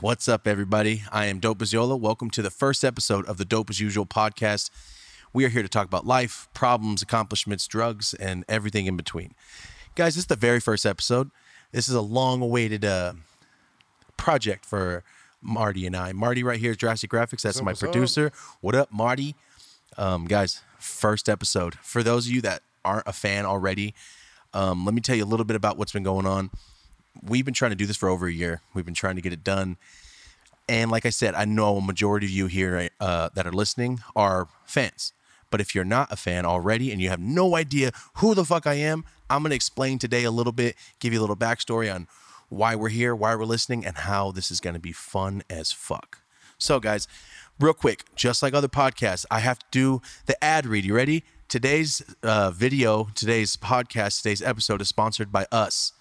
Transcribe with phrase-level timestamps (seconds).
[0.00, 1.02] What's up, everybody?
[1.12, 1.94] I am Dope as Yola.
[1.94, 4.70] Welcome to the first episode of the Dope as Usual podcast.
[5.34, 9.34] We are here to talk about life, problems, accomplishments, drugs, and everything in between.
[9.96, 11.30] Guys, this is the very first episode.
[11.72, 13.12] This is a long awaited uh,
[14.16, 15.04] project for
[15.42, 16.12] Marty and I.
[16.12, 17.42] Marty, right here is Drastic Graphics.
[17.42, 18.32] That's my producer.
[18.62, 19.34] What up, Marty?
[19.98, 21.74] Um, guys, first episode.
[21.82, 23.94] For those of you that aren't a fan already,
[24.54, 26.48] um, let me tell you a little bit about what's been going on
[27.22, 28.62] we've been trying to do this for over a year.
[28.74, 29.76] We've been trying to get it done.
[30.68, 34.00] And like I said, I know a majority of you here uh, that are listening
[34.14, 35.12] are fans.
[35.50, 38.66] But if you're not a fan already and you have no idea who the fuck
[38.66, 41.92] I am, I'm going to explain today a little bit, give you a little backstory
[41.92, 42.06] on
[42.48, 45.72] why we're here, why we're listening, and how this is going to be fun as
[45.72, 46.18] fuck.
[46.58, 47.08] So, guys,
[47.58, 50.84] real quick, just like other podcasts, I have to do the ad read.
[50.84, 51.24] You ready?
[51.48, 55.92] Today's uh, video, today's podcast, today's episode is sponsored by us.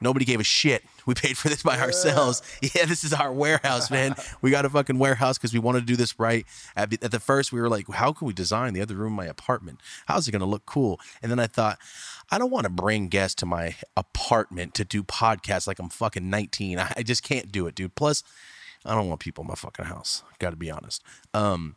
[0.00, 0.84] Nobody gave a shit.
[1.06, 2.42] We paid for this by ourselves.
[2.74, 4.14] Yeah, this is our warehouse, man.
[4.42, 6.46] we got a fucking warehouse because we wanted to do this right.
[6.76, 9.12] At, the- at the first, we were like, how can we design the other room
[9.14, 9.80] of my apartment?
[10.06, 11.00] How's it going to look cool?
[11.22, 11.78] And then I thought,
[12.30, 16.28] I don't want to bring guests to my apartment to do podcasts like I'm fucking
[16.30, 16.78] 19.
[16.96, 17.94] I, just can't do it, dude.
[17.94, 18.22] Plus,
[18.84, 20.22] I don't want people in my fucking house.
[20.38, 21.02] Got to be honest.
[21.34, 21.76] Um,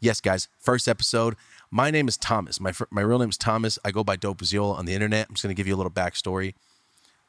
[0.00, 1.36] yes, guys, first episode.
[1.70, 2.60] My name is Thomas.
[2.60, 3.78] My, my real name is Thomas.
[3.84, 5.28] I go by Dope as Yola on the internet.
[5.28, 6.54] I'm just going to give you a little backstory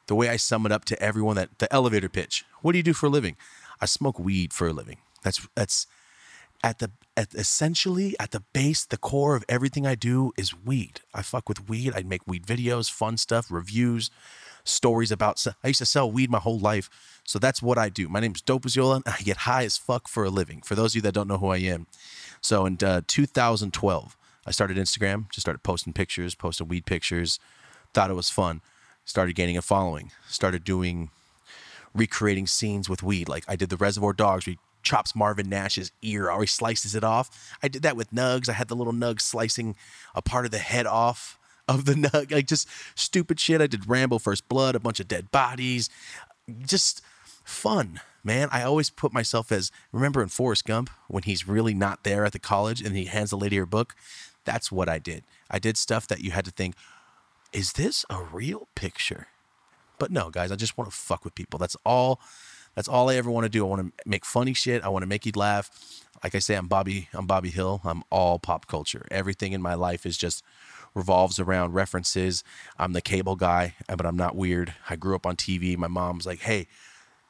[0.06, 2.44] the way I sum it up to everyone that the elevator pitch.
[2.62, 3.36] What do you do for a living?
[3.80, 4.98] I smoke weed for a living.
[5.22, 5.86] That's that's
[6.62, 11.00] at the at essentially at the base, the core of everything I do is weed.
[11.14, 11.92] I fuck with weed.
[11.94, 14.10] I make weed videos, fun stuff, reviews,
[14.64, 15.44] stories about.
[15.62, 16.88] I used to sell weed my whole life,
[17.24, 18.08] so that's what I do.
[18.08, 20.62] My name's Dope as Yola, and I get high as fuck for a living.
[20.62, 21.86] For those of you that don't know who I am,
[22.40, 24.16] so in uh, 2012,
[24.46, 25.30] I started Instagram.
[25.30, 27.38] Just started posting pictures, posting weed pictures.
[27.92, 28.60] Thought it was fun
[29.04, 31.10] started gaining a following, started doing
[31.94, 33.28] recreating scenes with weed.
[33.28, 36.94] Like I did the Reservoir Dogs, where he chops Marvin Nash's ear or he slices
[36.94, 37.56] it off.
[37.62, 38.48] I did that with Nugs.
[38.48, 39.76] I had the little Nugs slicing
[40.14, 43.60] a part of the head off of the Nug, like just stupid shit.
[43.60, 45.88] I did Rambo First Blood, a bunch of dead bodies,
[46.66, 47.02] just
[47.44, 48.00] fun.
[48.22, 52.24] Man, I always put myself as remember in Forrest Gump when he's really not there
[52.24, 53.94] at the college and he hands the lady her book.
[54.44, 55.24] That's what I did.
[55.50, 56.74] I did stuff that you had to think,
[57.54, 59.28] is this a real picture?
[59.98, 61.58] But no, guys, I just want to fuck with people.
[61.58, 62.20] That's all.
[62.74, 63.64] That's all I ever want to do.
[63.64, 64.82] I want to make funny shit.
[64.82, 65.70] I want to make you laugh.
[66.24, 67.08] Like I say, I'm Bobby.
[67.14, 67.80] I'm Bobby Hill.
[67.84, 69.06] I'm all pop culture.
[69.12, 70.42] Everything in my life is just
[70.94, 72.42] revolves around references.
[72.76, 74.74] I'm the cable guy, but I'm not weird.
[74.90, 75.76] I grew up on TV.
[75.76, 76.66] My mom's like, "Hey,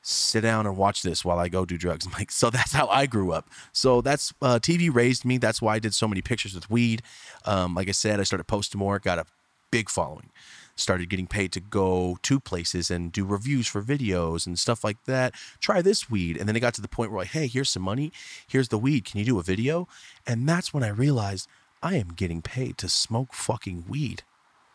[0.01, 2.89] sit down and watch this while I go do drugs." I'm like, so that's how
[2.89, 3.51] I grew up.
[3.73, 5.37] So that's uh, TV raised me.
[5.37, 7.03] That's why I did so many pictures with weed.
[7.45, 8.99] Um, like I said, I started posting more.
[8.99, 9.27] Got a
[9.75, 10.31] big following.
[10.77, 15.03] Started getting paid to go to places and do reviews for videos and stuff like
[15.07, 15.35] that.
[15.59, 16.37] Try this weed.
[16.37, 18.13] And then it got to the point where, like, hey, here's some money.
[18.47, 19.05] Here's the weed.
[19.05, 19.89] Can you do a video?
[20.29, 21.49] And that's when I realized
[21.83, 24.23] I am getting paid to smoke fucking weed.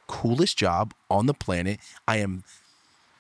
[0.07, 1.79] Coolest job on the planet.
[2.06, 2.44] I am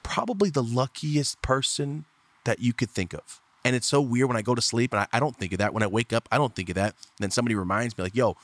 [0.03, 2.03] probably the luckiest person
[2.43, 3.39] that you could think of.
[3.63, 5.59] And it's so weird when I go to sleep and I, I don't think of
[5.59, 5.73] that.
[5.73, 6.95] When I wake up, I don't think of that.
[6.95, 8.35] And then somebody reminds me, like, yo,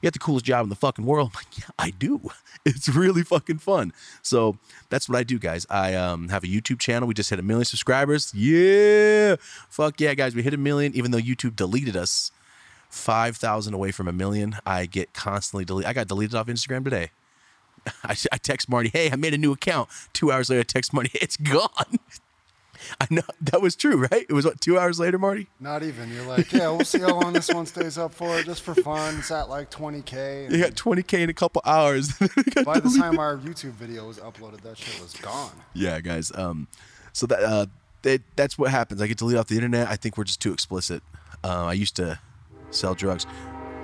[0.00, 1.32] you got the coolest job in the fucking world.
[1.34, 2.20] Like, yeah, I do.
[2.64, 3.92] It's really fucking fun.
[4.22, 4.56] So
[4.88, 5.66] that's what I do, guys.
[5.68, 7.08] I um, have a YouTube channel.
[7.08, 8.32] We just hit a million subscribers.
[8.32, 9.34] Yeah.
[9.68, 10.36] Fuck yeah, guys.
[10.36, 12.30] We hit a million, even though YouTube deleted us
[12.88, 14.58] 5,000 away from a million.
[14.64, 15.88] I get constantly deleted.
[15.88, 17.10] I got deleted off Instagram today.
[18.04, 19.88] I, I text Marty, hey, I made a new account.
[20.12, 21.70] Two hours later, I text Marty, it's gone.
[23.00, 24.26] I know that was true, right?
[24.28, 25.48] It was what two hours later, Marty.
[25.60, 26.12] Not even.
[26.12, 29.18] You're like, yeah, we'll see how long this one stays up for, just for fun.
[29.18, 30.50] It's at like 20k.
[30.50, 32.12] You got 20k in a couple hours.
[32.64, 35.52] By the time our YouTube video was uploaded, that shit was gone.
[35.74, 36.32] yeah, guys.
[36.34, 36.68] Um,
[37.12, 37.66] so that uh,
[38.02, 39.00] that that's what happens.
[39.00, 39.88] I get to lead off the internet.
[39.88, 41.02] I think we're just too explicit.
[41.44, 42.18] Uh, I used to
[42.70, 43.26] sell drugs.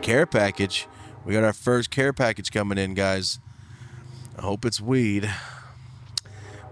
[0.03, 0.87] Care package.
[1.25, 3.39] We got our first care package coming in, guys.
[4.39, 5.31] I hope it's weed.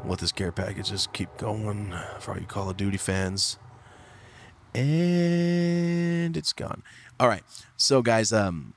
[0.04, 3.58] Let this care package just keep going for all you Call of Duty fans.
[4.74, 6.82] And it's gone.
[7.18, 7.42] All right.
[7.76, 8.74] So, guys, um,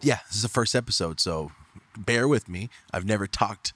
[0.00, 1.52] yeah, this is the first episode, so
[1.96, 2.70] bear with me.
[2.92, 3.72] I've never talked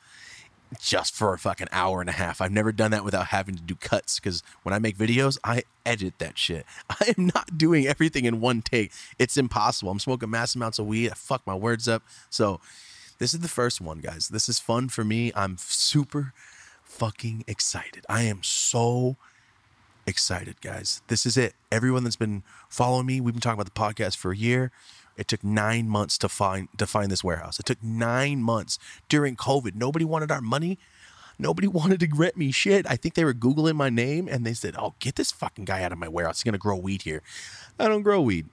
[0.81, 2.41] just for a fucking hour and a half.
[2.41, 5.63] I've never done that without having to do cuts because when I make videos, I
[5.85, 6.67] edit that shit.
[6.91, 8.93] I am not doing everything in one take.
[9.19, 9.93] It's impossible.
[9.93, 11.11] I'm smoking mass amounts of weed.
[11.11, 12.03] I fuck my words up.
[12.31, 12.61] So
[13.19, 14.29] this is the first one, guys.
[14.29, 15.33] This is fun for me.
[15.35, 16.33] I'm super
[16.83, 18.05] fucking excited.
[18.09, 19.17] I am so
[20.07, 21.03] excited, guys.
[21.09, 21.55] This is it.
[21.71, 24.71] Everyone that's been following me, we've been talking about the podcast for a year.
[25.17, 27.61] It took nine months to find to find this warehouse.
[27.61, 28.79] It took nine months
[29.09, 29.75] during COVID.
[29.75, 30.79] Nobody wanted our money.
[31.39, 32.85] Nobody wanted to rent me shit.
[32.89, 35.83] I think they were Googling my name and they said, Oh, get this fucking guy
[35.83, 36.39] out of my warehouse.
[36.39, 37.23] He's gonna grow weed here.
[37.79, 38.47] I don't grow weed.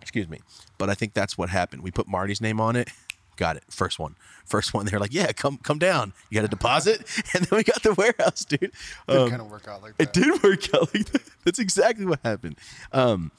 [0.00, 0.40] Excuse me.
[0.78, 1.82] But I think that's what happened.
[1.82, 2.90] We put Marty's name on it.
[3.36, 3.64] Got it.
[3.70, 4.14] First one.
[4.44, 4.86] First one.
[4.86, 6.12] They're like, yeah, come come down.
[6.30, 7.00] You got a deposit,
[7.34, 8.72] and then we got the warehouse, dude.
[9.08, 11.22] Um, kind of work out like it did work out like that.
[11.44, 12.56] That's exactly what happened.
[12.92, 13.30] Um,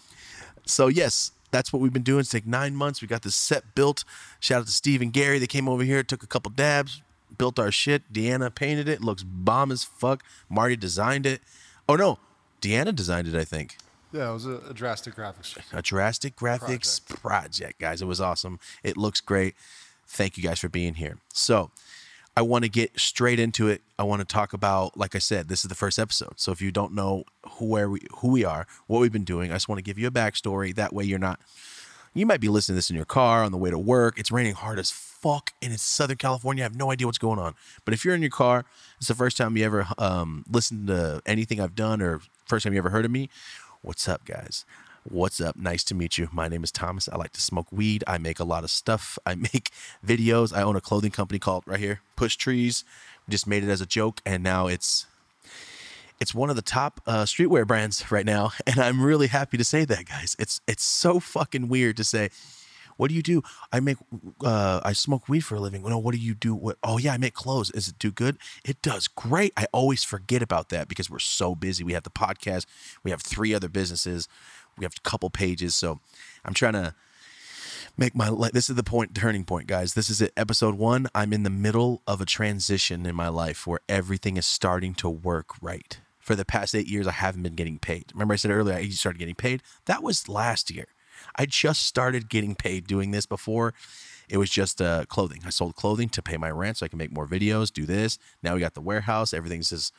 [0.65, 2.19] so yes, that's what we've been doing.
[2.21, 3.01] It's like nine months.
[3.01, 4.03] We got this set built.
[4.39, 5.39] Shout out to Steve and Gary.
[5.39, 7.01] They came over here, took a couple dabs,
[7.37, 8.11] built our shit.
[8.11, 9.01] Deanna painted it.
[9.01, 10.23] Looks bomb as fuck.
[10.49, 11.41] Marty designed it.
[11.87, 12.19] Oh no,
[12.61, 13.35] Deanna designed it.
[13.35, 13.77] I think
[14.11, 15.55] Yeah, it was a, a drastic graphics.
[15.71, 17.79] a drastic graphics project.
[17.79, 18.01] guys.
[18.01, 18.59] It was awesome.
[18.83, 19.55] It looks great.
[20.07, 21.17] Thank you guys for being here.
[21.33, 21.71] So,
[22.37, 23.81] I want to get straight into it.
[23.97, 26.33] I want to talk about, like I said, this is the first episode.
[26.35, 29.51] So if you don't know who where we who we are, what we've been doing,
[29.51, 30.75] I just want to give you a backstory.
[30.75, 31.39] That way, you're not.
[32.13, 34.19] You might be listening to this in your car on the way to work.
[34.19, 36.63] It's raining hard as fuck, and it's Southern California.
[36.63, 37.55] I have no idea what's going on.
[37.83, 38.65] But if you're in your car,
[38.97, 42.73] it's the first time you ever um, listened to anything I've done, or first time
[42.73, 43.29] you ever heard of me.
[43.81, 44.65] What's up, guys?
[45.07, 45.55] What's up?
[45.55, 46.29] Nice to meet you.
[46.31, 47.07] My name is Thomas.
[47.07, 48.03] I like to smoke weed.
[48.07, 49.19] I make a lot of stuff.
[49.23, 49.69] I make
[50.03, 50.51] videos.
[50.51, 52.83] I own a clothing company called right here, Push Trees.
[53.29, 55.05] Just made it as a joke, and now it's
[56.19, 59.63] it's one of the top uh, streetwear brands right now, and I'm really happy to
[59.63, 60.35] say that, guys.
[60.39, 62.31] It's it's so fucking weird to say.
[62.97, 63.43] What do you do?
[63.73, 63.97] I make,
[64.41, 65.83] uh, I smoke weed for a living.
[65.83, 66.55] No, what do you do?
[66.55, 66.77] What?
[66.81, 67.69] Oh yeah, I make clothes.
[67.71, 68.37] Is it do good?
[68.63, 69.51] It does great.
[69.57, 71.83] I always forget about that because we're so busy.
[71.83, 72.65] We have the podcast.
[73.03, 74.29] We have three other businesses.
[74.77, 75.75] We have a couple pages.
[75.75, 75.99] So
[76.43, 76.95] I'm trying to
[77.97, 78.51] make my life.
[78.51, 79.93] This is the point, turning point, guys.
[79.93, 80.33] This is it.
[80.35, 81.07] Episode one.
[81.15, 85.09] I'm in the middle of a transition in my life where everything is starting to
[85.09, 85.99] work right.
[86.19, 88.05] For the past eight years, I haven't been getting paid.
[88.13, 89.61] Remember, I said earlier I started getting paid.
[89.85, 90.87] That was last year.
[91.35, 93.73] I just started getting paid doing this before.
[94.27, 95.41] It was just uh, clothing.
[95.45, 98.17] I sold clothing to pay my rent so I can make more videos, do this.
[98.41, 99.33] Now we got the warehouse.
[99.33, 99.93] Everything's just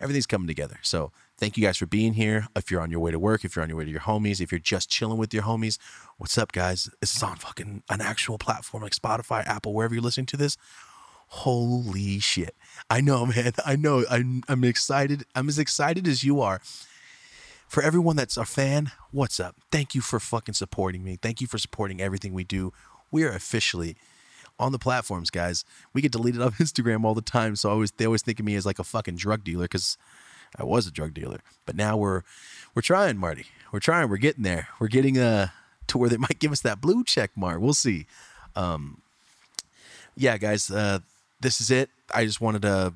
[0.00, 0.78] everything's coming together.
[0.82, 2.48] So thank you guys for being here.
[2.54, 4.40] If you're on your way to work, if you're on your way to your homies,
[4.40, 5.78] if you're just chilling with your homies,
[6.18, 6.90] what's up, guys?
[7.00, 10.56] This is on fucking an actual platform like Spotify, Apple, wherever you're listening to this.
[11.28, 12.54] Holy shit.
[12.90, 13.52] I know, man.
[13.64, 14.04] I know.
[14.10, 15.24] I'm, I'm excited.
[15.34, 16.60] I'm as excited as you are.
[17.68, 19.56] For everyone that's a fan, what's up?
[19.70, 21.18] Thank you for fucking supporting me.
[21.20, 22.72] Thank you for supporting everything we do.
[23.10, 23.96] We are officially
[24.58, 25.66] on the platforms, guys.
[25.92, 28.56] We get deleted off Instagram all the time, so always they always think of me
[28.56, 29.98] as like a fucking drug dealer because
[30.56, 31.40] I was a drug dealer.
[31.66, 32.22] But now we're
[32.74, 33.46] we're trying, Marty.
[33.72, 34.08] We're trying.
[34.08, 34.68] We're getting there.
[34.78, 35.48] We're getting uh
[35.88, 37.60] to where they might give us that blue check mark.
[37.60, 38.06] We'll see.
[38.56, 39.02] Um,
[40.16, 41.00] yeah, guys, uh,
[41.40, 41.90] this is it.
[42.12, 42.94] I just wanted to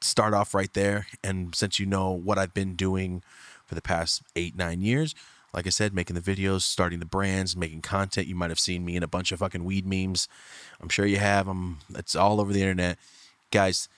[0.00, 3.22] start off right there, and since you know what I've been doing
[3.66, 5.14] for the past eight nine years.
[5.54, 8.26] Like I said, making the videos, starting the brands, making content.
[8.26, 10.26] You might have seen me in a bunch of fucking weed memes.
[10.80, 12.98] I'm sure you have I'm, It's all over the internet.
[13.50, 13.88] Guys,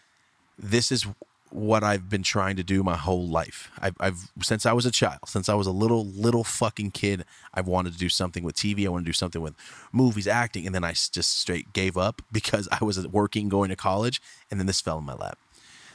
[0.59, 1.07] this is
[1.55, 3.71] what I've been trying to do my whole life.
[3.79, 7.25] I've, I've since I was a child, since I was a little little fucking kid,
[7.55, 8.87] I've wanted to do something with TV.
[8.87, 9.55] I want to do something with
[9.93, 13.77] movies, acting, and then I just straight gave up because I was working, going to
[13.77, 14.21] college,
[14.51, 15.39] and then this fell in my lap.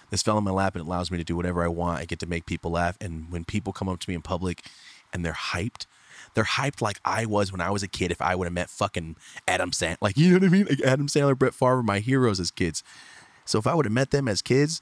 [0.10, 2.00] This fell in my lap, and it allows me to do whatever I want.
[2.00, 4.64] I get to make people laugh, and when people come up to me in public,
[5.12, 5.86] and they're hyped.
[6.36, 8.12] They're hyped like I was when I was a kid.
[8.12, 9.16] If I would have met fucking
[9.48, 12.40] Adam Sandler, like you know what I mean, like Adam Sandler, Brett Favre, my heroes
[12.40, 12.84] as kids.
[13.46, 14.82] So if I would have met them as kids,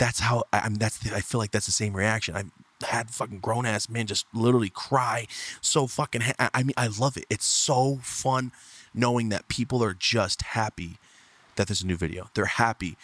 [0.00, 0.74] that's how I, I'm.
[0.76, 2.34] That's the, I feel like that's the same reaction.
[2.34, 2.50] I've
[2.88, 5.26] had fucking grown ass men just literally cry
[5.60, 6.22] so fucking.
[6.22, 7.26] Ha- I I mean, I love it.
[7.28, 8.50] It's so fun
[8.94, 10.96] knowing that people are just happy
[11.56, 12.30] that there's a new video.
[12.32, 12.96] They're happy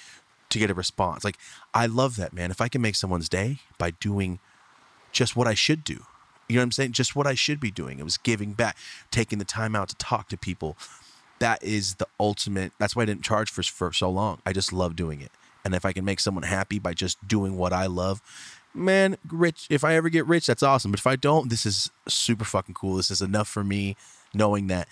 [0.49, 1.23] to get a response.
[1.23, 1.37] Like
[1.75, 2.51] I love that, man.
[2.51, 4.39] If I can make someone's day by doing
[5.13, 6.07] just what I should do.
[6.49, 6.93] You know what I'm saying?
[6.93, 7.99] Just what I should be doing.
[7.99, 8.77] It was giving back,
[9.11, 10.79] taking the time out to talk to people.
[11.41, 12.73] That is the ultimate.
[12.79, 14.41] That's why I didn't charge for for so long.
[14.47, 15.31] I just love doing it.
[15.67, 18.23] And if I can make someone happy by just doing what I love,
[18.73, 19.67] man, rich.
[19.69, 20.93] If I ever get rich, that's awesome.
[20.93, 22.95] But if I don't, this is super fucking cool.
[22.95, 23.97] This is enough for me
[24.33, 24.87] knowing that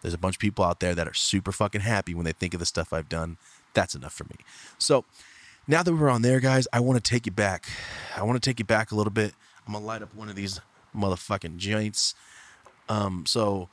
[0.00, 2.54] there's a bunch of people out there that are super fucking happy when they think
[2.54, 3.36] of the stuff I've done.
[3.74, 4.36] That's enough for me.
[4.78, 5.04] So
[5.66, 7.66] now that we're on there, guys, I want to take you back.
[8.16, 9.34] I want to take you back a little bit.
[9.66, 10.60] I'm gonna light up one of these
[10.96, 12.14] motherfucking joints.
[12.88, 13.68] Um, so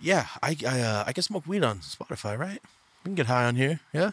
[0.00, 2.60] yeah, I I, uh, I can smoke weed on Spotify, right?
[3.04, 3.80] We can get high on here.
[3.92, 4.12] Yeah, I'm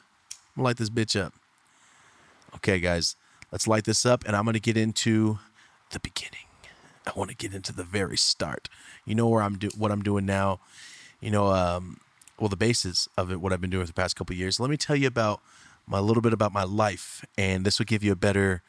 [0.55, 1.34] gonna light this bitch up.
[2.55, 3.15] Okay, guys,
[3.51, 5.39] let's light this up, and I'm gonna get into
[5.91, 6.45] the beginning.
[7.07, 8.69] I want to get into the very start.
[9.05, 10.59] You know where I'm do what I'm doing now.
[11.21, 11.97] You know, um,
[12.39, 14.59] well, the basis of it, what I've been doing for the past couple years.
[14.59, 15.41] Let me tell you about
[15.88, 18.63] my, little bit about my life, and this will give you a better,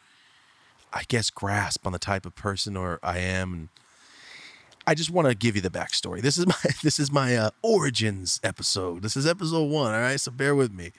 [0.92, 3.52] I guess, grasp on the type of person or I am.
[3.52, 3.68] And
[4.86, 6.20] I just want to give you the backstory.
[6.20, 9.02] This is my this is my uh, origins episode.
[9.02, 9.94] This is episode one.
[9.94, 10.92] All right, so bear with me.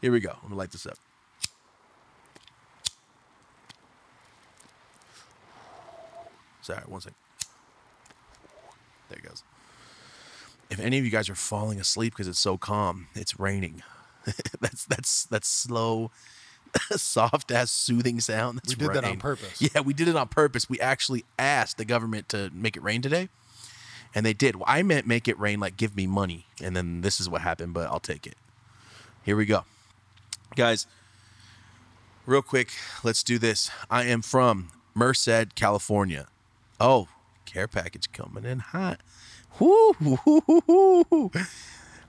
[0.00, 0.30] Here we go.
[0.30, 0.98] I'm gonna light this up.
[6.62, 7.16] Sorry, one second.
[9.08, 9.42] There it goes.
[10.70, 13.82] If any of you guys are falling asleep because it's so calm, it's raining.
[14.60, 16.10] that's that's that's slow,
[16.92, 18.58] soft ass soothing sound.
[18.58, 19.60] That's We did that on purpose.
[19.74, 20.68] Yeah, we did it on purpose.
[20.68, 23.28] We actually asked the government to make it rain today,
[24.14, 24.56] and they did.
[24.56, 27.40] Well, I meant make it rain like give me money, and then this is what
[27.42, 27.74] happened.
[27.74, 28.36] But I'll take it.
[29.24, 29.64] Here we go,
[30.54, 30.86] guys.
[32.26, 32.70] Real quick,
[33.02, 33.70] let's do this.
[33.90, 36.28] I am from Merced, California.
[36.80, 37.08] Oh,
[37.44, 39.00] care package coming in hot.
[39.58, 39.92] Woo.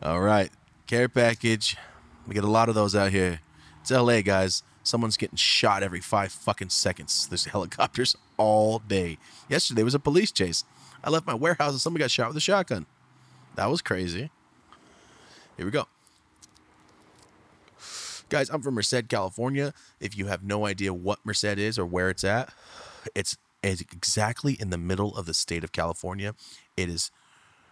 [0.01, 0.49] All right,
[0.87, 1.75] care package.
[2.25, 3.41] We get a lot of those out here.
[3.81, 4.63] It's LA, guys.
[4.83, 7.27] Someone's getting shot every five fucking seconds.
[7.27, 9.17] There's helicopters all day.
[9.49, 10.63] Yesterday was a police chase.
[11.03, 12.85] I left my warehouse and somebody got shot with a shotgun.
[13.55, 14.31] That was crazy.
[15.57, 15.87] Here we go.
[18.29, 19.73] Guys, I'm from Merced, California.
[19.99, 22.53] If you have no idea what Merced is or where it's at,
[23.13, 26.33] it's, it's exactly in the middle of the state of California.
[26.75, 27.11] It is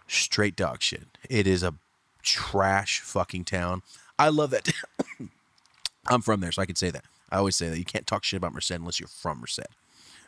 [0.06, 1.18] straight dog shit.
[1.28, 1.74] It is a
[2.22, 3.82] trash fucking town.
[4.18, 4.70] I love that.
[6.06, 7.04] I'm from there, so I can say that.
[7.30, 9.66] I always say that you can't talk shit about Merced unless you're from Merced.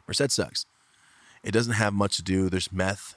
[0.07, 0.67] Merced sucks.
[1.43, 2.49] It doesn't have much to do.
[2.49, 3.17] There's meth,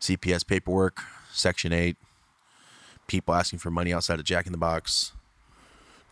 [0.00, 1.00] CPS paperwork,
[1.32, 1.96] Section 8,
[3.06, 5.12] people asking for money outside of Jack in the Box,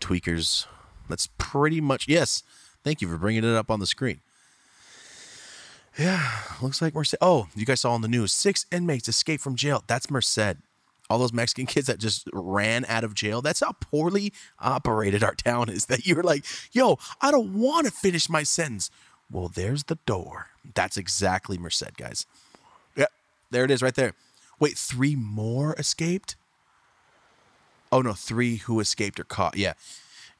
[0.01, 0.67] tweakers.
[1.09, 2.43] That's pretty much, yes.
[2.85, 4.21] Thank you for bringing it up on the screen.
[5.99, 6.29] Yeah,
[6.61, 7.15] looks like Merced.
[7.21, 9.85] Oh, you guys saw on the news six inmates escaped from jail.
[9.87, 10.57] That's Merced.
[11.09, 13.43] All those Mexican kids that just ran out of jail.
[13.43, 15.87] That's how poorly operated our town is.
[15.87, 18.91] That you're like, yo, I don't want to finish my sentence.
[19.31, 20.49] Well, there's the door.
[20.75, 22.27] That's exactly Merced, guys.
[22.97, 23.11] Yep,
[23.51, 24.15] there it is right there.
[24.59, 26.37] Wait, three more escaped?
[27.93, 29.57] Oh no, three who escaped or caught.
[29.57, 29.75] Yeah,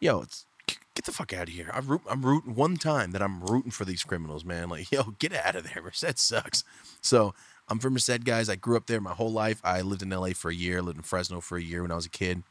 [0.01, 0.47] yo, it's,
[0.95, 1.71] get the fuck out of here.
[1.73, 4.69] I'm, root, I'm rooting one time that I'm rooting for these criminals, man.
[4.69, 5.83] Like, yo, get out of there.
[5.83, 6.65] Merced sucks.
[7.01, 7.35] So
[7.69, 8.49] I'm from Merced, guys.
[8.49, 9.61] I grew up there my whole life.
[9.65, 11.97] I lived in LA for a year, lived in Fresno for a year when I
[11.97, 12.43] was a kid.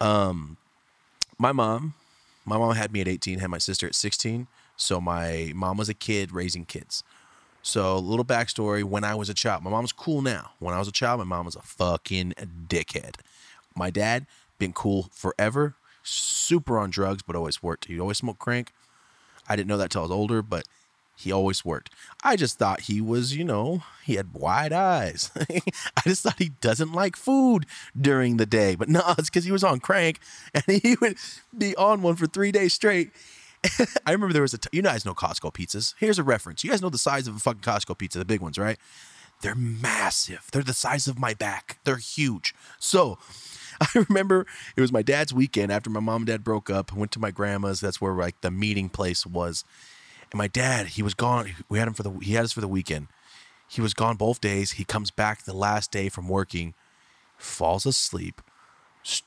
[0.00, 0.56] Um,
[1.38, 1.94] my mom,
[2.44, 4.46] my mom had me at 18, had my sister at 16.
[4.76, 7.02] So my mom was a kid raising kids.
[7.62, 10.52] So a little backstory: when I was a child, my mom's cool now.
[10.60, 12.34] When I was a child, my mom was a fucking
[12.68, 13.16] dickhead.
[13.74, 14.26] My dad
[14.58, 15.74] been cool forever,
[16.08, 17.86] super on drugs, but always worked.
[17.86, 18.72] He always smoked crank.
[19.48, 20.64] I didn't know that till I was older, but
[21.16, 21.92] he always worked.
[22.22, 25.32] I just thought he was, you know, he had wide eyes.
[25.50, 27.66] I just thought he doesn't like food
[28.00, 30.20] during the day, but no, it's because he was on crank
[30.54, 31.16] and he would
[31.56, 33.10] be on one for three days straight.
[34.06, 35.94] I remember there was a, t- you guys know Costco pizzas.
[35.98, 36.62] Here's a reference.
[36.62, 38.78] You guys know the size of a fucking Costco pizza, the big ones, right?
[39.40, 40.48] They're massive.
[40.52, 41.78] They're the size of my back.
[41.82, 42.54] They're huge.
[42.78, 43.18] So
[43.94, 46.92] I remember it was my dad's weekend after my mom and dad broke up.
[46.92, 47.80] I went to my grandma's.
[47.80, 49.64] That's where like the meeting place was.
[50.30, 51.54] And my dad, he was gone.
[51.68, 53.08] We had him for the he had us for the weekend.
[53.68, 54.72] He was gone both days.
[54.72, 56.74] He comes back the last day from working,
[57.36, 58.40] falls asleep,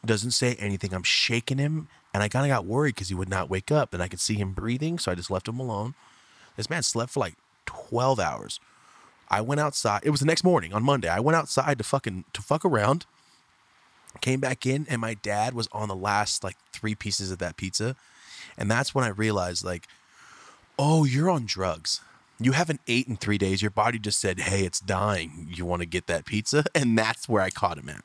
[0.03, 0.93] doesn't say anything.
[0.93, 3.93] I'm shaking him, and I kind of got worried because he would not wake up,
[3.93, 5.93] and I could see him breathing, so I just left him alone.
[6.58, 7.36] This man slept for like
[7.67, 8.60] 12 hours.
[9.29, 10.01] I went outside.
[10.03, 11.08] It was the next morning on Monday.
[11.08, 13.05] I went outside to fucking to fuck around.
[14.20, 17.58] Came back in, and my dad was on the last like three pieces of that
[17.58, 17.96] pizza,
[18.58, 19.88] and that's when I realized like,
[20.77, 22.01] oh, you're on drugs.
[22.39, 23.62] You haven't ate in three days.
[23.62, 25.48] Your body just said, hey, it's dying.
[25.51, 26.63] You want to get that pizza?
[26.75, 28.03] And that's where I caught him at.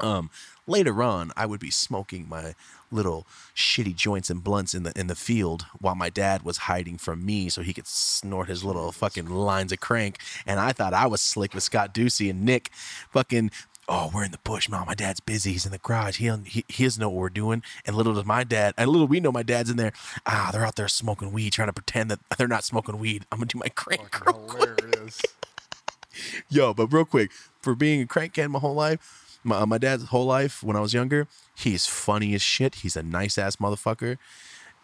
[0.00, 0.30] Um,
[0.66, 2.54] later on, I would be smoking my
[2.90, 6.98] little shitty joints and blunts in the in the field while my dad was hiding
[6.98, 10.18] from me so he could snort his little fucking lines of crank.
[10.44, 12.70] And I thought I was slick with Scott Ducey and Nick
[13.10, 13.50] fucking
[13.88, 14.86] oh, we're in the bush, mom.
[14.86, 15.52] My dad's busy.
[15.52, 16.18] He's in the garage.
[16.18, 17.62] He, he he doesn't know what we're doing.
[17.86, 19.92] And little does my dad, and little we know my dad's in there.
[20.26, 23.26] Ah, they're out there smoking weed, trying to pretend that they're not smoking weed.
[23.30, 24.14] I'm gonna do my crank.
[24.14, 25.22] Fucking hilarious.
[26.50, 30.04] Yo, but real quick, for being a crank can my whole life, my, my dad's
[30.04, 32.76] whole life when I was younger, he's funny as shit.
[32.76, 34.18] He's a nice ass motherfucker,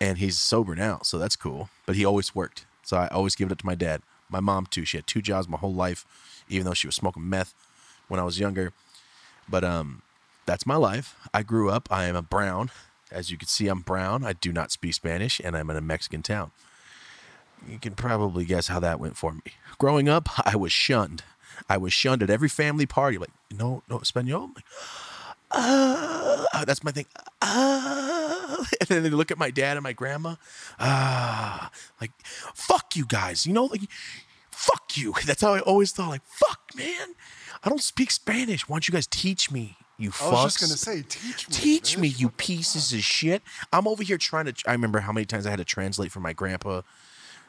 [0.00, 1.68] and he's sober now, so that's cool.
[1.84, 4.02] But he always worked, so I always give it up to my dad.
[4.30, 4.84] My mom too.
[4.84, 6.04] She had two jobs my whole life,
[6.48, 7.54] even though she was smoking meth
[8.08, 8.72] when I was younger.
[9.48, 10.02] But um,
[10.46, 11.16] that's my life.
[11.32, 11.88] I grew up.
[11.90, 12.70] I am a brown.
[13.10, 14.24] As you can see, I'm brown.
[14.24, 16.50] I do not speak Spanish, and I'm in a Mexican town.
[17.66, 19.40] You can probably guess how that went for me.
[19.78, 21.22] Growing up, I was shunned.
[21.68, 23.18] I was shunned at every family party.
[23.18, 24.50] Like, no, no Espanol.
[24.54, 24.64] Like,
[25.50, 27.06] uh, that's my thing.
[27.40, 30.36] Uh, and then they look at my dad and my grandma.
[30.78, 32.12] Ah, like,
[32.54, 33.46] fuck you guys.
[33.46, 33.82] You know, like,
[34.50, 35.14] fuck you.
[35.26, 36.10] That's how I always thought.
[36.10, 37.14] Like, fuck, man.
[37.62, 38.68] I don't speak Spanish.
[38.68, 39.76] Why don't you guys teach me?
[39.96, 40.60] You I was just fucks?
[40.60, 41.54] gonna say, teach me.
[41.54, 41.98] Teach bitch.
[41.98, 43.42] me, you pieces of shit.
[43.72, 44.54] I'm over here trying to.
[44.66, 46.82] I remember how many times I had to translate for my grandpa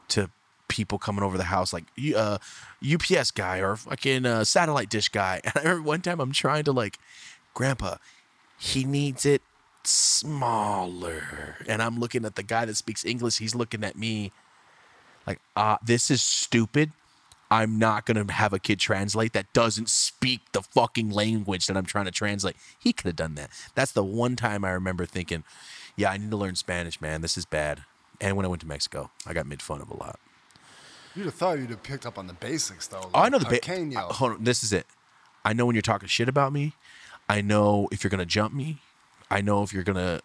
[0.10, 0.32] to
[0.68, 1.84] people coming over the house, like
[2.16, 2.38] uh,
[2.84, 5.42] UPS guy or fucking uh, satellite dish guy.
[5.46, 6.98] And I remember one time I'm trying to like,
[7.54, 7.98] Grandpa,
[8.58, 9.42] he needs it
[9.84, 11.58] smaller.
[11.68, 13.38] And I'm looking at the guy that speaks English.
[13.38, 14.32] He's looking at me
[15.28, 16.92] like, uh, this is stupid.
[17.51, 21.75] I'm not going to have a kid translate that doesn't speak the fucking language that
[21.75, 22.56] I'm trying to translate.
[22.77, 23.50] He could have done that.
[23.75, 25.44] That's the one time I remember thinking,
[25.96, 27.22] yeah, I need to learn Spanish, man.
[27.22, 27.84] This is bad.
[28.22, 30.20] And when I went to Mexico, I got made fun of a lot.
[31.15, 33.10] You'd have thought you'd have picked up on the basics though.
[33.13, 33.98] Oh, I know the like ba- Pequeño.
[33.98, 34.86] uh, Hold on, this is it.
[35.44, 36.74] I know when you're talking shit about me.
[37.27, 38.77] I know if you're gonna jump me.
[39.32, 40.22] I know if you're gonna.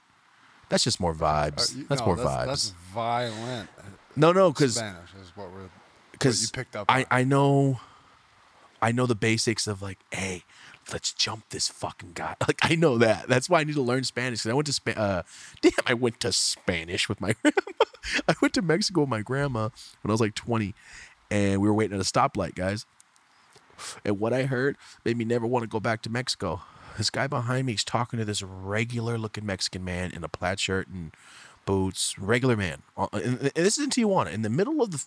[0.69, 1.75] That's just more Uh, vibes.
[1.75, 2.47] you- that's no, more that's, vibes.
[2.47, 3.71] That's violent.
[4.15, 5.71] no, no, because Spanish is what we're.
[6.19, 7.07] Because you picked up I.
[7.11, 7.81] I know,
[8.81, 10.45] I know the basics of like, hey,
[10.93, 12.37] let's jump this fucking guy.
[12.47, 13.29] Like I know that.
[13.29, 14.41] That's why I need to learn Spanish.
[14.41, 15.23] Because I went to Spa- uh,
[15.63, 17.85] damn, I went to Spanish with my grandma.
[18.29, 19.71] I went to Mexico with my grandma
[20.03, 20.75] when I was like twenty,
[21.31, 22.87] and we were waiting at a stoplight, guys.
[24.05, 26.63] And what I heard made me never want to go back to Mexico.
[26.97, 30.61] This guy behind me is talking to this regular looking Mexican man in a plaid
[30.61, 31.13] shirt and
[31.65, 32.83] boots, regular man.
[32.97, 35.05] Uh, And and this is in Tijuana, in the middle of the,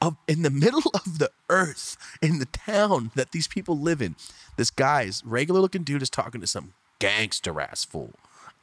[0.00, 4.16] of in the middle of the earth, in the town that these people live in.
[4.56, 8.14] This guy's regular looking dude is talking to some gangster ass fool.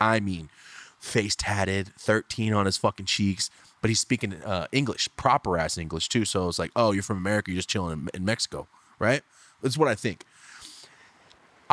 [0.02, 0.50] I mean,
[1.00, 3.50] face tatted, 13 on his fucking cheeks,
[3.82, 6.26] but he's speaking uh, English, proper ass English too.
[6.26, 8.68] So it's like, oh, you're from America, you're just chilling in, in Mexico,
[9.00, 9.22] right?
[9.62, 10.24] That's what I think.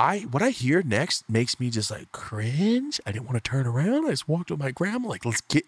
[0.01, 3.03] I what I hear next makes me just like cringe.
[3.05, 4.07] I didn't want to turn around.
[4.07, 5.67] I just walked with my grandma, like, let's get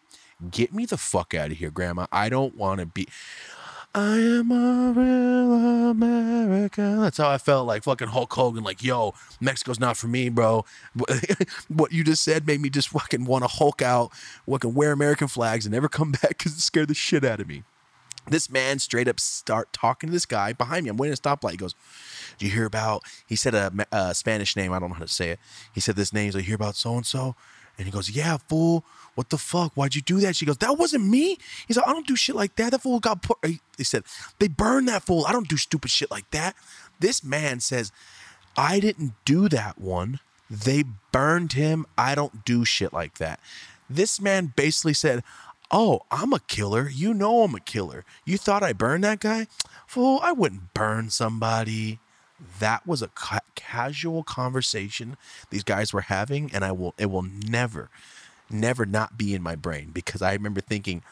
[0.51, 2.07] get me the fuck out of here, grandma.
[2.11, 3.07] I don't want to be.
[3.95, 7.03] I am a real American.
[7.03, 8.65] That's how I felt like fucking Hulk Hogan.
[8.65, 10.65] Like, yo, Mexico's not for me, bro.
[11.69, 14.15] what you just said made me just fucking want to Hulk out,
[14.49, 17.49] fucking wear American flags and never come back because it scared the shit out of
[17.49, 17.65] me.
[18.27, 20.91] This man straight up start talking to this guy behind me.
[20.91, 21.53] I'm waiting at a stoplight.
[21.53, 21.75] He goes,
[22.39, 24.73] "Do you hear about?" He said a, a Spanish name.
[24.73, 25.41] I don't know how to say it.
[25.73, 26.27] He said this name.
[26.27, 27.35] He's like, "Hear about so and so?"
[27.77, 28.85] And he goes, "Yeah, fool.
[29.15, 29.73] What the fuck?
[29.75, 32.37] Why'd you do that?" She goes, "That wasn't me." He's like, "I don't do shit
[32.37, 32.71] like that.
[32.71, 34.05] That fool got put." He said,
[34.39, 35.25] "They burned that fool.
[35.27, 36.55] I don't do stupid shit like that."
[37.01, 37.91] This man says,
[38.57, 40.21] "I didn't do that one.
[40.49, 41.87] They burned him.
[41.99, 43.41] I don't do shit like that."
[43.91, 45.23] This man basically said,
[45.73, 46.89] Oh, I'm a killer.
[46.89, 48.05] You know I'm a killer.
[48.27, 49.47] You thought I burned that guy?
[49.87, 51.99] Fool, I wouldn't burn somebody.
[52.61, 55.17] That was a ca- casual conversation
[55.51, 57.89] these guys were having, and I will it will never,
[58.51, 61.03] never not be in my brain because I remember thinking,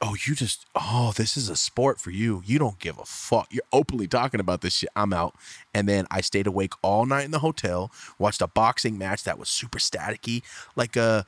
[0.00, 2.40] Oh, you just oh, this is a sport for you.
[2.46, 3.48] You don't give a fuck.
[3.50, 4.90] You're openly talking about this shit.
[4.94, 5.34] I'm out.
[5.74, 9.38] And then I stayed awake all night in the hotel, watched a boxing match that
[9.40, 10.42] was super staticky,
[10.76, 11.26] like a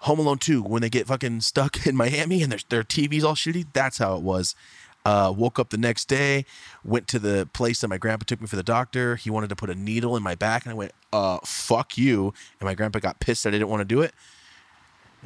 [0.00, 3.34] Home Alone 2 when they get fucking stuck in Miami and their their TV's all
[3.34, 3.66] shitty.
[3.72, 4.54] That's how it was.
[5.02, 6.44] Uh, woke up the next day,
[6.84, 9.16] went to the place that my grandpa took me for the doctor.
[9.16, 12.34] He wanted to put a needle in my back, and I went, "Uh, fuck you!"
[12.60, 14.12] And my grandpa got pissed that I didn't want to do it,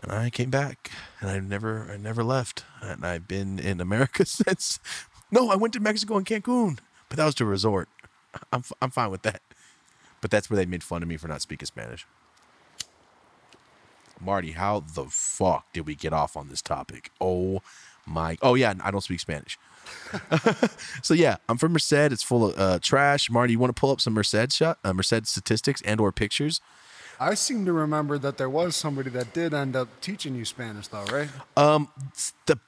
[0.01, 4.25] and I came back, and I never, I never left, and I've been in America
[4.27, 4.79] since.
[5.33, 7.89] No, I went to Mexico and Cancun, but that was to a resort.
[8.53, 9.43] I'm, I'm fine with that,
[10.21, 12.07] but that's where they made fun of me for not speaking Spanish.
[14.21, 17.11] Marty, how the fuck did we get off on this topic?
[17.21, 17.63] Oh
[18.07, 18.37] my.
[18.43, 19.59] Oh yeah, I don't speak Spanish.
[21.03, 21.93] so yeah, I'm from Merced.
[21.93, 23.31] It's full of uh, trash.
[23.31, 26.61] Marty, you want to pull up some Merced shot, uh, Merced statistics and or pictures?
[27.21, 30.89] I seem to remember that there was somebody that did end up teaching you Spanish,
[30.89, 31.29] though, right?
[31.57, 31.89] Um,
[32.47, 32.59] the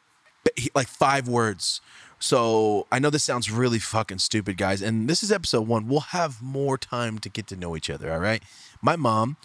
[0.75, 1.81] like five words.
[2.19, 4.81] So I know this sounds really fucking stupid, guys.
[4.81, 5.87] And this is episode one.
[5.87, 8.13] We'll have more time to get to know each other.
[8.13, 8.43] All right.
[8.81, 9.37] My mom,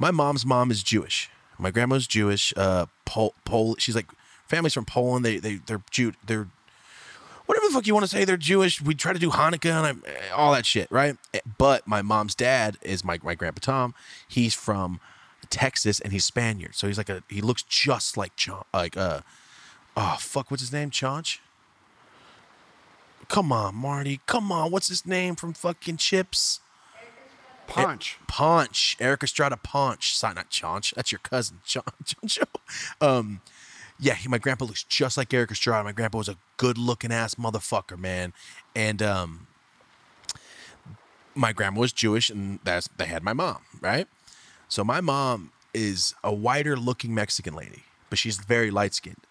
[0.00, 1.30] my mom's mom is Jewish.
[1.58, 2.52] My grandma's Jewish.
[2.56, 4.06] Uh, Pol, Pol She's like
[4.48, 5.24] family's from Poland.
[5.24, 6.14] They they they're Jew.
[6.26, 6.48] They're
[7.46, 8.24] whatever the fuck you want to say.
[8.24, 8.80] They're Jewish.
[8.80, 11.16] We try to do Hanukkah and I, all that shit, right?
[11.58, 13.94] But my mom's dad is my my grandpa Tom.
[14.26, 15.00] He's from
[15.50, 16.74] Texas and he's Spaniard.
[16.74, 19.20] So he's like a he looks just like Ch- like uh
[19.96, 21.40] oh fuck what's his name Chaunch.
[23.28, 24.20] Come on, Marty.
[24.26, 24.72] Come on.
[24.72, 26.60] What's his name from fucking Chips?
[27.70, 28.18] Ponch.
[28.26, 28.96] Ponch.
[29.00, 30.16] Erik Estrada Ponch.
[30.16, 30.92] Sorry, not Chaunch.
[30.94, 32.44] That's your cousin, Choncho.
[33.00, 33.40] Um,
[33.98, 35.84] yeah, he, my grandpa looks just like Erik Estrada.
[35.84, 38.32] My grandpa was a good looking ass motherfucker, man.
[38.74, 39.46] And um,
[41.34, 44.06] my grandma was Jewish, and that's they had my mom, right?
[44.68, 49.26] So my mom is a whiter looking Mexican lady, but she's very light skinned.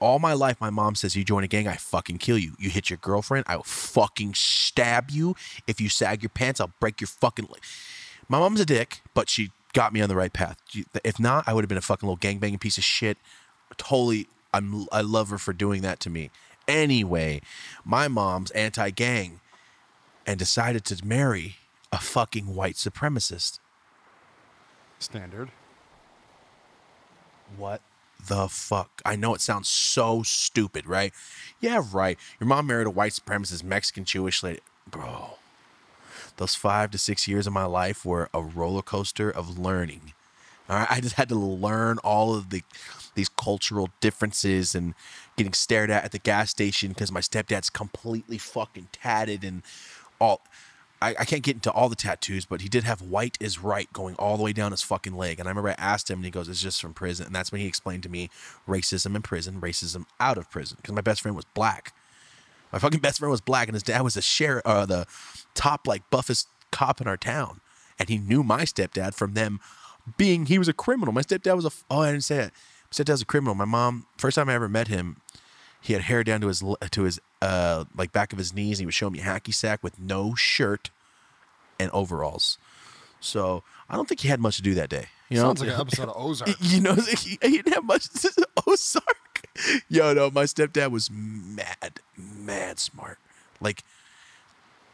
[0.00, 2.54] All my life, my mom says, "You join a gang, I fucking kill you.
[2.58, 5.36] You hit your girlfriend, I will fucking stab you.
[5.66, 7.62] If you sag your pants, I'll break your fucking." Leg.
[8.28, 10.56] My mom's a dick, but she got me on the right path.
[11.04, 13.18] If not, I would have been a fucking little gangbanging piece of shit.
[13.76, 16.30] Totally, I'm I love her for doing that to me.
[16.66, 17.40] Anyway,
[17.84, 19.40] my mom's anti-gang
[20.26, 21.56] and decided to marry
[21.90, 23.58] a fucking white supremacist.
[24.98, 25.50] Standard.
[27.56, 27.80] What
[28.26, 29.02] the fuck?
[29.04, 31.12] I know it sounds so stupid, right?
[31.60, 32.18] Yeah, right.
[32.40, 34.60] Your mom married a white supremacist Mexican Jewish lady.
[34.90, 35.34] Bro,
[36.36, 40.12] those five to six years of my life were a roller coaster of learning.
[40.68, 42.62] All right, I just had to learn all of the
[43.14, 44.94] these cultural differences and
[45.36, 49.62] getting stared at at the gas station because my stepdad's completely fucking tatted and
[50.20, 50.42] all.
[51.00, 53.92] I, I can't get into all the tattoos, but he did have white is right
[53.92, 55.38] going all the way down his fucking leg.
[55.38, 57.52] And I remember I asked him, and he goes, "It's just from prison." And that's
[57.52, 58.30] when he explained to me
[58.66, 61.94] racism in prison, racism out of prison, because my best friend was black.
[62.72, 65.06] My fucking best friend was black, and his dad was the sheriff, uh, the
[65.54, 67.60] top like buffest cop in our town,
[67.98, 69.60] and he knew my stepdad from them
[70.16, 71.12] being he was a criminal.
[71.12, 72.52] My stepdad was a oh I didn't say it.
[72.90, 73.54] My stepdad was a criminal.
[73.54, 75.18] My mom first time I ever met him,
[75.80, 78.78] he had hair down to his to his uh like back of his knees.
[78.78, 80.90] And he was showing me hacky sack with no shirt
[81.78, 82.58] and overalls.
[83.20, 85.06] So I don't think he had much to do that day.
[85.28, 86.50] You know, Sounds like an episode of Ozark.
[86.60, 88.08] you know, he, he didn't have much.
[88.66, 89.46] Ozark.
[89.88, 93.18] Yo, no, my stepdad was mad, mad smart.
[93.60, 93.82] Like,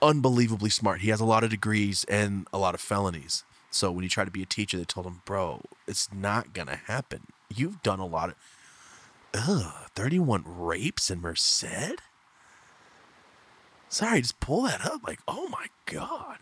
[0.01, 1.01] unbelievably smart.
[1.01, 3.45] He has a lot of degrees and a lot of felonies.
[3.71, 6.69] So when he tried to be a teacher, they told him, bro, it's not going
[6.69, 7.27] to happen.
[7.55, 8.35] You've done a lot of.
[9.35, 11.65] Ugh, 31 rapes in Merced?
[13.89, 15.03] Sorry, just pull that up.
[15.07, 16.39] Like, oh my God.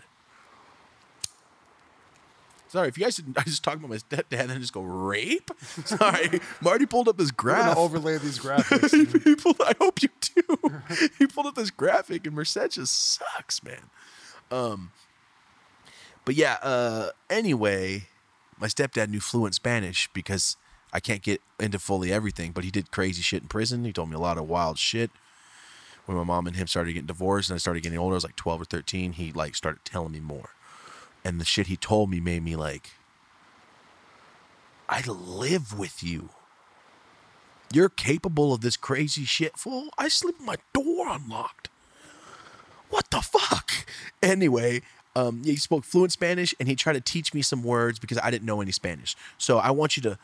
[2.68, 5.50] Sorry, if you guys didn't, I just talked about my stepdad and just go rape.
[5.84, 7.76] Sorry, Marty pulled up this graph.
[7.76, 9.24] overlay these graphics.
[9.24, 10.80] he pulled, I hope you do.
[11.18, 13.90] he pulled up this graphic, and Merced just sucks, man.
[14.50, 14.90] Um,
[16.24, 16.56] but yeah.
[16.62, 18.08] Uh, anyway,
[18.58, 20.56] my stepdad knew fluent Spanish because
[20.92, 23.84] I can't get into fully everything, but he did crazy shit in prison.
[23.84, 25.10] He told me a lot of wild shit.
[26.04, 28.24] When my mom and him started getting divorced, and I started getting older, I was
[28.24, 29.12] like twelve or thirteen.
[29.12, 30.50] He like started telling me more,
[31.24, 32.90] and the shit he told me made me like,
[34.88, 36.30] I live with you.
[37.72, 39.88] You're capable of this crazy shit, fool.
[39.96, 41.70] I sleep with my door unlocked.
[42.90, 43.70] What the fuck?
[44.22, 44.82] Anyway,
[45.16, 48.30] um, he spoke fluent Spanish and he tried to teach me some words because I
[48.30, 49.16] didn't know any Spanish.
[49.36, 50.16] So I want you to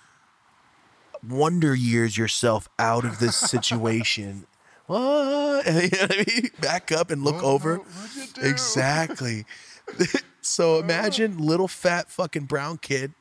[1.26, 4.46] wonder years yourself out of this situation.
[4.86, 5.66] What?
[5.66, 6.50] You know what I mean?
[6.62, 7.82] Back up and look over.
[8.16, 8.40] you do?
[8.40, 9.44] Exactly.
[10.40, 13.12] so imagine little fat fucking brown kid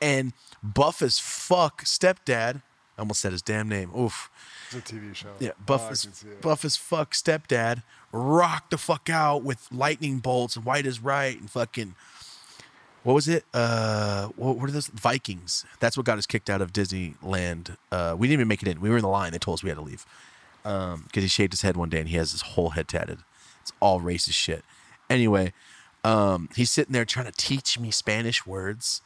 [0.00, 0.32] and
[0.62, 2.62] buff as fuck stepdad.
[2.96, 3.90] I almost said his damn name.
[3.94, 4.30] Oof.
[4.70, 5.28] It's a TV show.
[5.38, 6.40] Yeah, Oh, buff I as can see it.
[6.40, 11.38] buff as fuck stepdad rocked the fuck out with lightning bolts and white is right
[11.38, 11.94] and fucking
[13.06, 13.44] what was it?
[13.54, 15.64] Uh, what were those Vikings?
[15.78, 17.76] That's what got us kicked out of Disneyland.
[17.92, 18.80] Uh, we didn't even make it in.
[18.80, 19.30] We were in the line.
[19.30, 20.04] They told us we had to leave
[20.64, 23.18] because he shaved his head one day and he has his whole head tatted.
[23.62, 24.64] It's all racist shit.
[25.08, 25.52] Anyway,
[26.02, 29.02] um, he's sitting there trying to teach me Spanish words,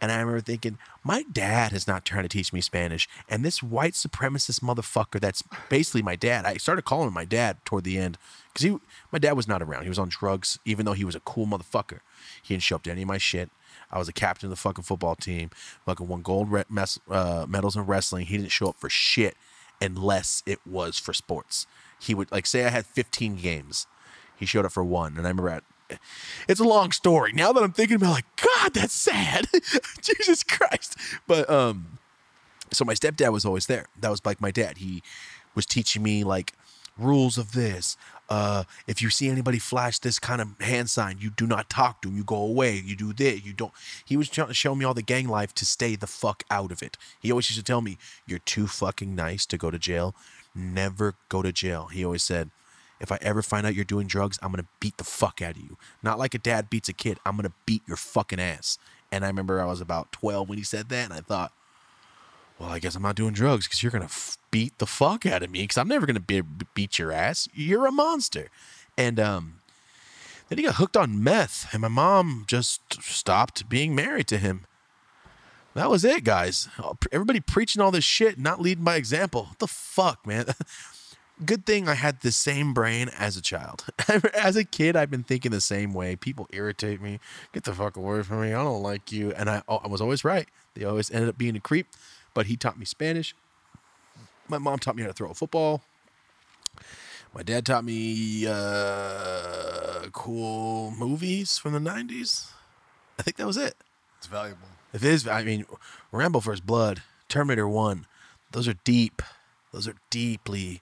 [0.00, 3.08] And I remember thinking, my dad is not trying to teach me Spanish.
[3.28, 7.56] And this white supremacist motherfucker that's basically my dad, I started calling him my dad
[7.64, 8.16] toward the end
[8.52, 8.76] because he,
[9.10, 9.82] my dad was not around.
[9.82, 12.00] He was on drugs, even though he was a cool motherfucker.
[12.42, 13.50] He didn't show up to any of my shit.
[13.90, 15.50] I was a captain of the fucking football team,
[15.86, 18.26] fucking won gold re- mes- uh, medals in wrestling.
[18.26, 19.36] He didn't show up for shit
[19.80, 21.66] unless it was for sports.
[21.98, 23.86] He would, like, say I had 15 games,
[24.36, 25.16] he showed up for one.
[25.16, 25.64] And I remember at
[26.48, 27.32] it's a long story.
[27.32, 29.46] Now that I'm thinking about, like, God, that's sad.
[30.00, 30.96] Jesus Christ.
[31.26, 31.98] But um,
[32.72, 33.86] so my stepdad was always there.
[34.00, 34.78] That was like my dad.
[34.78, 35.02] He
[35.54, 36.52] was teaching me like
[36.98, 37.96] rules of this.
[38.28, 42.02] Uh, if you see anybody flash this kind of hand sign, you do not talk
[42.02, 42.16] to them.
[42.16, 42.76] You go away.
[42.76, 43.44] You do this.
[43.44, 43.72] You don't.
[44.04, 46.70] He was trying to show me all the gang life to stay the fuck out
[46.70, 46.98] of it.
[47.20, 47.96] He always used to tell me,
[48.26, 50.14] "You're too fucking nice to go to jail.
[50.54, 52.50] Never go to jail." He always said,
[53.00, 55.62] if I ever find out you're doing drugs, I'm gonna beat the fuck out of
[55.62, 55.76] you.
[56.02, 57.18] Not like a dad beats a kid.
[57.24, 58.78] I'm gonna beat your fucking ass.
[59.10, 61.52] And I remember I was about 12 when he said that, and I thought,
[62.58, 65.42] well, I guess I'm not doing drugs because you're gonna f- beat the fuck out
[65.42, 66.42] of me because I'm never gonna be-
[66.74, 67.48] beat your ass.
[67.54, 68.48] You're a monster.
[68.96, 69.60] And um,
[70.48, 74.66] then he got hooked on meth, and my mom just stopped being married to him.
[75.74, 76.68] That was it, guys.
[77.12, 79.44] Everybody preaching all this shit, not leading by example.
[79.44, 80.46] What the fuck, man?
[81.44, 83.84] good thing I had the same brain as a child.
[84.34, 86.16] as a kid, I've been thinking the same way.
[86.16, 87.20] People irritate me.
[87.52, 88.48] Get the fuck away from me.
[88.48, 89.32] I don't like you.
[89.32, 90.48] And I, I was always right.
[90.74, 91.88] They always ended up being a creep.
[92.34, 93.34] But he taught me Spanish.
[94.48, 95.82] My mom taught me how to throw a football.
[97.34, 102.50] My dad taught me uh, cool movies from the 90s.
[103.18, 103.76] I think that was it.
[104.16, 104.68] It's valuable.
[104.92, 105.66] If it is, I mean,
[106.10, 108.06] Rambo First Blood, Terminator 1,
[108.52, 109.20] those are deep.
[109.72, 110.80] Those are deeply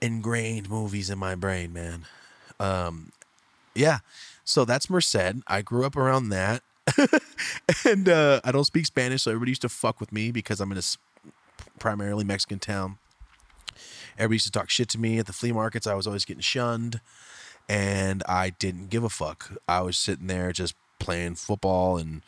[0.00, 2.06] ingrained movies in my brain, man.
[2.58, 3.12] Um,
[3.74, 3.98] yeah.
[4.44, 5.42] So that's Merced.
[5.46, 6.62] I grew up around that.
[7.84, 10.72] and uh, I don't speak Spanish, so everybody used to fuck with me because I'm
[10.72, 10.82] in a
[11.78, 12.98] primarily Mexican town.
[14.18, 15.86] Everybody used to talk shit to me at the flea markets.
[15.86, 17.00] I was always getting shunned,
[17.68, 19.52] and I didn't give a fuck.
[19.68, 22.22] I was sitting there just playing football and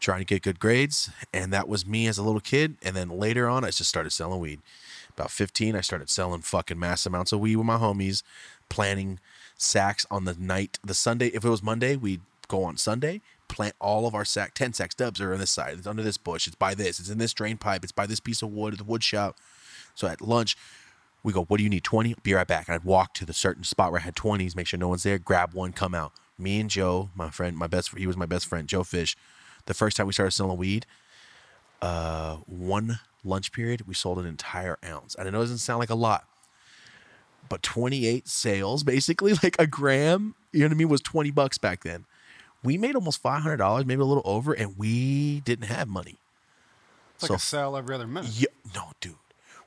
[0.00, 2.76] trying to get good grades, and that was me as a little kid.
[2.82, 4.60] And then later on, I just started selling weed.
[5.16, 8.22] About 15, I started selling fucking mass amounts of weed with my homies,
[8.68, 9.20] planting
[9.56, 11.28] sacks on the night, the Sunday.
[11.28, 14.92] If it was Monday, we'd go on Sunday, plant all of our sack, 10 sack
[14.92, 15.78] stubs are on this side.
[15.78, 16.46] It's under this bush.
[16.46, 16.98] It's by this.
[16.98, 17.82] It's in this drain pipe.
[17.84, 19.36] It's by this piece of wood at the wood shop.
[19.94, 20.56] So at lunch,
[21.22, 21.84] we go, what do you need?
[21.84, 22.16] 20?
[22.22, 22.68] Be right back.
[22.68, 25.02] And I'd walk to the certain spot where I had 20s, make sure no one's
[25.02, 26.12] there, grab one, come out.
[26.38, 29.16] Me and Joe, my friend, my best, he was my best friend, Joe Fish.
[29.66, 30.86] The first time we started selling weed,
[31.82, 35.14] uh, one lunch period, we sold an entire ounce.
[35.16, 36.24] And I know it doesn't sound like a lot,
[37.48, 41.58] but 28 sales, basically like a gram, you know what I mean, was 20 bucks
[41.58, 42.06] back then.
[42.62, 46.18] We made almost $500, maybe a little over, and we didn't have money.
[47.16, 48.30] It's like a sale every other minute.
[48.32, 49.16] Yeah, no, dude.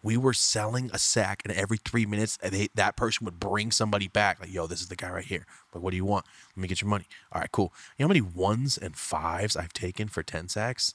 [0.02, 4.08] We were selling a sack, and every three minutes, they, that person would bring somebody
[4.08, 4.40] back.
[4.40, 5.46] Like, yo, this is the guy right here.
[5.74, 6.26] Like, what do you want?
[6.56, 7.06] Let me get your money.
[7.34, 7.74] All right, cool.
[7.98, 10.94] You know how many ones and fives I've taken for 10 sacks?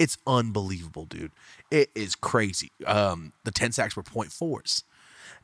[0.00, 1.30] It's unbelievable, dude.
[1.70, 2.72] It is crazy.
[2.86, 4.82] Um, the 10 sacks were point fours.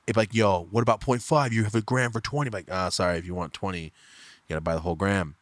[0.07, 1.53] It's like, yo, what about point five?
[1.53, 2.49] You have a gram for 20.
[2.49, 3.90] like, ah, sorry, if you want 20, you
[4.49, 5.37] gotta buy the whole gram.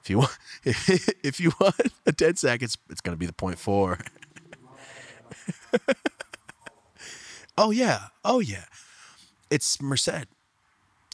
[0.00, 1.74] If you want if you want
[2.06, 3.98] a 10 sack, it's it's gonna be the point four.
[7.56, 8.64] Oh yeah, oh yeah.
[9.48, 10.26] It's Merced.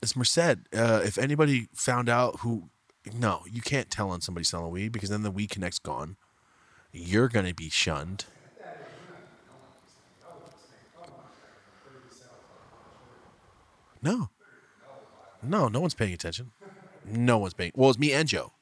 [0.02, 0.56] It's Merced.
[0.74, 2.70] Uh, if anybody found out who,
[3.12, 6.16] no, you can't tell on somebody selling weed because then the weed connect's gone.
[6.92, 8.24] You're gonna be shunned.
[14.02, 14.30] No,
[15.42, 16.52] no, no one's paying attention.
[17.04, 17.72] No one's paying.
[17.74, 18.52] Well, it's me and Joe.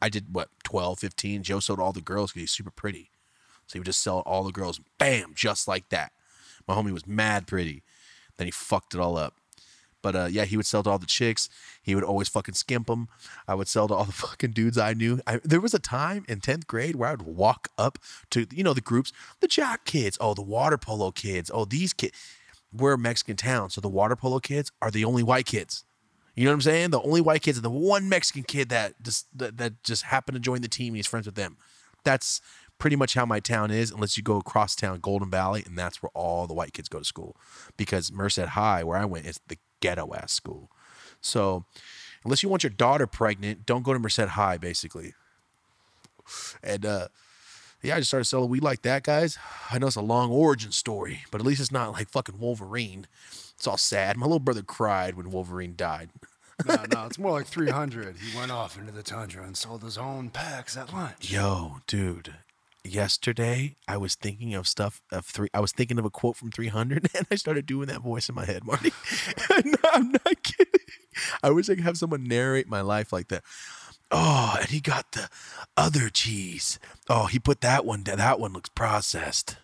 [0.00, 1.42] I did what 12, 15.
[1.44, 3.10] Joe sold all the girls because he's super pretty.
[3.66, 6.12] So he would just sell all the girls, bam, just like that.
[6.66, 7.82] My homie was mad pretty.
[8.36, 9.36] Then he fucked it all up.
[10.02, 11.48] But uh, yeah, he would sell to all the chicks.
[11.82, 13.08] He would always fucking skimp them.
[13.48, 15.20] I would sell to all the fucking dudes I knew.
[15.26, 17.98] I, there was a time in 10th grade where I would walk up
[18.30, 21.92] to, you know, the groups, the jock kids, oh, the water polo kids, oh, these
[21.92, 22.18] kids.
[22.74, 25.84] We're a Mexican town, so the water polo kids are the only white kids.
[26.34, 26.90] You know what I'm saying?
[26.90, 30.36] The only white kids are the one Mexican kid that just that, that just happened
[30.36, 31.58] to join the team and he's friends with them.
[32.04, 32.40] That's
[32.78, 36.02] pretty much how my town is, unless you go across town, Golden Valley, and that's
[36.02, 37.36] where all the white kids go to school.
[37.76, 40.70] Because Merced High, where I went, is the ghetto ass school.
[41.20, 41.66] So
[42.24, 45.12] unless you want your daughter pregnant, don't go to Merced High, basically.
[46.62, 47.08] And uh
[47.82, 49.38] yeah, I just started selling weed like that, guys.
[49.70, 53.06] I know it's a long origin story, but at least it's not like fucking Wolverine.
[53.56, 54.16] It's all sad.
[54.16, 56.10] My little brother cried when Wolverine died.
[56.66, 58.16] no, no, it's more like 300.
[58.18, 61.30] He went off into the tundra and sold his own packs at lunch.
[61.30, 62.34] Yo, dude.
[62.84, 65.48] Yesterday, I was thinking of stuff of three.
[65.54, 68.34] I was thinking of a quote from 300, and I started doing that voice in
[68.34, 68.92] my head, Marty.
[69.64, 70.66] no, I'm not kidding.
[71.44, 73.44] I wish I could have someone narrate my life like that.
[74.10, 75.28] Oh, and he got the
[75.76, 76.80] other cheese.
[77.08, 78.02] Oh, he put that one.
[78.02, 78.18] down.
[78.18, 79.56] That one looks processed.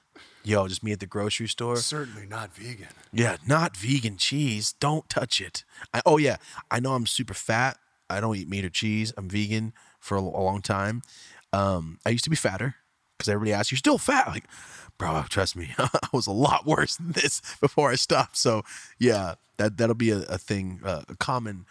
[0.45, 1.77] Yo, just me at the grocery store.
[1.77, 2.87] Certainly not vegan.
[3.13, 4.75] Yeah, not vegan cheese.
[4.79, 5.65] Don't touch it.
[5.93, 6.37] I, oh yeah,
[6.71, 7.79] I know I'm super fat.
[8.09, 9.13] I don't eat meat or cheese.
[9.19, 11.03] I'm vegan for a, a long time.
[11.53, 12.77] Um, I used to be fatter
[13.19, 14.45] because everybody asks, "You're still fat?" Like,
[14.97, 18.37] bro, trust me, I was a lot worse than this before I stopped.
[18.37, 18.63] So
[18.99, 21.67] yeah, that that'll be a, a thing, uh, a common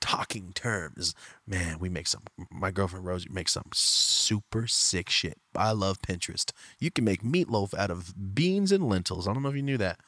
[0.00, 1.12] talking term is
[1.44, 5.38] man we make some my girlfriend rosie makes some super sick shit.
[5.56, 6.52] I love pinterest.
[6.78, 9.26] You can make meatloaf out of beans and lentils.
[9.26, 9.98] I don't know if you knew that.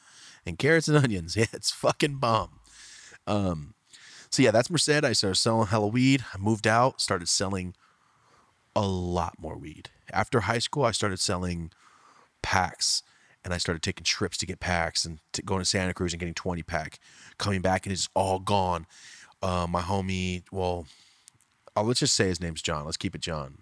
[0.45, 1.35] And carrots and onions.
[1.35, 2.59] Yeah it's fucking bomb.
[3.27, 3.73] Um
[4.29, 4.89] so yeah that's merced.
[4.89, 7.75] I started selling hella weed i moved out started selling
[8.75, 11.71] a lot more weed after high school i started selling
[12.41, 13.03] packs
[13.43, 16.33] and I started taking trips to get packs and going to Santa Cruz and getting
[16.33, 16.99] 20 pack,
[17.37, 18.85] coming back and it's all gone.
[19.41, 20.85] Uh, my homie, well,
[21.75, 22.85] uh, let's just say his name's John.
[22.85, 23.59] Let's keep it John.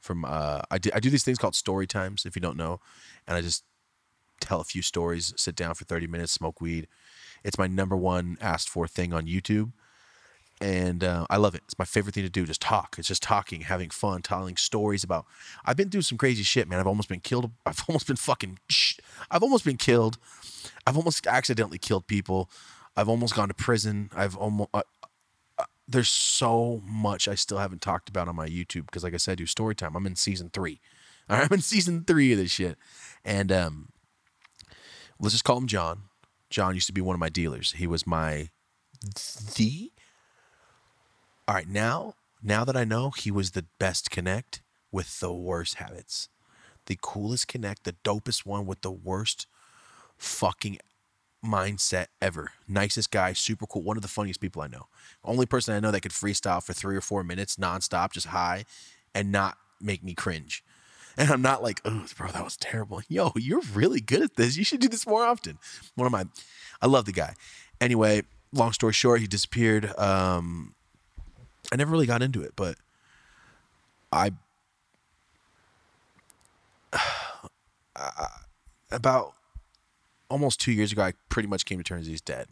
[0.00, 2.26] From uh, I do I do these things called story times.
[2.26, 2.80] If you don't know,
[3.28, 3.62] and I just
[4.40, 6.88] tell a few stories, sit down for 30 minutes, smoke weed.
[7.44, 9.70] It's my number one asked for thing on YouTube.
[10.62, 11.62] And uh, I love it.
[11.64, 12.46] It's my favorite thing to do.
[12.46, 12.94] Just talk.
[12.96, 15.26] It's just talking, having fun, telling stories about.
[15.64, 16.78] I've been through some crazy shit, man.
[16.78, 17.50] I've almost been killed.
[17.66, 18.60] I've almost been fucking.
[18.70, 18.98] Sh-
[19.28, 20.18] I've almost been killed.
[20.86, 22.48] I've almost accidentally killed people.
[22.96, 24.10] I've almost gone to prison.
[24.14, 24.70] I've almost.
[24.72, 24.82] Uh,
[25.58, 29.16] uh, there's so much I still haven't talked about on my YouTube because, like I
[29.18, 29.96] said, I do story time.
[29.96, 30.80] I'm in season three.
[31.28, 32.78] All right, I'm in season three of this shit,
[33.24, 33.88] and um,
[35.18, 36.02] let's just call him John.
[36.50, 37.72] John used to be one of my dealers.
[37.72, 38.50] He was my
[39.56, 39.91] the.
[41.48, 45.74] All right, now now that I know he was the best connect with the worst
[45.74, 46.28] habits,
[46.86, 49.46] the coolest connect, the dopest one with the worst
[50.18, 50.78] fucking
[51.44, 52.52] mindset ever.
[52.68, 54.86] Nicest guy, super cool, one of the funniest people I know.
[55.24, 58.64] Only person I know that could freestyle for three or four minutes nonstop, just high,
[59.14, 60.64] and not make me cringe.
[61.16, 63.02] And I'm not like, oh, bro, that was terrible.
[63.08, 64.56] Yo, you're really good at this.
[64.56, 65.58] You should do this more often.
[65.96, 66.24] One of my,
[66.80, 67.34] I love the guy.
[67.80, 69.92] Anyway, long story short, he disappeared.
[69.98, 70.74] Um,
[71.72, 72.76] I never really got into it, but
[74.12, 74.30] I,
[77.96, 78.26] I
[78.90, 79.32] about
[80.28, 82.48] almost two years ago, I pretty much came to terms he's dead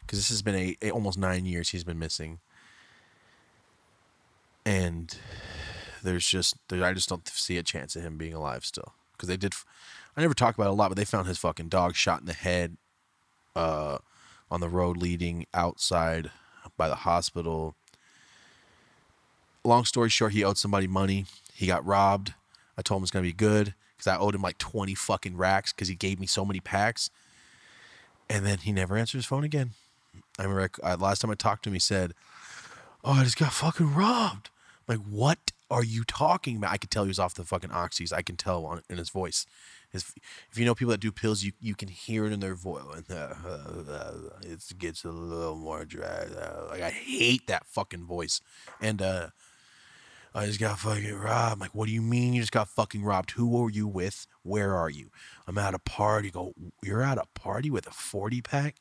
[0.00, 2.40] because this has been a, a almost nine years he's been missing,
[4.64, 5.16] and
[6.02, 9.28] there's just there, I just don't see a chance of him being alive still because
[9.28, 9.54] they did.
[10.16, 12.26] I never talk about it a lot, but they found his fucking dog shot in
[12.26, 12.78] the head,
[13.54, 13.98] uh,
[14.50, 16.32] on the road leading outside
[16.76, 17.76] by the hospital.
[19.66, 21.26] Long story short, he owed somebody money.
[21.52, 22.34] He got robbed.
[22.78, 25.72] I told him it's gonna be good because I owed him like twenty fucking racks
[25.72, 27.10] because he gave me so many packs.
[28.28, 29.70] And then he never answered his phone again.
[30.38, 32.14] I remember I, last time I talked to him, he said,
[33.04, 34.50] "Oh, I just got fucking robbed."
[34.88, 36.72] I'm like, what are you talking about?
[36.72, 38.12] I could tell he was off the fucking oxys.
[38.12, 39.46] I can tell on, in his voice.
[39.90, 40.12] His,
[40.50, 42.82] if you know people that do pills, you, you can hear it in their voice.
[43.08, 46.26] it gets a little more dry.
[46.70, 48.40] Like I hate that fucking voice.
[48.80, 49.28] And uh,
[50.36, 51.54] I just got fucking robbed.
[51.54, 53.30] I'm like, what do you mean you just got fucking robbed?
[53.32, 54.26] Who are you with?
[54.42, 55.10] Where are you?
[55.46, 56.30] I'm at a party.
[56.30, 58.76] Go, you're at a party with a 40 pack?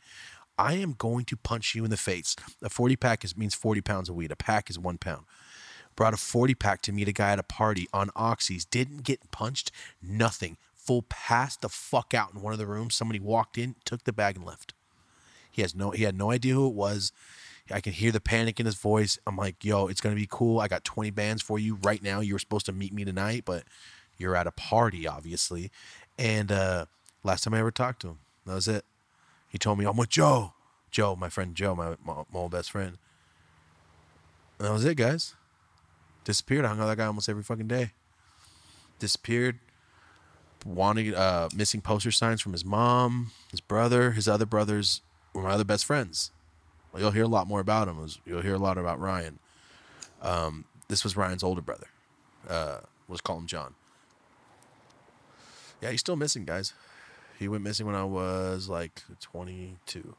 [0.57, 2.35] I am going to punch you in the face.
[2.61, 4.33] A 40 pack is, means 40 pounds of weed.
[4.33, 5.25] A pack is one pound
[5.95, 9.31] brought a 40 pack to meet a guy at a party on oxys didn't get
[9.31, 13.75] punched nothing full passed the fuck out in one of the rooms somebody walked in
[13.85, 14.73] took the bag and left
[15.49, 17.13] he has no he had no idea who it was
[17.71, 20.59] i can hear the panic in his voice i'm like yo it's gonna be cool
[20.59, 23.43] i got 20 bands for you right now you were supposed to meet me tonight
[23.45, 23.63] but
[24.17, 25.71] you're at a party obviously
[26.17, 26.85] and uh
[27.23, 28.85] last time i ever talked to him that was it
[29.47, 30.53] he told me i'm with joe
[30.91, 32.97] joe my friend joe my, my, my old best friend
[34.59, 35.35] and that was it guys
[36.25, 36.65] disappeared.
[36.65, 37.91] I hung out with that guy almost every fucking day.
[38.99, 39.59] Disappeared.
[40.65, 45.01] Wanting uh, missing poster signs from his mom, his brother, his other brothers
[45.31, 46.31] were my other best friends.
[46.97, 48.07] You'll hear a lot more about him.
[48.25, 49.39] You'll hear a lot about Ryan.
[50.21, 51.87] Um, this was Ryan's older brother.
[52.47, 53.75] Uh, let's call him John.
[55.81, 56.73] Yeah, he's still missing, guys.
[57.37, 60.15] He went missing when I was like 22.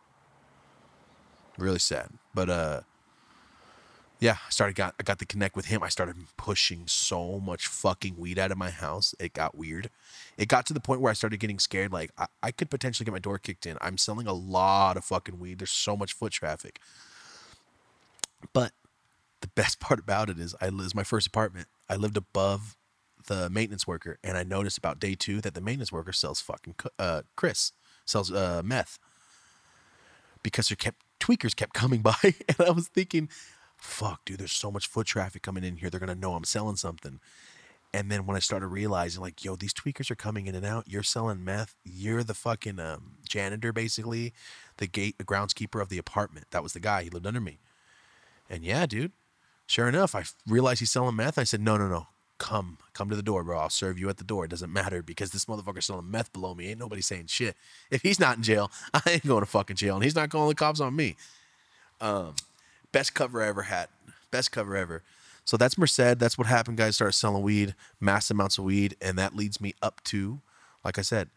[1.58, 2.10] Really sad.
[2.34, 2.80] But uh
[4.26, 5.84] yeah, I started got I got to connect with him.
[5.84, 9.14] I started pushing so much fucking weed out of my house.
[9.20, 9.88] It got weird.
[10.36, 11.92] It got to the point where I started getting scared.
[11.92, 13.78] Like I, I could potentially get my door kicked in.
[13.80, 15.60] I'm selling a lot of fucking weed.
[15.60, 16.80] There's so much foot traffic.
[18.52, 18.72] But
[19.42, 21.68] the best part about it is I is my first apartment.
[21.88, 22.76] I lived above
[23.28, 26.74] the maintenance worker, and I noticed about day two that the maintenance worker sells fucking
[26.98, 27.70] uh, Chris
[28.04, 28.98] sells uh, meth
[30.42, 33.28] because there kept tweakers kept coming by, and I was thinking,
[33.76, 35.90] fuck, dude, there's so much foot traffic coming in here.
[35.90, 37.20] They're gonna know I'm selling something.
[37.96, 40.84] And then when I started realizing, like, yo, these tweakers are coming in and out.
[40.86, 41.74] You're selling meth.
[41.82, 44.34] You're the fucking um, janitor, basically,
[44.76, 46.46] the gate, the groundskeeper of the apartment.
[46.50, 47.04] That was the guy.
[47.04, 47.58] He lived under me.
[48.50, 49.12] And yeah, dude,
[49.66, 51.38] sure enough, I realized he's selling meth.
[51.38, 52.08] I said, no, no, no.
[52.38, 53.58] Come, come to the door, bro.
[53.58, 54.44] I'll serve you at the door.
[54.44, 56.68] It doesn't matter because this motherfucker's selling meth below me.
[56.68, 57.56] Ain't nobody saying shit.
[57.90, 59.94] If he's not in jail, I ain't going to fucking jail.
[59.94, 61.16] And he's not calling the cops on me.
[62.02, 62.34] Um,
[62.96, 63.88] best cover I ever had.
[64.30, 65.02] Best cover ever.
[65.44, 66.18] So that's Merced.
[66.18, 66.96] That's what happened, guys.
[66.96, 68.96] Started selling weed, mass amounts of weed.
[69.02, 70.40] And that leads me up to,
[70.82, 71.28] like I said,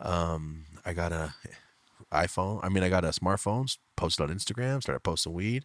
[0.00, 1.32] um, I got a
[2.12, 2.60] iPhone.
[2.62, 5.64] I mean, I got a smartphone, posted on Instagram, started posting weed.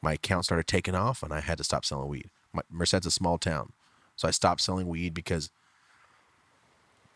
[0.00, 2.30] My account started taking off, and I had to stop selling weed.
[2.52, 3.72] My, Merced's a small town,
[4.14, 5.50] so I stopped selling weed because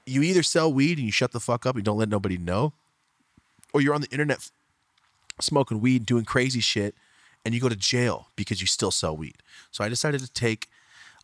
[0.05, 2.73] you either sell weed and you shut the fuck up, and don't let nobody know,
[3.73, 4.51] or you're on the internet
[5.41, 6.97] smoking weed, doing crazy shit,
[7.45, 9.37] and you go to jail because you still sell weed.
[9.71, 10.69] So I decided to take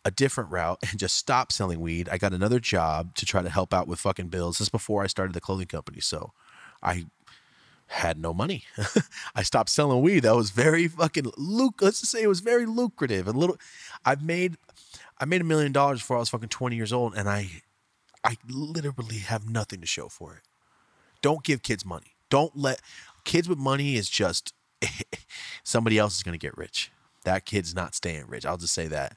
[0.05, 2.09] a different route and just stop selling weed.
[2.09, 4.57] I got another job to try to help out with fucking bills.
[4.57, 5.99] This is before I started the clothing company.
[5.99, 6.33] So
[6.81, 7.05] I
[7.87, 8.65] had no money.
[9.35, 10.21] I stopped selling weed.
[10.21, 11.81] That was very fucking luc.
[11.81, 13.27] Let's just say it was very lucrative.
[13.27, 13.57] A little.
[14.05, 14.57] I've made,
[15.19, 17.63] I made a million dollars before I was fucking twenty years old, and I,
[18.23, 20.41] I literally have nothing to show for it.
[21.21, 22.15] Don't give kids money.
[22.29, 22.79] Don't let
[23.25, 24.53] kids with money is just
[25.63, 26.91] somebody else is gonna get rich.
[27.23, 28.45] That kid's not staying rich.
[28.45, 29.15] I'll just say that.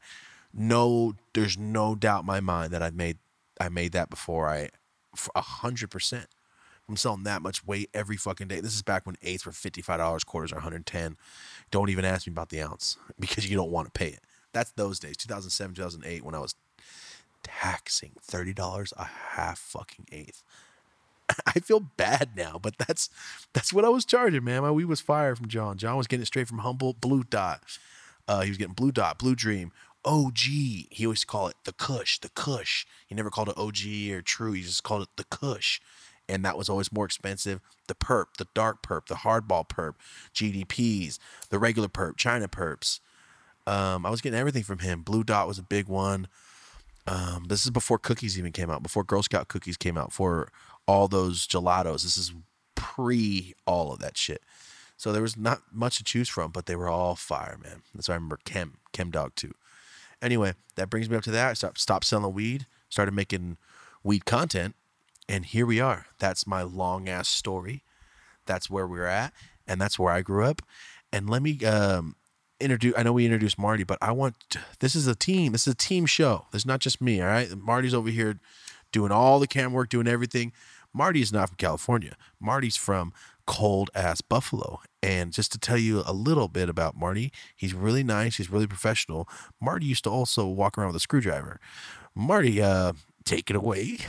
[0.53, 3.19] No, there's no doubt in my mind that I've made
[3.61, 4.71] I made that before I
[5.35, 6.27] a hundred percent.
[6.89, 8.61] I'm selling that much weight every fucking day.
[8.61, 11.17] This is back when eighths were $55, quarters are 110.
[11.71, 14.21] Don't even ask me about the ounce because you don't want to pay it.
[14.53, 16.55] That's those days, 2007, 2008, when I was
[17.43, 20.43] taxing $30 a half fucking eighth.
[21.47, 23.09] I feel bad now, but that's
[23.53, 24.63] that's what I was charging, man.
[24.63, 25.79] My weed was fire from John.
[25.79, 27.63] John was getting it straight from Humboldt, Blue Dot.
[28.29, 29.73] Uh, he was getting Blue Dot, Blue Dream,
[30.05, 30.39] OG.
[30.39, 32.87] He always called it the Kush, the Kush.
[33.07, 34.53] He never called it OG or True.
[34.53, 35.81] He just called it the Kush,
[36.29, 37.61] and that was always more expensive.
[37.89, 39.95] The Perp, the Dark Perp, the Hardball Perp,
[40.35, 41.19] GDPs,
[41.51, 43.01] the regular Perp, China Perps.
[43.67, 45.03] Um, I was getting everything from him.
[45.03, 46.27] Blue Dot was a big one.
[47.07, 50.49] Um, this is before cookies even came out, before Girl Scout cookies came out, for
[50.87, 52.03] all those gelatos.
[52.03, 52.33] This is
[52.75, 54.43] pre all of that shit.
[54.97, 57.83] So there was not much to choose from, but they were all fire, man.
[57.95, 59.53] That's why I remember Chem, Chem Dog too.
[60.21, 61.51] Anyway, that brings me up to that.
[61.51, 63.57] I stopped, stopped selling weed, started making
[64.05, 64.77] weed content,
[65.29, 66.07] and here we are.
[66.21, 67.83] That's my long ass story.
[68.47, 69.33] That's where we're at,
[69.67, 70.63] and that's where I grew up.
[71.13, 72.15] And let me um,
[72.61, 72.95] introduce.
[72.97, 75.53] I know we introduced Marty, but I want to- this is a team.
[75.53, 76.47] This is a team show.
[76.53, 77.21] Is not just me.
[77.21, 78.39] All right, Marty's over here
[78.93, 80.53] doing all the cam work, doing everything.
[80.95, 82.17] Marty is not from California.
[82.41, 83.13] Marty's from
[83.47, 84.81] cold ass Buffalo.
[85.03, 88.37] And just to tell you a little bit about Marty, he's really nice.
[88.37, 89.29] He's really professional.
[89.61, 91.59] Marty used to also walk around with a screwdriver.
[92.15, 92.93] Marty, uh,
[93.25, 93.99] take it away.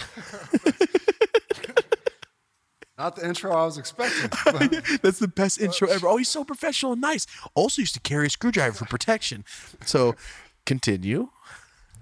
[2.97, 4.29] Not the intro I was expecting.
[5.01, 6.07] That's the best intro ever.
[6.07, 7.25] Oh, he's so professional and nice.
[7.55, 9.45] Also used to carry a screwdriver for protection.
[9.84, 10.15] So
[10.67, 11.29] continue.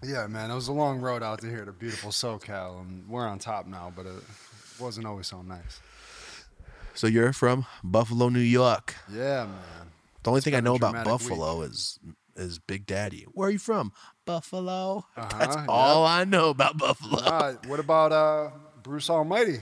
[0.04, 3.26] yeah, man, it was a long road out to here to beautiful SoCal, and we're
[3.26, 4.22] on top now, but it
[4.82, 5.80] wasn't always so nice.
[6.94, 8.96] So you're from Buffalo, New York.
[9.12, 9.92] Yeah, man.
[10.24, 12.00] The only thing I know about Buffalo is
[12.36, 13.26] is Big Daddy.
[13.34, 13.92] Where are you from?
[14.26, 15.06] Buffalo.
[15.16, 17.22] That's Uh-huh, all I know about Buffalo.
[17.26, 18.50] Ah, what about uh,
[18.84, 19.60] Bruce Almighty?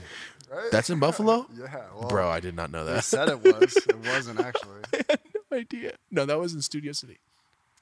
[0.50, 0.70] Right?
[0.72, 1.46] That's in Buffalo?
[1.58, 3.04] yeah, well, Bro, I did not know that.
[3.04, 3.76] said it was.
[3.76, 4.82] It wasn't actually.
[5.50, 5.94] no idea.
[6.10, 7.18] No, that was in Studio City.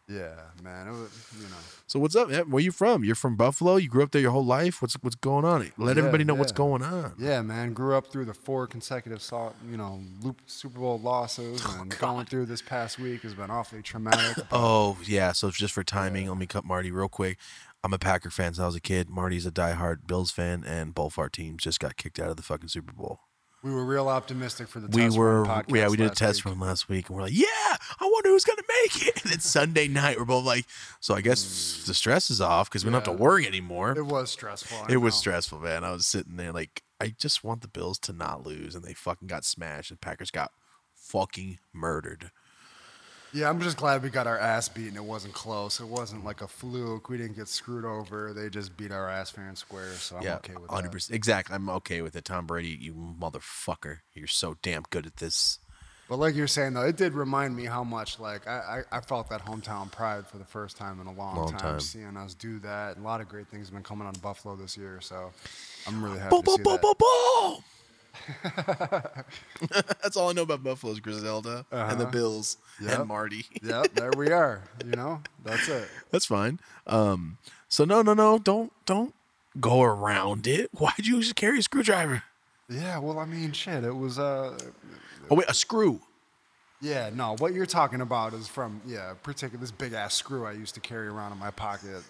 [0.09, 0.31] Yeah,
[0.63, 0.89] man.
[0.91, 1.57] Was, you know.
[1.87, 2.31] So what's up?
[2.31, 2.51] man?
[2.51, 3.05] Where you from?
[3.05, 3.77] You're from Buffalo.
[3.77, 4.81] You grew up there your whole life.
[4.81, 5.71] What's what's going on?
[5.77, 7.13] Let Yeah, everybody know what's going on.
[7.19, 7.75] Yeah, man.
[7.75, 9.23] Grew up through the four consecutive,
[9.71, 13.51] you know, loop Super Bowl losses, oh, and going through this past week has been
[13.51, 14.45] awfully traumatic.
[14.53, 15.33] Oh yeah.
[15.33, 17.39] So just for timing, let me cut Marty real quick.
[17.85, 19.09] I'm a Packer fan since I was a kid.
[19.09, 22.43] Marty's a diehard Bills fan, and both our teams just got kicked out of the
[22.43, 23.21] fucking Super Bowl.
[23.63, 26.15] We were real optimistic for the we test were run podcast yeah we did a
[26.15, 26.53] test week.
[26.53, 27.47] run last week and we're like yeah
[28.01, 29.25] i wonder who's gonna make it.
[29.25, 30.19] And it's sunday night.
[30.19, 30.67] We're both like
[31.01, 33.93] so i guess the stress is off because we don't have to worry anymore.
[33.97, 34.79] It was stressful.
[34.89, 35.85] I it was stressful man.
[35.85, 38.95] I was sitting there like i just want the bills to not lose and they
[38.95, 40.53] fucking got smashed The packers got
[40.95, 42.31] fucking murdered
[43.33, 44.97] Yeah, I'm just glad we got our ass beaten.
[44.97, 45.81] It wasn't close.
[45.81, 47.09] It wasn't like a fluke.
[47.11, 48.33] We didn't get screwed over.
[48.33, 50.01] They just beat our ass fair and square.
[50.01, 53.99] So I'm yeah okay with 100% exactly i'm okay with it tom brady you motherfucker
[54.15, 55.59] you're so damn good at this
[56.09, 59.01] But like you're saying though, it did remind me how much like I, I, I
[59.03, 61.81] felt that hometown pride for the first time in a long, Long time, time.
[61.81, 64.57] Seeing us do that, and a lot of great things have been coming on Buffalo
[64.57, 65.31] this year, so
[65.87, 66.83] I'm really happy Boom, to boom, see boom, that.
[66.83, 67.65] boom, boom.
[70.03, 72.11] That's all I know about Buffalo's Griselda and the Uh-huh.
[72.13, 72.99] Bills Yep.
[73.01, 73.47] and Marty.
[73.63, 74.63] yep, there we are.
[74.85, 75.89] You know, that's it.
[76.11, 76.61] That's fine.
[76.87, 77.39] Um,
[77.69, 79.15] so no, no, no, don't, don't
[79.61, 80.71] go around it.
[80.79, 82.23] Why'd you just carry a screwdriver?
[82.69, 84.57] Yeah, well, I mean, shit, it was uh,
[85.31, 86.01] Oh wait, a screw.
[86.81, 90.53] yeah, no, what you're talking about is from yeah, particular this big ass screw I
[90.53, 92.03] used to carry around in my pocket.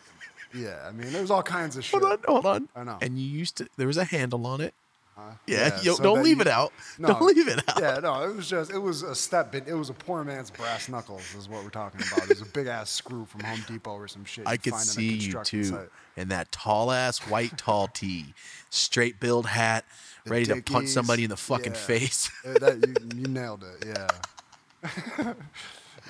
[0.54, 2.00] Yeah, I mean, there's all kinds of shit.
[2.02, 2.68] Hold on, hold on.
[2.74, 2.98] I know.
[3.00, 3.68] And you used to.
[3.76, 4.74] There was a handle on it.
[5.18, 5.32] Huh?
[5.48, 6.72] Yeah, yo, so don't leave you- it out.
[6.96, 7.80] No, Don't leave it out.
[7.80, 9.66] Yeah, no, it was just it was a step bit.
[9.66, 12.22] It was a poor man's brass knuckles, is what we're talking about.
[12.22, 14.46] It was a big ass screw from Home Depot or some shit.
[14.46, 15.88] I could find see you too site.
[16.16, 18.32] in that tall ass white tall tee,
[18.70, 19.84] straight build hat,
[20.24, 21.78] The ready to punch somebody in the fucking yeah.
[21.78, 22.30] face.
[22.44, 23.86] That, you, you nailed it.
[23.88, 25.34] Yeah.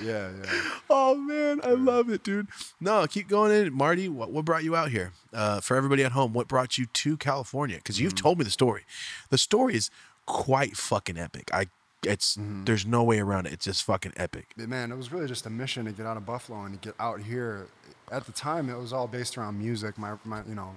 [0.02, 0.62] yeah, yeah.
[0.90, 2.48] Oh man, I love it, dude.
[2.80, 4.08] No, keep going in, Marty.
[4.08, 5.12] What, what brought you out here?
[5.32, 7.76] Uh, for everybody at home, what brought you to California?
[7.76, 8.84] Because you've told me the story.
[9.30, 9.90] The story is
[10.26, 11.50] quite fucking epic.
[11.52, 11.66] I,
[12.04, 13.52] it's there's no way around it.
[13.52, 14.48] It's just fucking epic.
[14.56, 16.88] But man, it was really just a mission to get out of Buffalo and to
[16.88, 17.66] get out here.
[18.10, 19.98] At the time, it was all based around music.
[19.98, 20.74] My, my you know,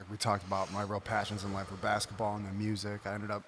[0.00, 3.00] like we talked about, my real passions in life were basketball and then music.
[3.04, 3.44] I ended up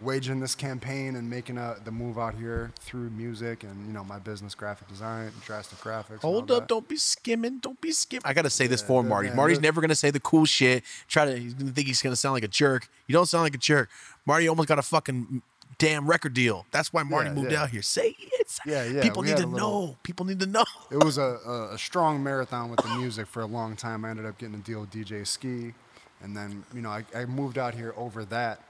[0.00, 4.04] waging this campaign and making a, the move out here through music and you know
[4.04, 6.20] my business, graphic design, drastic graphics.
[6.20, 6.60] Hold up!
[6.62, 6.68] that.
[6.68, 7.58] Don't be skimming.
[7.58, 8.22] Don't be skimming.
[8.24, 9.28] I gotta say this for yeah, Marty.
[9.28, 10.84] man, Marty's look- never gonna say the cool shit.
[11.08, 11.36] Try to.
[11.38, 12.88] He's gonna think he's gonna sound like a jerk.
[13.06, 13.88] You don't sound like a jerk.
[14.26, 15.42] Marty almost got a fucking
[15.78, 16.66] damn record deal.
[16.70, 17.62] That's why Marty Yeah, moved yeah.
[17.62, 17.82] out here.
[17.82, 18.58] Say it.
[18.64, 19.96] Yeah, yeah, People we need to little- know.
[20.02, 20.64] People need to know.
[20.90, 24.04] it was a, a, a strong marathon with the music for a long time.
[24.04, 25.74] I ended up getting a deal with DJ Ski,
[26.22, 28.60] and then you know I, I moved out here over that,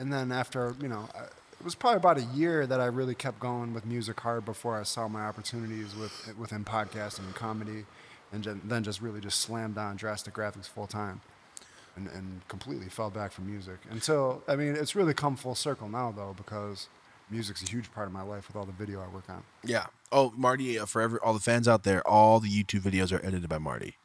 [0.00, 3.38] and then after you know it was probably about a year that I really kept
[3.38, 7.84] going with music hard before I saw my opportunities with within podcasting and comedy,
[8.32, 11.20] and then just really just slammed on drastic graphics full time.
[11.96, 15.88] And, and completely fell back from music until I mean it's really come full circle
[15.88, 16.88] now though because
[17.28, 19.42] music's a huge part of my life with all the video I work on.
[19.64, 19.86] Yeah.
[20.12, 23.24] Oh, Marty, uh, for every, all the fans out there, all the YouTube videos are
[23.26, 23.96] edited by Marty.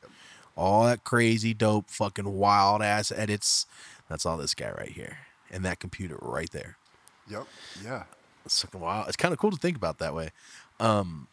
[0.58, 3.68] All that crazy, dope, fucking wild ass edits.
[4.10, 5.20] That's all this guy right here.
[5.56, 6.78] And that computer right there.
[7.30, 7.47] Yep.
[7.84, 8.03] Yeah.
[8.45, 9.08] It's fucking wild.
[9.08, 10.30] It's kind of cool to think about that way.
[10.80, 11.28] Um,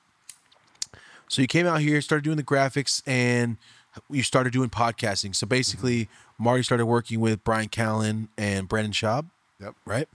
[1.29, 3.57] so you came out here, started doing the graphics, and
[4.11, 5.35] you started doing podcasting.
[5.35, 6.09] So basically,
[6.39, 9.27] Marty started working with Bryan Callen and Brandon Schaub,
[9.61, 9.75] Yep.
[9.85, 10.09] right?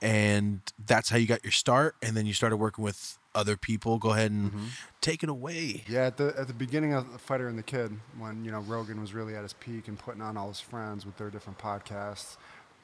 [0.00, 1.96] And that's how you got your start.
[2.02, 3.98] And then you started working with other people.
[3.98, 4.52] Go ahead and
[5.00, 5.84] take it away.
[5.86, 8.60] Yeah, at the at the beginning of the Fighter and the Kid, when you know
[8.60, 11.58] Rogan was really at his peak and putting on all his friends with their different
[11.58, 12.36] podcasts,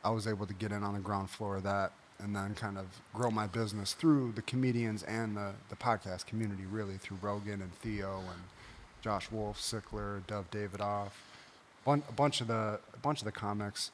[0.07, 1.91] I was able to get in on the ground floor of that
[2.21, 6.63] and then kind of grow my business through the comedians and the, the podcast community,
[6.65, 8.41] really through Rogan and Theo and
[9.03, 11.11] Josh Wolf, Sickler, Dov Davidoff,
[11.85, 13.91] bun- a bunch of the a bunch of the comics,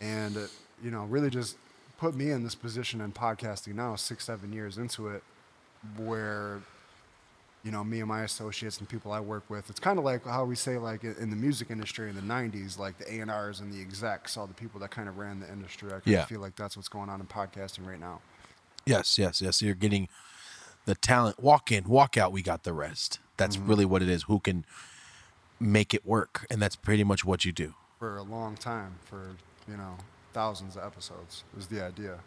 [0.00, 0.50] and it,
[0.82, 1.58] you know really just
[1.98, 5.22] put me in this position in podcasting now, six seven years into it,
[5.98, 6.62] where
[7.62, 9.70] you know, me and my associates and people I work with.
[9.70, 12.78] It's kind of like how we say, like in the music industry in the '90s,
[12.78, 15.92] like the A&Rs and the execs, all the people that kind of ran the industry.
[15.92, 16.24] I Yeah.
[16.24, 18.20] feel like that's what's going on in podcasting right now.
[18.84, 19.62] Yes, yes, yes.
[19.62, 20.08] You're getting
[20.86, 21.40] the talent.
[21.40, 22.32] Walk in, walk out.
[22.32, 23.20] We got the rest.
[23.36, 23.68] That's mm-hmm.
[23.68, 24.24] really what it is.
[24.24, 24.64] Who can
[25.60, 26.46] make it work?
[26.50, 27.74] And that's pretty much what you do.
[28.00, 29.36] For a long time, for
[29.68, 29.96] you know,
[30.32, 32.18] thousands of episodes was the idea,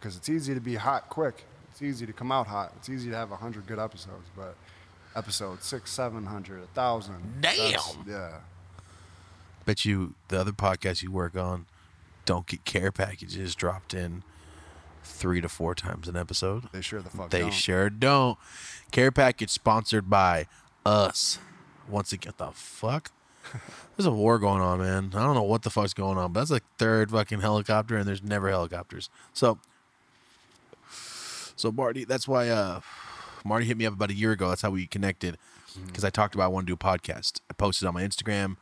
[0.00, 1.44] because it's easy to be hot quick.
[1.70, 2.72] It's easy to come out hot.
[2.76, 4.56] It's easy to have a hundred good episodes, but
[5.18, 7.42] episode six, seven hundred, a thousand.
[7.42, 8.08] that's- Damn.
[8.08, 8.30] Yeah.
[9.66, 11.66] Bet you the other podcasts you work on
[12.24, 14.22] don't get care packages dropped in
[15.02, 16.64] three to four times an episode.
[16.72, 17.50] They sure the fuck They don't.
[17.52, 18.38] sure don't.
[18.92, 20.46] Care package sponsored by
[20.86, 21.38] us.
[21.88, 23.10] Once again, the fuck?
[23.96, 25.10] There's a war going on, man.
[25.14, 28.06] I don't know what the fuck's going on, but that's like third fucking helicopter, and
[28.06, 29.08] there's never helicopters.
[29.32, 29.58] So,
[31.56, 32.80] so Marty, that's why uh,
[33.44, 34.48] Marty hit me up about a year ago.
[34.48, 35.38] That's how we connected,
[35.86, 37.40] because I talked about I want to do a podcast.
[37.50, 38.56] I posted on my Instagram.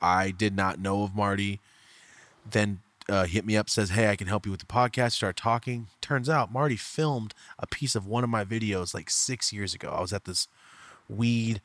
[0.00, 1.60] I did not know of Marty.
[2.48, 5.36] Then uh, hit me up, says, "Hey, I can help you with the podcast." Start
[5.36, 5.88] talking.
[6.00, 9.94] Turns out Marty filmed a piece of one of my videos like six years ago.
[9.96, 10.48] I was at this
[11.08, 11.60] weed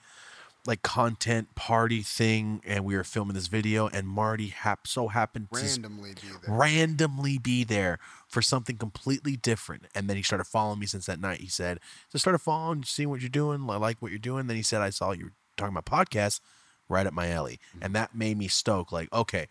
[0.66, 5.50] like content party thing, and we were filming this video, and Marty hap- so happened
[5.52, 6.56] to randomly be there.
[6.56, 9.86] randomly be there for something completely different.
[9.94, 11.42] And then he started following me since that night.
[11.42, 11.80] He said,
[12.12, 13.70] just started following, seeing what you're doing.
[13.70, 14.48] I like what you're doing.
[14.48, 16.40] Then he said, I saw you were talking about podcasts
[16.88, 17.60] right up my alley.
[17.78, 17.86] Mm.
[17.86, 19.48] And that made me stoke like, okay,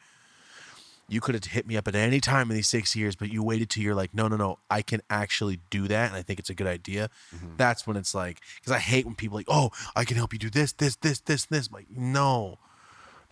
[1.12, 3.42] you could have hit me up at any time in these six years, but you
[3.42, 6.38] waited till you're like, no, no, no, I can actually do that, and I think
[6.38, 7.10] it's a good idea.
[7.34, 7.56] Mm-hmm.
[7.58, 10.38] That's when it's like, because I hate when people like, oh, I can help you
[10.38, 11.66] do this, this, this, this, this.
[11.68, 12.58] I'm like, no,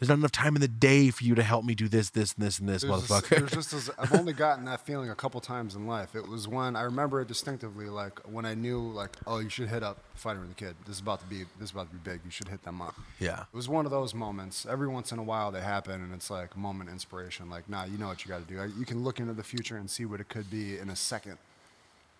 [0.00, 2.32] there's not enough time in the day for you to help me do this, this,
[2.32, 3.38] and this, and this, There's just, motherfucker.
[3.38, 6.14] there's just this, I've only gotten that feeling a couple times in life.
[6.16, 9.68] It was when I remember it distinctively, like when I knew, like, oh, you should
[9.68, 10.74] hit up Fighter and the Kid.
[10.86, 12.20] This is about to be, this is about to be big.
[12.24, 12.94] You should hit them up.
[13.18, 13.40] Yeah.
[13.42, 14.64] It was one of those moments.
[14.64, 17.50] Every once in a while they happen, and it's like moment inspiration.
[17.50, 18.72] Like, nah, you know what you got to do.
[18.78, 21.36] You can look into the future and see what it could be in a second,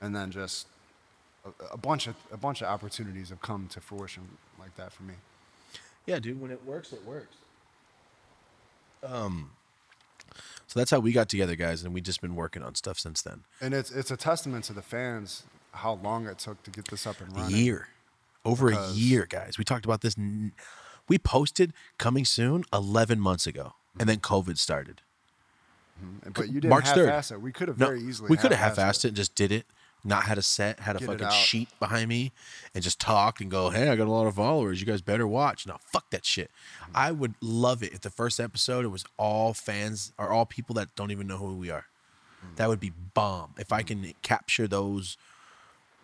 [0.02, 0.66] and then just
[1.46, 4.22] a, a bunch of a bunch of opportunities have come to fruition
[4.58, 5.14] like that for me.
[6.04, 6.40] Yeah, dude.
[6.40, 7.36] When it works, it works.
[9.02, 9.52] Um.
[10.66, 13.22] So that's how we got together, guys, and we've just been working on stuff since
[13.22, 13.42] then.
[13.60, 15.42] And it's it's a testament to the fans
[15.72, 17.56] how long it took to get this up and A running.
[17.56, 17.88] year,
[18.44, 19.58] over a year, guys.
[19.58, 20.16] We talked about this.
[20.16, 20.52] n-
[21.08, 25.00] We posted coming soon eleven months ago, and then COVID started.
[26.32, 27.08] But you didn't March third.
[27.08, 27.42] half-ass it.
[27.42, 28.28] We could have No, very easily.
[28.30, 29.66] we could have half-assed it and just did it.
[30.02, 31.32] Not had a set, had a Get it fucking out.
[31.32, 32.32] sheet behind me,
[32.74, 34.80] and just talked and go, "Hey, I got a lot of followers.
[34.80, 36.50] You guys better watch." No, fuck that shit.
[36.82, 36.92] Mm-hmm.
[36.94, 40.74] I would love it if the first episode it was all fans or all people
[40.76, 41.86] that don't even know who we are.
[42.44, 42.54] Mm-hmm.
[42.56, 43.54] That would be bomb.
[43.58, 45.16] If I can capture those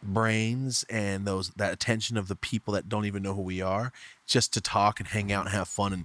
[0.03, 3.93] brains and those that attention of the people that don't even know who we are,
[4.27, 6.05] just to talk and hang out and have fun and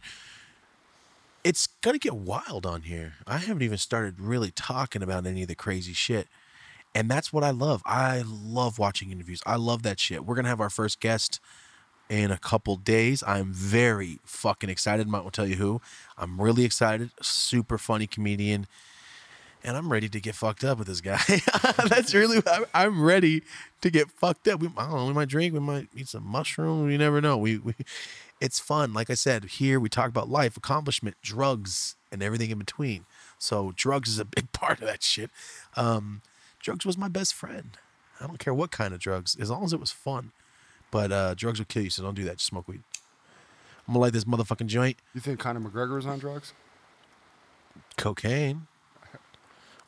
[1.44, 3.16] it's gonna get wild on here.
[3.26, 6.28] I haven't even started really talking about any of the crazy shit.
[6.94, 7.82] And that's what I love.
[7.86, 9.42] I love watching interviews.
[9.46, 10.26] I love that shit.
[10.26, 11.40] We're gonna have our first guest
[12.10, 13.24] in a couple days.
[13.26, 15.08] I'm very fucking excited.
[15.10, 15.82] Not gonna tell you who.
[16.18, 17.12] I'm really excited.
[17.22, 18.68] Super funny comedian.
[19.64, 21.22] And I'm ready to get fucked up with this guy.
[21.88, 22.42] that's really
[22.74, 23.44] I'm, ready
[23.82, 24.60] to get fucked up.
[24.60, 25.06] We, I don't know.
[25.06, 25.54] We might drink.
[25.54, 26.92] We might eat some mushrooms.
[26.92, 27.38] You never know.
[27.38, 27.76] We, we
[28.42, 28.92] it's fun.
[28.92, 33.06] Like I said, here we talk about life, accomplishment, drugs, and everything in between.
[33.38, 35.30] So drugs is a big part of that shit.
[35.78, 36.24] Um,
[36.62, 37.78] drugs was my best friend.
[38.20, 40.32] I don't care what kind of drugs, as long as it was fun.
[40.92, 42.38] But uh, drugs will kill you, so don't do that.
[42.38, 42.84] Just smoke weed.
[43.88, 44.98] I'm gonna light this motherfucking joint.
[45.14, 46.54] You think Conor McGregor was on drugs?
[47.98, 48.68] Cocaine.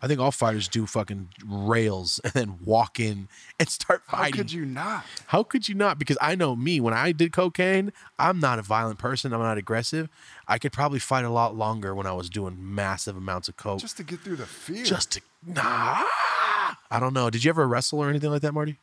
[0.01, 4.34] I think all fighters do fucking rails and then walk in and start fighting.
[4.34, 5.05] How could you not?
[5.28, 5.97] How could you not?
[5.97, 9.32] Because I know me, when I did cocaine, I'm not a violent person.
[9.32, 10.09] I'm not aggressive.
[10.45, 13.80] I could probably fight a lot longer when I was doing massive amounts of coke.
[13.80, 14.84] Just to get through the fear.
[14.84, 16.03] Just to, nah.
[16.93, 17.29] I don't know.
[17.29, 18.77] Did you ever wrestle or anything like that, Marty?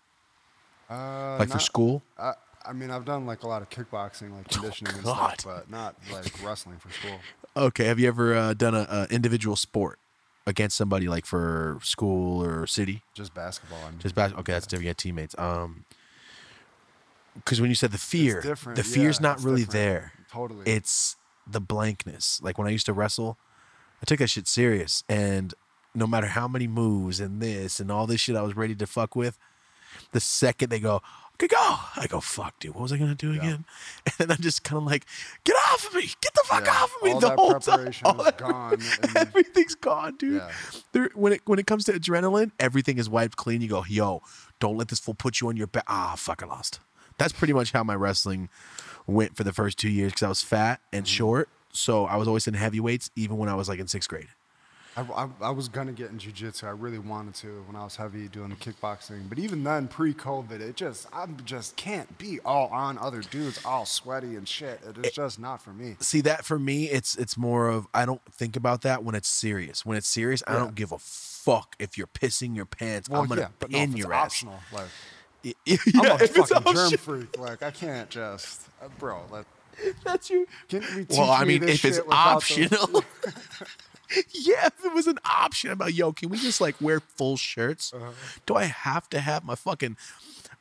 [0.90, 2.02] uh, Like for school?
[2.18, 2.34] I,
[2.66, 5.40] I mean, I've done like a lot of kickboxing, like conditioning and Oh, God.
[5.40, 7.18] stuff, but not like wrestling for school.
[7.56, 7.84] Okay.
[7.84, 9.98] Have you ever uh, done a, a individual sport
[10.46, 13.02] against somebody like for school or city?
[13.14, 13.78] Just basketball.
[13.86, 14.00] I mean.
[14.00, 14.84] Just bas- okay, that's different.
[14.84, 15.38] You had teammates.
[15.38, 15.84] Um,
[17.36, 18.42] because when you said the fear,
[18.74, 19.72] the fear's yeah, not really different.
[19.72, 20.12] there.
[20.32, 20.66] Totally.
[20.66, 22.40] It's the blankness.
[22.42, 23.38] Like when I used to wrestle,
[24.02, 25.54] I took that shit serious, and
[25.94, 28.86] no matter how many moves and this and all this shit I was ready to
[28.86, 29.38] fuck with,
[30.12, 31.02] the second they go,
[31.34, 31.56] okay, go,
[31.96, 33.64] I go, fuck, dude, what was I gonna do again?
[34.06, 35.04] And then I'm just kind of like,
[35.44, 37.12] get off of me, get the fuck Yeah, off of me.
[37.12, 38.78] all the whole time, preparation all that- gone,
[39.16, 40.34] everything's gone, dude.
[40.42, 40.50] Yeah.
[40.92, 43.60] There, when it when it comes to adrenaline, everything is wiped clean.
[43.60, 44.22] You go, yo,
[44.60, 45.84] don't let this fool put you on your back.
[45.88, 46.80] Ah, fuck, I lost.
[47.18, 48.48] That's pretty much how my wrestling
[49.06, 51.10] went for the first two years because I was fat and Mm-hmm.
[51.10, 51.48] short.
[51.72, 54.28] So I was always in heavyweights, even when I was like in sixth grade.
[54.96, 56.64] I, I, I was gonna get in jujitsu.
[56.64, 59.28] I really wanted to when I was heavy doing the kickboxing.
[59.28, 63.86] But even then, pre-COVID, it just I just can't be all on other dudes, all
[63.86, 64.80] sweaty and shit.
[64.86, 65.96] It is just not for me.
[66.00, 69.28] See that for me, it's it's more of I don't think about that when it's
[69.28, 69.86] serious.
[69.86, 73.08] When it's serious, I don't give a fuck if you're pissing your pants.
[73.08, 74.24] Well, I'm gonna yeah, but no, pin it's your ass.
[74.26, 74.88] optional, like
[75.42, 77.38] yeah, I'm a fucking germ freak.
[77.38, 79.22] Like I can't just, uh, bro.
[80.04, 80.46] That's you.
[80.68, 83.02] can we teach Well, I me mean, this if it's optional.
[84.32, 87.92] yeah, if it was an option about yo, can we just like wear full shirts?
[87.92, 88.12] Uh-huh.
[88.46, 89.96] Do I have to have my fucking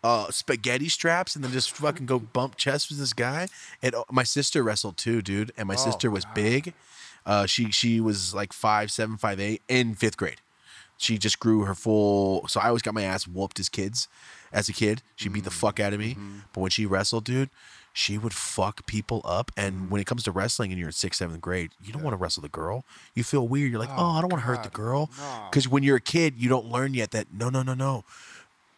[0.03, 3.47] uh, spaghetti straps and then just fucking go bump chest with this guy?
[3.81, 6.73] And uh, my sister wrestled too, dude, and my sister was big.
[7.25, 10.41] Uh, she she was like five seven five eight in fifth grade.
[10.97, 12.47] She just grew her full.
[12.47, 14.07] So I always got my ass whooped as kids.
[14.51, 16.17] As a kid, she beat the fuck out of me.
[16.53, 17.51] But when she wrestled, dude,
[17.93, 19.51] she would fuck people up.
[19.57, 22.13] And when it comes to wrestling, and you're in sixth, seventh grade, you don't want
[22.13, 22.85] to wrestle the girl.
[23.15, 23.71] You feel weird.
[23.71, 25.09] You're like, oh, oh I don't want to hurt the girl.
[25.17, 25.47] no.
[25.49, 28.03] Because when you're a kid, you don't learn yet that no, no, no, no.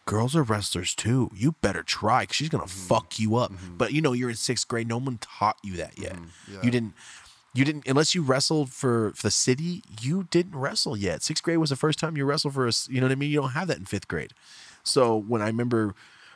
[0.05, 1.29] Girls are wrestlers too.
[1.35, 2.87] You better try because she's gonna mm-hmm.
[2.87, 3.51] fuck you up.
[3.51, 3.77] Mm-hmm.
[3.77, 4.87] But you know, you're in sixth grade.
[4.87, 6.13] No one taught you that yet.
[6.13, 6.53] Mm-hmm.
[6.53, 6.59] Yeah.
[6.63, 6.93] You didn't.
[7.53, 9.83] You didn't unless you wrestled for, for the city.
[10.01, 11.21] You didn't wrestle yet.
[11.21, 12.87] Sixth grade was the first time you wrestled for us.
[12.89, 13.29] You know what I mean?
[13.29, 14.33] You don't have that in fifth grade.
[14.83, 15.93] So when I remember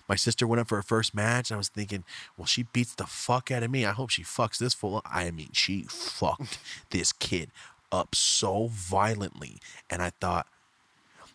[0.08, 2.04] my sister went up for her first match, and I was thinking,
[2.38, 3.86] well, she beats the fuck out of me.
[3.86, 4.98] I hope she fucks this fool.
[4.98, 5.04] up.
[5.12, 6.58] I mean, she fucked
[6.92, 7.50] this kid
[7.92, 9.58] up so violently.
[9.90, 10.48] And I thought,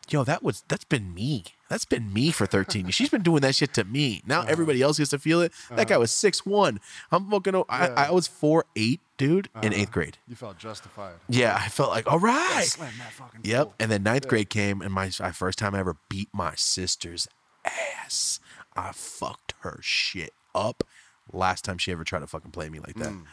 [0.09, 1.45] yo, that was that's been me.
[1.68, 2.95] That's been me for 13 years.
[2.97, 4.23] She's been doing that shit to me.
[4.27, 5.53] Now everybody else gets to feel it.
[5.71, 6.81] That guy was six one.
[7.12, 7.55] I'm fucking.
[7.55, 7.95] Yeah.
[7.97, 9.81] I was four eight, dude, in Uh-huh.
[9.81, 10.18] eighth grade.
[10.27, 11.14] You felt justified.
[11.29, 12.64] Yeah, I felt like all right.
[12.66, 13.62] Slam that fucking Yep.
[13.66, 13.75] fool.
[13.79, 17.29] And then ninth grade came, and my, my first time I ever beat my sister's
[17.64, 18.39] ass.
[18.77, 20.85] I fucked her shit up.
[21.33, 23.12] Last time she ever tried to fucking play me like that.
[23.12, 23.25] Mm.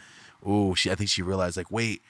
[0.48, 0.92] Ooh, she.
[0.92, 2.02] I think she realized like, wait,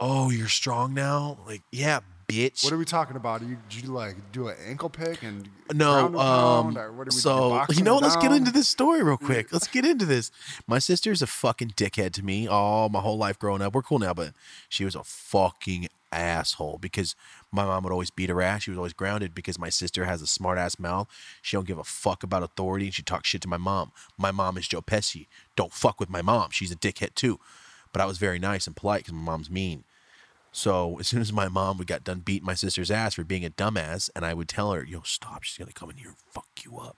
[0.00, 1.38] oh, you're strong now.
[1.46, 2.64] Like, yeah, bitch.
[2.64, 3.42] What are we talking about?
[3.42, 7.10] You, did you like do an ankle pick and No, ground um, pound, what are
[7.10, 9.52] we so you know, let's get into this story real quick.
[9.52, 10.30] Let's get into this.
[10.66, 12.46] My sister's a fucking dickhead to me.
[12.46, 14.32] All my whole life growing up, we're cool now, but
[14.68, 17.14] she was a fucking asshole because
[17.52, 18.62] my mom would always beat her ass.
[18.62, 21.08] She was always grounded because my sister has a smart ass mouth.
[21.42, 23.92] She don't give a fuck about authority, and she talks shit to my mom.
[24.16, 25.26] My mom is Joe Pesci.
[25.56, 26.50] Don't fuck with my mom.
[26.50, 27.38] She's a dickhead too.
[27.92, 29.84] But I was very nice and polite because my mom's mean.
[30.52, 33.44] So as soon as my mom would got done beating my sister's ass for being
[33.44, 35.42] a dumbass, and I would tell her, "Yo, stop!
[35.42, 36.96] She's gonna come in here and fuck you up."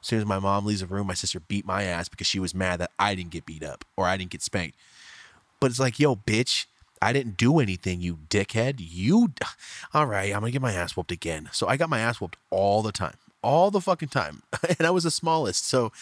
[0.00, 2.38] As soon as my mom leaves the room, my sister beat my ass because she
[2.38, 4.76] was mad that I didn't get beat up or I didn't get spanked.
[5.60, 6.66] But it's like, yo, bitch,
[7.02, 8.76] I didn't do anything, you dickhead.
[8.78, 9.32] You,
[9.94, 11.48] all right, I'm gonna get my ass whooped again.
[11.52, 14.42] So I got my ass whooped all the time, all the fucking time,
[14.78, 15.66] and I was the smallest.
[15.66, 15.92] So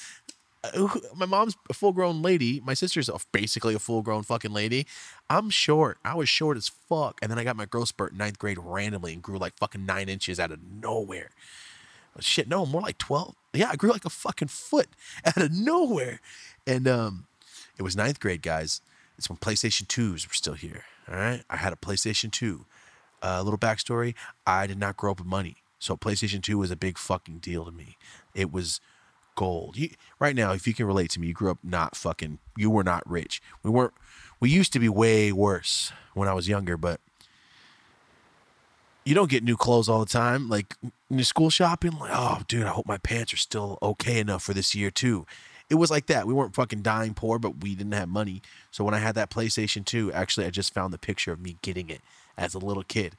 [0.65, 2.61] uh, my mom's a full grown lady.
[2.61, 4.87] My sister's basically a full grown fucking lady.
[5.31, 5.99] I'm short.
[6.05, 7.19] I was short as fuck.
[7.23, 9.87] And then I got my growth spurt in ninth grade randomly and grew like fucking
[9.87, 11.31] nine inches out of nowhere.
[12.21, 13.37] Shit, no, more like 12.
[13.53, 14.89] Yeah, I grew like a fucking foot
[15.25, 16.21] out of nowhere.
[16.67, 17.27] And um,
[17.77, 18.81] it was ninth grade, guys.
[19.19, 20.85] It's when PlayStation 2s were still here.
[21.11, 21.43] All right.
[21.51, 22.65] I had a PlayStation 2.
[23.21, 24.15] A little backstory
[24.47, 25.57] I did not grow up with money.
[25.81, 27.97] So PlayStation 2 was a big fucking deal to me.
[28.35, 28.81] It was
[29.35, 29.77] gold.
[29.77, 32.71] You, right now, if you can relate to me, you grew up not fucking, you
[32.71, 33.43] were not rich.
[33.63, 33.95] We weren't,
[34.41, 37.01] we used to be way worse when I was younger, but
[39.05, 40.49] you don't get new clothes all the time.
[40.49, 40.77] Like
[41.11, 44.55] in school shopping, like, oh, dude, I hope my pants are still okay enough for
[44.55, 45.27] this year too.
[45.71, 46.27] It was like that.
[46.27, 48.41] We weren't fucking dying poor, but we didn't have money.
[48.71, 51.59] So when I had that PlayStation 2, actually, I just found the picture of me
[51.63, 52.01] getting it
[52.37, 53.17] as a little kid.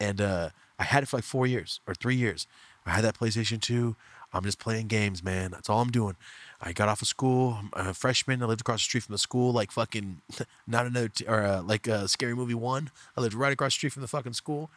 [0.00, 2.46] And uh, I had it for like four years or three years.
[2.84, 3.94] I had that PlayStation 2.
[4.32, 5.50] I'm just playing games, man.
[5.50, 6.16] That's all I'm doing.
[6.60, 7.58] I got off of school.
[7.74, 8.42] I'm a freshman.
[8.42, 10.22] I lived across the street from the school, like fucking,
[10.66, 12.90] not another, t- or uh, like uh, Scary Movie 1.
[13.16, 14.70] I lived right across the street from the fucking school.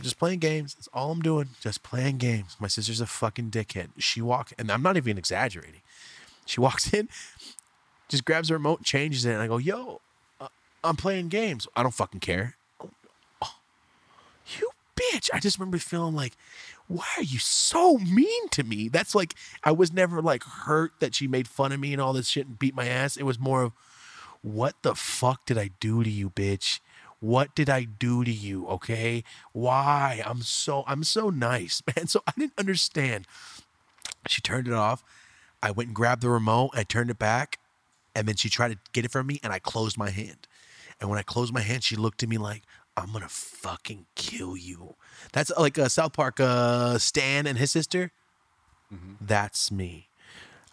[0.00, 0.74] Just playing games.
[0.74, 1.48] That's all I'm doing.
[1.60, 2.56] Just playing games.
[2.60, 3.88] My sister's a fucking dickhead.
[3.98, 5.80] She walks, and I'm not even exaggerating.
[6.44, 7.08] She walks in,
[8.08, 10.00] just grabs the remote, changes it, and I go, "Yo,
[10.40, 10.48] uh,
[10.84, 11.66] I'm playing games.
[11.74, 12.56] I don't fucking care."
[13.42, 13.54] Oh,
[14.58, 15.30] you bitch!
[15.32, 16.34] I just remember feeling like,
[16.88, 19.34] "Why are you so mean to me?" That's like
[19.64, 22.46] I was never like hurt that she made fun of me and all this shit
[22.46, 23.16] and beat my ass.
[23.16, 23.72] It was more of,
[24.42, 26.80] "What the fuck did I do to you, bitch?"
[27.20, 28.66] What did I do to you?
[28.68, 29.24] Okay.
[29.52, 30.22] Why?
[30.24, 32.06] I'm so I'm so nice, man.
[32.06, 33.26] So I didn't understand.
[34.28, 35.02] She turned it off.
[35.62, 36.70] I went and grabbed the remote.
[36.74, 37.58] I turned it back,
[38.14, 40.46] and then she tried to get it from me, and I closed my hand.
[41.00, 42.62] And when I closed my hand, she looked at me like,
[42.96, 44.96] "I'm gonna fucking kill you."
[45.32, 48.12] That's like a South Park uh, Stan and his sister.
[49.20, 50.08] That's me.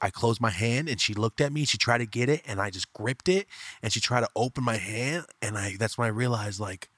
[0.03, 1.63] I closed my hand and she looked at me.
[1.63, 3.47] She tried to get it and I just gripped it
[3.81, 6.89] and she tried to open my hand and I that's when I realized like,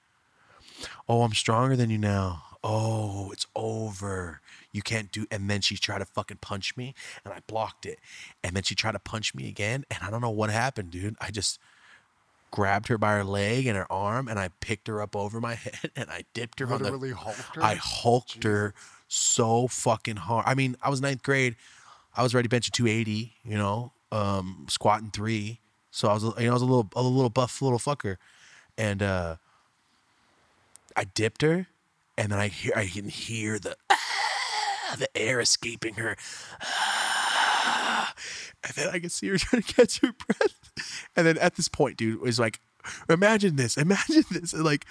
[1.07, 2.41] oh, I'm stronger than you now.
[2.63, 4.41] Oh, it's over.
[4.71, 7.99] You can't do and then she tried to fucking punch me and I blocked it.
[8.43, 11.15] And then she tried to punch me again and I don't know what happened, dude.
[11.21, 11.59] I just
[12.49, 15.53] grabbed her by her leg and her arm and I picked her up over my
[15.53, 17.61] head and I dipped her on the Literally hulked her?
[17.61, 18.73] I hulked her
[19.07, 20.45] so fucking hard.
[20.47, 21.55] I mean, I was ninth grade.
[22.15, 25.59] I was ready benching 280, you know, um, squatting three.
[25.91, 28.17] So I was, you know, I was a little, a little buff little fucker,
[28.77, 29.35] and uh,
[30.95, 31.67] I dipped her,
[32.17, 36.17] and then I hear, I can hear the, ah, the air escaping her,
[36.61, 38.13] ah,
[38.63, 40.71] and then I can see her trying to catch her breath,
[41.15, 42.59] and then at this point, dude, was like,
[43.09, 44.85] imagine this, imagine this, like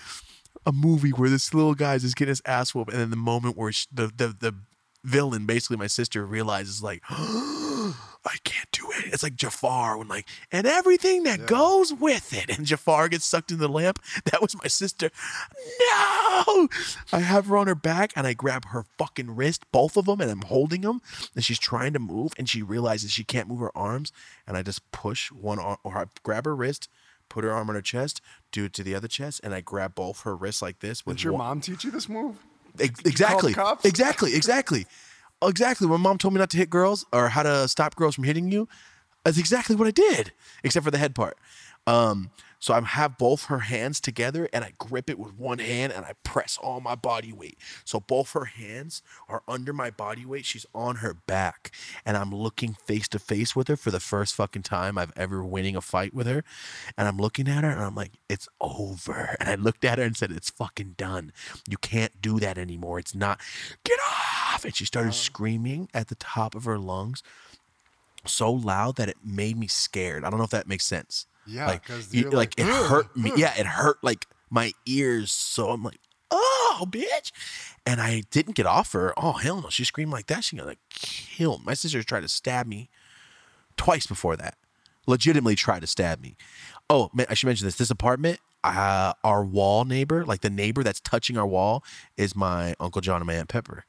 [0.66, 3.56] a movie where this little guy's just getting his ass whooped, and then the moment
[3.58, 4.54] where sh the, the the
[5.04, 7.02] villain, basically my sister, realizes like,
[8.26, 9.12] I can't do it.
[9.12, 13.50] It's like Jafar when like, and everything that goes with it, and Jafar gets sucked
[13.50, 13.98] into the lamp.
[14.24, 15.10] That was my sister.
[15.90, 16.68] No,
[17.12, 20.20] I have her on her back, and I grab her fucking wrist, both of them,
[20.20, 21.02] and I'm holding them,
[21.34, 24.10] and she's trying to move, and she realizes she can't move her arms,
[24.46, 26.88] and I just push one arm, or I grab her wrist.
[27.30, 28.20] Put her arm on her chest,
[28.52, 31.00] do it to the other chest, and I grab both her wrists like this.
[31.02, 32.36] Did your one- mom teach you this move?
[32.80, 33.52] Ex- Exactly.
[33.84, 34.34] Exactly.
[34.34, 34.86] Exactly.
[35.42, 35.86] Exactly.
[35.86, 38.50] When mom told me not to hit girls or how to stop girls from hitting
[38.50, 38.68] you,
[39.24, 41.38] That's exactly what I did, except for the head part.
[41.86, 42.30] Um,
[42.64, 46.06] so I have both her hands together and I grip it with one hand and
[46.06, 47.58] I press all my body weight.
[47.84, 50.46] So both her hands are under my body weight.
[50.46, 51.72] She's on her back
[52.06, 55.44] and I'm looking face to face with her for the first fucking time I've ever
[55.44, 56.42] winning a fight with her.
[56.96, 59.36] And I'm looking at her and I'm like, it's over.
[59.38, 61.34] And I looked at her and said, it's fucking done.
[61.68, 62.98] You can't do that anymore.
[62.98, 63.40] It's not,
[63.84, 64.64] get off.
[64.64, 65.18] And she started uh-huh.
[65.18, 67.22] screaming at the top of her lungs
[68.24, 70.24] so loud that it made me scared.
[70.24, 71.26] I don't know if that makes sense.
[71.46, 73.32] Yeah, like you- like, like, it hurt me.
[73.36, 75.30] Yeah, it hurt like my ears.
[75.32, 75.98] So I'm like,
[76.30, 77.32] oh, bitch.
[77.86, 79.12] And I didn't get off her.
[79.16, 79.68] Oh hell no!
[79.68, 80.44] She screamed like that.
[80.44, 81.60] She gonna kill.
[81.64, 82.88] My sister tried to stab me
[83.76, 84.56] twice before that.
[85.06, 86.36] Legitimately tried to stab me.
[86.88, 87.76] Oh, man, I should mention this.
[87.76, 91.84] This apartment, uh, our wall neighbor, like the neighbor that's touching our wall,
[92.16, 93.84] is my uncle John and my aunt Pepper.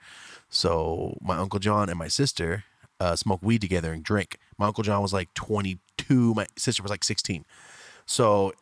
[0.50, 2.66] So my uncle John and my sister
[3.00, 4.38] uh, smoke weed together and drink.
[4.58, 6.34] My uncle John was like 22.
[6.34, 7.46] My sister was like 16.
[8.06, 8.54] So,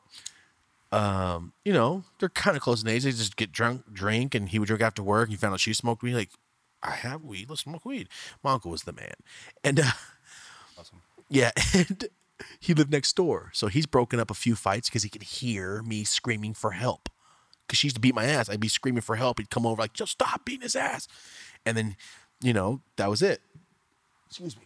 [0.92, 3.04] um, you know, they're kind of close in age.
[3.04, 5.28] They just get drunk, drink, and he would drink after work.
[5.28, 6.16] And he found out she smoked weed.
[6.16, 6.32] Like,
[6.82, 7.50] I have weed.
[7.50, 8.10] Let's smoke weed.
[8.44, 9.14] My uncle was the man,
[9.64, 9.92] and uh,
[11.30, 12.06] yeah, and
[12.60, 13.50] he lived next door.
[13.54, 17.10] So he's broken up a few fights because he could hear me screaming for help.
[17.66, 18.50] Because she used to beat my ass.
[18.50, 19.40] I'd be screaming for help.
[19.40, 21.08] He'd come over like, just stop beating his ass.
[21.66, 21.96] And then,
[22.42, 23.42] you know, that was it.
[24.28, 24.64] Excuse me.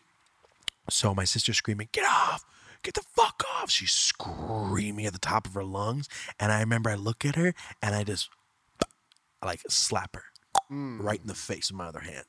[0.89, 2.45] So my sister's screaming, get off,
[2.83, 3.69] get the fuck off.
[3.69, 6.07] She's screaming at the top of her lungs.
[6.39, 8.29] And I remember I look at her and I just
[9.41, 10.23] I like slap her
[10.69, 11.37] right in the mm.
[11.37, 12.25] face with my other hand.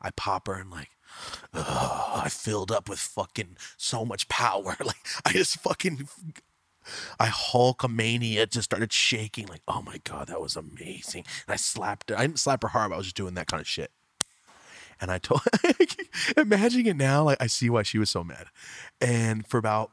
[0.00, 0.90] I pop her and like,
[1.54, 4.76] I filled up with fucking so much power.
[4.84, 6.08] Like I just fucking
[7.18, 11.24] I Hulkamania just started shaking, like, oh my god, that was amazing.
[11.46, 12.18] And I slapped her.
[12.18, 13.90] I didn't slap her hard, but I was just doing that kind of shit.
[15.00, 15.42] And I told
[16.36, 18.46] imagining it now, like I see why she was so mad.
[19.00, 19.90] And for about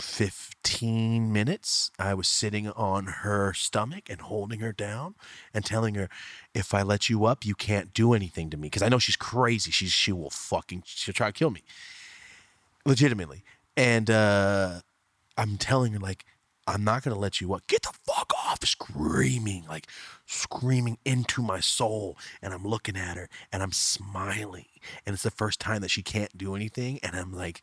[0.00, 5.14] 15 minutes, I was sitting on her stomach and holding her down
[5.52, 6.08] and telling her,
[6.54, 8.66] if I let you up, you can't do anything to me.
[8.66, 9.70] Because I know she's crazy.
[9.70, 11.62] She's she will fucking she'll try to kill me.
[12.86, 13.42] Legitimately.
[13.76, 14.80] And uh
[15.36, 16.24] I'm telling her like,
[16.70, 17.66] I'm not gonna let you up.
[17.66, 19.88] Get the fuck off, screaming, like
[20.24, 22.16] screaming into my soul.
[22.40, 24.66] And I'm looking at her and I'm smiling.
[25.04, 27.00] And it's the first time that she can't do anything.
[27.02, 27.62] And I'm like,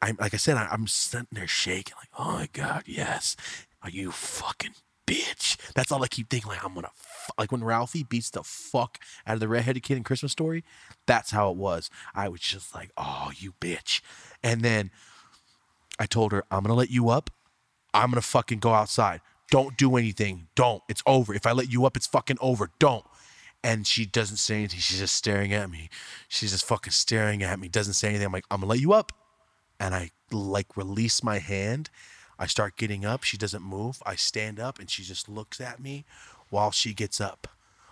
[0.00, 3.34] I'm like I said, I, I'm sitting there shaking, like, oh my god, yes,
[3.82, 4.74] are you fucking
[5.04, 5.56] bitch?
[5.74, 6.50] That's all I keep thinking.
[6.50, 6.92] Like I'm gonna,
[7.36, 10.62] like when Ralphie beats the fuck out of the redheaded kid in Christmas Story.
[11.06, 11.90] That's how it was.
[12.14, 14.00] I was just like, oh, you bitch.
[14.44, 14.92] And then
[15.98, 17.30] I told her, I'm gonna let you up.
[17.98, 19.20] I'm gonna fucking go outside.
[19.50, 20.46] Don't do anything.
[20.54, 20.82] Don't.
[20.88, 21.34] It's over.
[21.34, 22.70] If I let you up, it's fucking over.
[22.78, 23.04] Don't.
[23.64, 24.78] And she doesn't say anything.
[24.78, 25.90] She's just staring at me.
[26.28, 27.66] She's just fucking staring at me.
[27.68, 28.26] Doesn't say anything.
[28.26, 29.10] I'm like, I'm gonna let you up.
[29.80, 31.90] And I like release my hand.
[32.38, 33.24] I start getting up.
[33.24, 34.00] She doesn't move.
[34.06, 36.04] I stand up and she just looks at me
[36.50, 37.48] while she gets up,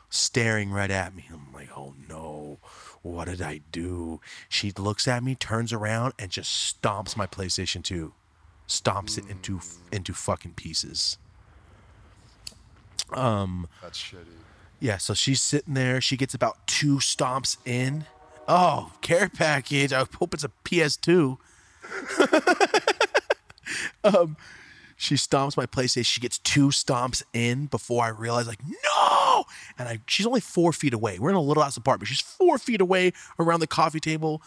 [0.09, 1.29] staring right at me.
[1.33, 2.61] I'm like, oh no,
[3.03, 4.21] what did I do?
[4.49, 8.13] She looks at me, turns around, and just stomps my PlayStation 2.
[8.69, 9.61] Stomps it into
[9.93, 11.19] into fucking pieces.
[13.13, 14.25] Um, that's shitty.
[14.81, 16.01] Yeah, so she's sitting there.
[16.01, 18.05] She gets about two stomps in.
[18.49, 19.93] Oh, care package.
[19.93, 21.39] I hope it's a PS2.
[24.05, 24.37] um,
[24.97, 26.07] she stomps my PlayStation.
[26.07, 29.45] She gets two stomps in before I realize, like, no.
[29.79, 31.19] And I, she's only four feet away.
[31.19, 32.09] We're in a little ass apartment.
[32.09, 34.43] She's four feet away around the coffee table.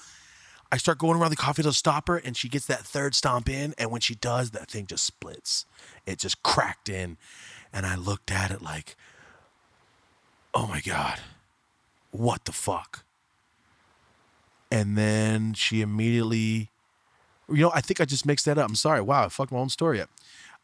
[0.71, 3.49] I start going around the coffee to stop her, and she gets that third stomp
[3.49, 3.73] in.
[3.77, 5.65] And when she does, that thing just splits.
[6.05, 7.17] It just cracked in.
[7.73, 8.95] And I looked at it like,
[10.53, 11.19] oh my God,
[12.11, 13.03] what the fuck?
[14.71, 16.69] And then she immediately,
[17.47, 18.69] you know, I think I just mixed that up.
[18.69, 19.01] I'm sorry.
[19.01, 20.09] Wow, I fucked my own story up.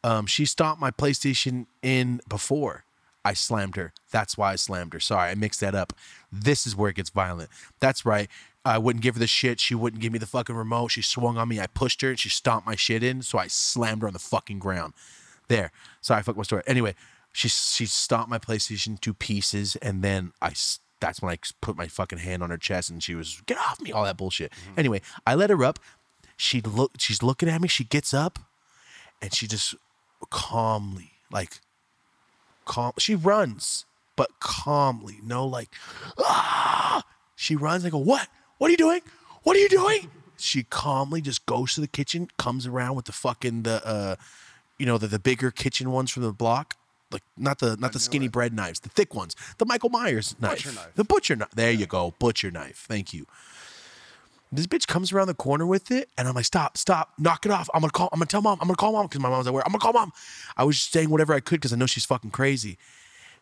[0.03, 2.85] Um, she stomped my PlayStation in before
[3.23, 3.91] I slammed her.
[4.11, 4.99] That's why I slammed her.
[4.99, 5.93] Sorry, I mixed that up.
[6.31, 7.49] This is where it gets violent.
[7.79, 8.29] That's right.
[8.65, 9.59] I wouldn't give her the shit.
[9.59, 10.89] She wouldn't give me the fucking remote.
[10.89, 11.59] She swung on me.
[11.59, 13.21] I pushed her and she stomped my shit in.
[13.21, 14.93] So I slammed her on the fucking ground.
[15.47, 15.71] There.
[16.01, 16.63] Sorry, I fucked my story.
[16.65, 16.95] Anyway,
[17.31, 20.53] she she stomped my PlayStation to pieces, and then I
[20.99, 23.79] that's when I put my fucking hand on her chest, and she was get off
[23.79, 24.51] me, all that bullshit.
[24.75, 25.77] Anyway, I let her up.
[26.35, 26.93] She look.
[26.97, 27.67] She's looking at me.
[27.67, 28.39] She gets up,
[29.21, 29.75] and she just
[30.31, 31.59] calmly, like,
[32.65, 32.93] calm.
[32.97, 33.85] She runs,
[34.15, 35.19] but calmly.
[35.23, 35.69] No, like,
[36.17, 37.03] ah.
[37.35, 37.85] She runs.
[37.85, 38.27] I go, what?
[38.65, 39.01] What are you doing?
[39.43, 40.09] What are you doing?
[40.37, 44.15] She calmly just goes to the kitchen, comes around with the fucking the uh,
[44.79, 46.75] you know, the the bigger kitchen ones from the block.
[47.11, 50.63] Like not the not the skinny bread knives, the thick ones, the Michael Myers knife,
[50.63, 50.95] Butcher knife.
[50.95, 51.51] the butcher knife.
[51.53, 52.85] There you go, butcher knife.
[52.87, 53.27] Thank you.
[54.51, 57.51] This bitch comes around the corner with it, and I'm like, stop, stop, knock it
[57.51, 57.69] off.
[57.71, 59.53] I'm gonna call, I'm gonna tell mom, I'm gonna call mom because my mom's at
[59.53, 59.63] work.
[59.67, 60.11] I'm gonna call mom.
[60.57, 62.79] I was just saying whatever I could because I know she's fucking crazy.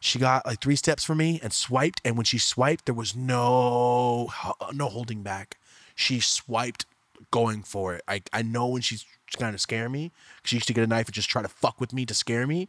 [0.03, 3.15] She got like three steps from me and swiped, and when she swiped, there was
[3.15, 4.29] no
[4.73, 5.57] no holding back.
[5.95, 6.85] She swiped,
[7.31, 8.01] going for it.
[8.05, 10.11] I I know when she's trying to scare me.
[10.43, 12.45] She used to get a knife and just try to fuck with me to scare
[12.45, 12.67] me.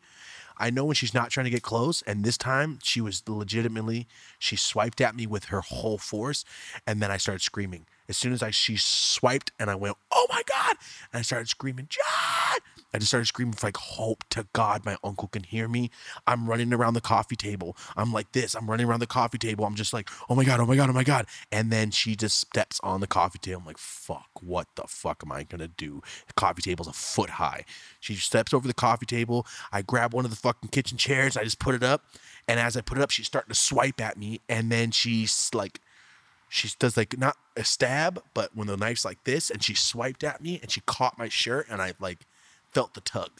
[0.59, 4.07] I know when she's not trying to get close, and this time she was legitimately
[4.39, 6.45] she swiped at me with her whole force,
[6.87, 7.87] and then I started screaming.
[8.09, 10.76] As soon as I she swiped and I went, oh my god,
[11.12, 12.61] and I started screaming, John.
[12.95, 15.90] I just started screaming for like hope to God my uncle can hear me.
[16.28, 17.76] I'm running around the coffee table.
[17.97, 18.55] I'm like this.
[18.55, 19.64] I'm running around the coffee table.
[19.64, 21.26] I'm just like, oh my God, oh my God, oh my God.
[21.51, 23.61] And then she just steps on the coffee table.
[23.61, 26.03] I'm like, fuck, what the fuck am I gonna do?
[26.28, 27.64] The coffee table's a foot high.
[27.99, 29.45] She steps over the coffee table.
[29.72, 31.36] I grab one of the fucking kitchen chairs.
[31.36, 32.05] I just put it up.
[32.47, 34.40] And as I put it up, she's starting to swipe at me.
[34.49, 35.80] And then she's like,
[36.49, 40.22] she does like not a stab, but when the knife's like this, and she swiped
[40.22, 42.20] at me and she caught my shirt, and I like
[42.75, 43.31] felt the tug.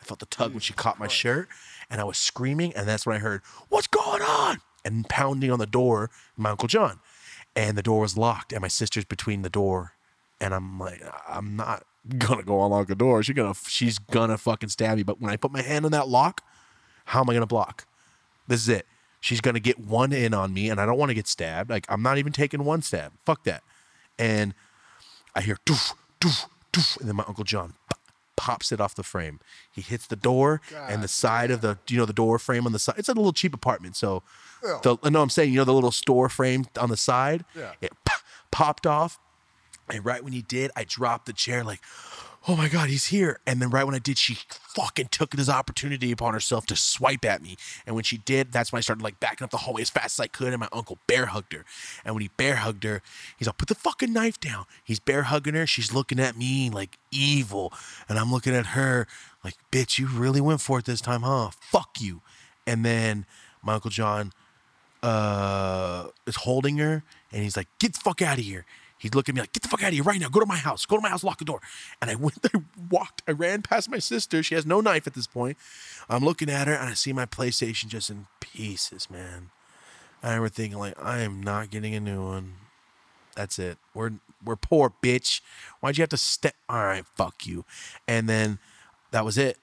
[0.00, 0.76] I felt the tug when she mm.
[0.76, 1.48] caught my shirt,
[1.88, 5.58] and I was screaming, and that's when I heard, "What's going on?" and pounding on
[5.58, 7.00] the door, my uncle John,
[7.54, 9.92] and the door was locked, and my sister's between the door,
[10.40, 11.84] and I'm like, I'm not
[12.18, 13.22] gonna go unlock the door.
[13.22, 15.02] She's gonna, she's gonna fucking stab me.
[15.02, 16.42] But when I put my hand on that lock,
[17.06, 17.86] how am I gonna block?
[18.46, 18.86] This is it.
[19.20, 21.70] She's gonna get one in on me, and I don't want to get stabbed.
[21.70, 23.12] Like I'm not even taking one stab.
[23.24, 23.62] Fuck that.
[24.18, 24.54] And
[25.34, 27.74] I hear doof, doof, doof, and then my uncle John
[28.40, 29.38] pops it off the frame.
[29.70, 32.72] He hits the door and the side of the you know the door frame on
[32.72, 32.94] the side.
[32.96, 34.22] It's a little cheap apartment, so
[34.62, 37.44] the no, I'm saying you know the little store frame on the side.
[37.54, 37.72] Yeah.
[37.82, 37.92] It
[38.50, 39.18] popped off,
[39.90, 41.80] and right when he did, I dropped the chair like,
[42.48, 43.38] oh my god, he's here.
[43.46, 47.24] And then right when I did, she fucking took this opportunity upon herself to swipe
[47.24, 47.56] at me.
[47.86, 50.18] And when she did, that's when I started like backing up the hallway as fast
[50.18, 50.48] as I could.
[50.48, 51.64] And my uncle bear hugged her.
[52.04, 53.02] And when he bear hugged her,
[53.38, 54.64] he's like, put the fucking knife down.
[54.82, 55.66] He's bear hugging her.
[55.66, 57.72] She's looking at me like evil.
[58.08, 59.06] And I'm looking at her
[59.44, 61.50] like, bitch, you really went for it this time, huh?
[61.60, 62.22] Fuck you.
[62.66, 63.26] And then
[63.62, 64.32] my uncle John
[65.02, 68.66] uh is holding her and he's like, get the fuck out of here.
[69.00, 70.28] He's looking at me like, get the fuck out of here right now.
[70.28, 70.84] Go to my house.
[70.84, 71.60] Go to my house, lock the door.
[72.00, 74.42] And I went, I walked, I ran past my sister.
[74.42, 75.56] She has no knife at this point.
[76.08, 79.50] I'm looking at her and I see my PlayStation just in pieces, man.
[80.22, 82.56] I remember thinking, like, I am not getting a new one.
[83.34, 83.78] That's it.
[83.94, 84.12] We're
[84.44, 85.40] we're poor, bitch.
[85.80, 86.54] Why'd you have to step?
[86.68, 87.64] All right, fuck you.
[88.06, 88.58] And then
[89.12, 89.56] that was it.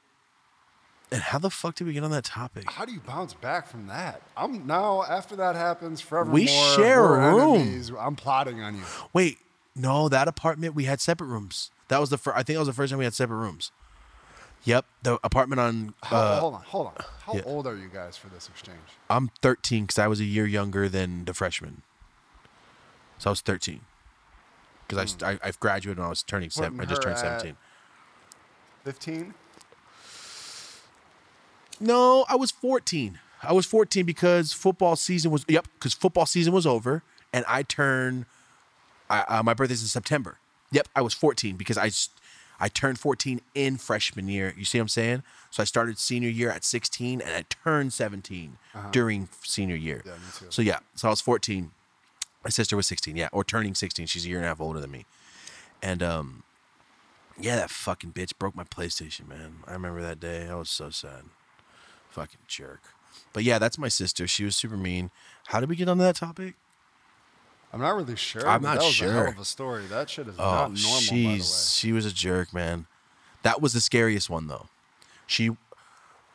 [1.11, 2.69] And how the fuck did we get on that topic?
[2.69, 4.21] How do you bounce back from that?
[4.35, 6.29] I'm now after that happens forever.
[6.29, 7.97] We share a room.
[7.97, 8.83] I'm plotting on you.
[9.13, 9.37] Wait,
[9.75, 11.71] no, that apartment we had separate rooms.
[11.87, 12.35] That was the first.
[12.35, 13.71] I think that was the first time we had separate rooms.
[14.65, 15.93] Yep, the apartment on.
[16.03, 16.95] Uh, hold on, hold on.
[17.21, 17.41] How yeah.
[17.45, 18.77] old are you guys for this exchange?
[19.09, 21.83] I'm 13 because I was a year younger than the freshman.
[23.17, 23.81] So I was 13
[24.87, 26.81] because I, I I've graduated when I was turning seven.
[26.81, 27.55] I just turned 17.
[28.83, 29.33] 15?
[31.79, 33.19] No, I was 14.
[33.43, 37.63] I was 14 because football season was yep because football season was over and I
[37.63, 38.25] turned.
[39.09, 40.37] I, uh, my birthday's in September.
[40.71, 41.91] Yep, I was 14 because I
[42.59, 44.53] I turned 14 in freshman year.
[44.57, 45.23] You see what I'm saying?
[45.51, 48.57] So I started senior year at 16 and I turned 17
[48.91, 50.01] during senior year.
[50.05, 50.15] Uh-huh.
[50.15, 50.45] Yeah, me too.
[50.49, 51.71] So yeah, so I was 14.
[52.43, 54.07] My sister was 16, yeah, or turning 16.
[54.07, 55.05] She's a year and a half older than me.
[55.81, 56.43] And um
[57.39, 59.57] yeah, that fucking bitch broke my PlayStation, man.
[59.67, 60.49] I remember that day.
[60.49, 61.25] I was so sad.
[62.17, 62.81] Fucking jerk.
[63.33, 64.27] But yeah, that's my sister.
[64.27, 65.11] She was super mean.
[65.47, 66.55] How did we get onto that topic?
[67.71, 68.47] I'm not really sure.
[68.47, 69.09] I'm but not that was sure.
[69.09, 69.85] a hell of a story.
[69.85, 71.35] That shit is Oh, not normal, by the way.
[71.37, 72.87] she's she was a jerk, man.
[73.43, 74.67] That was the scariest one though.
[75.27, 75.51] She,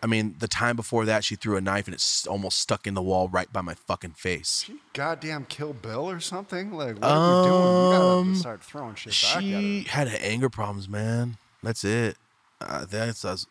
[0.02, 2.94] I mean, the time before that, she threw a knife and it's almost stuck in
[2.94, 4.62] the wall right by my fucking face.
[4.66, 6.72] She goddamn Kill Bill or something?
[6.72, 7.62] Like, what are you doing?
[7.64, 9.90] You gotta Um, start throwing shit back at She her.
[9.90, 11.38] had anger problems, man.
[11.62, 12.18] That's it.
[12.60, 13.46] Uh, that's us.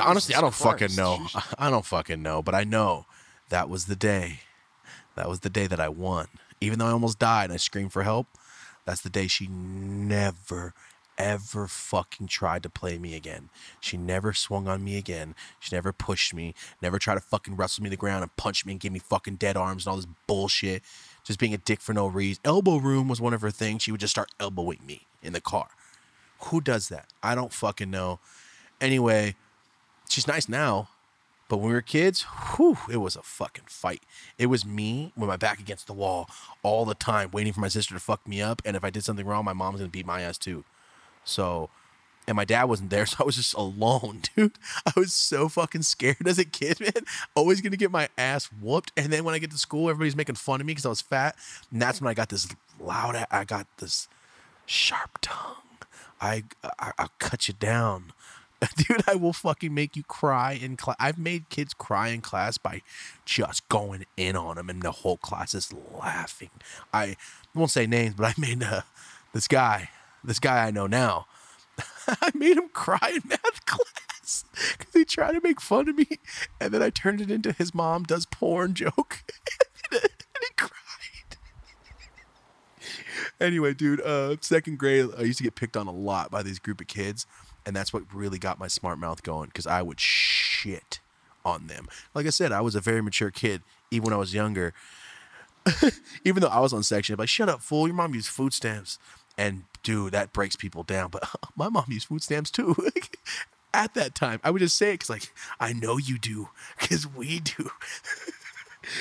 [0.00, 1.26] Honestly, I don't Jesus fucking know.
[1.58, 3.06] I don't fucking know, but I know
[3.48, 4.40] that was the day.
[5.14, 6.28] That was the day that I won.
[6.60, 8.26] Even though I almost died and I screamed for help,
[8.84, 10.74] that's the day she never,
[11.18, 13.48] ever fucking tried to play me again.
[13.80, 15.34] She never swung on me again.
[15.58, 18.64] She never pushed me, never tried to fucking wrestle me to the ground and punch
[18.64, 20.82] me and give me fucking dead arms and all this bullshit.
[21.24, 22.40] Just being a dick for no reason.
[22.44, 23.82] Elbow room was one of her things.
[23.82, 25.68] She would just start elbowing me in the car.
[26.42, 27.06] Who does that?
[27.22, 28.20] I don't fucking know.
[28.80, 29.34] Anyway,
[30.08, 30.88] she's nice now,
[31.48, 32.26] but when we were kids,
[32.56, 34.02] whew, it was a fucking fight.
[34.38, 36.28] It was me with my back against the wall
[36.62, 38.60] all the time, waiting for my sister to fuck me up.
[38.64, 40.64] And if I did something wrong, my mom's gonna beat my ass too.
[41.24, 41.70] So
[42.26, 44.58] and my dad wasn't there, so I was just alone, dude.
[44.84, 47.04] I was so fucking scared as a kid, man.
[47.34, 50.34] Always gonna get my ass whooped, and then when I get to school, everybody's making
[50.36, 51.36] fun of me because I was fat,
[51.70, 52.48] and that's when I got this
[52.80, 53.24] loud.
[53.30, 54.08] I got this
[54.66, 55.56] sharp tongue.
[56.20, 56.44] I,
[56.78, 58.12] I I'll cut you down.
[58.76, 60.96] Dude, I will fucking make you cry in class.
[60.98, 62.82] I've made kids cry in class by
[63.24, 66.50] just going in on them, and the whole class is laughing.
[66.92, 67.16] I
[67.54, 68.82] won't say names, but I made uh,
[69.32, 69.90] this guy,
[70.24, 71.26] this guy I know now,
[72.08, 74.44] I made him cry in math class
[74.78, 76.06] because he tried to make fun of me,
[76.60, 79.22] and then I turned it into his mom does porn joke,
[79.92, 80.70] and he cried.
[83.40, 86.58] anyway, dude, uh, second grade, I used to get picked on a lot by these
[86.58, 87.26] group of kids,
[87.66, 91.00] and that's what really got my smart mouth going because I would shit
[91.44, 91.88] on them.
[92.14, 94.72] Like I said, I was a very mature kid even when I was younger.
[96.24, 98.52] even though I was on section, I'm like, shut up, fool, your mom used food
[98.52, 98.98] stamps.
[99.36, 101.10] And dude, that breaks people down.
[101.10, 102.76] But my mom used food stamps too.
[103.74, 106.48] At that time, I would just say it because, like, I know you do
[106.80, 107.70] because we do.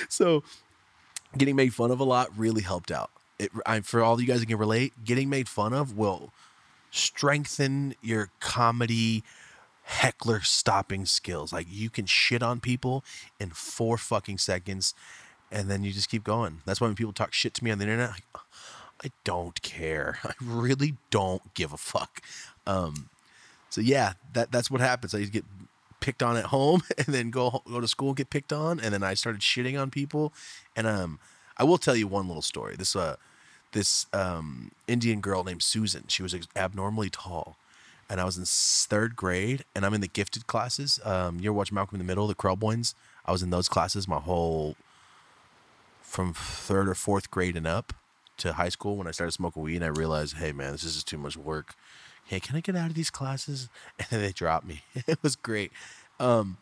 [0.10, 0.44] so,
[1.38, 3.10] getting made fun of a lot really helped out.
[3.40, 6.34] It, I, for all you guys that can relate, getting made fun of will
[6.96, 9.24] strengthen your comedy
[9.84, 11.52] heckler stopping skills.
[11.52, 13.04] Like you can shit on people
[13.40, 14.94] in four fucking seconds
[15.52, 16.62] and then you just keep going.
[16.66, 18.24] That's why when people talk shit to me on the internet, like,
[19.04, 20.20] I don't care.
[20.24, 22.22] I really don't give a fuck.
[22.66, 23.10] Um,
[23.70, 25.14] so yeah, that that's what happens.
[25.14, 25.46] I used to get
[26.00, 29.04] picked on at home and then go go to school get picked on and then
[29.04, 30.34] I started shitting on people
[30.76, 31.20] and um
[31.58, 32.76] I will tell you one little story.
[32.76, 33.18] This uh
[33.72, 36.06] this um Indian girl named Susan.
[36.08, 37.58] She was abnormally tall.
[38.08, 41.00] And I was in third grade and I'm in the gifted classes.
[41.04, 42.94] Um you ever watch Malcolm in the Middle, the Krelboynes?
[43.26, 44.76] I was in those classes my whole
[46.02, 47.94] from third or fourth grade and up
[48.38, 51.04] to high school when I started smoking weed and I realized, hey man, this is
[51.04, 51.76] too much work.
[52.26, 53.70] Hey, can I get out of these classes?
[54.00, 54.84] And then they dropped me.
[54.96, 55.72] it was great.
[56.20, 56.58] Um,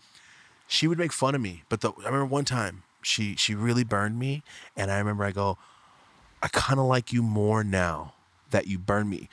[0.68, 3.84] she would make fun of me, but the, I remember one time she she really
[3.84, 4.43] burned me,
[4.76, 5.58] and I remember I go,
[6.44, 8.14] I kind of like you more now
[8.52, 9.30] that you burned me.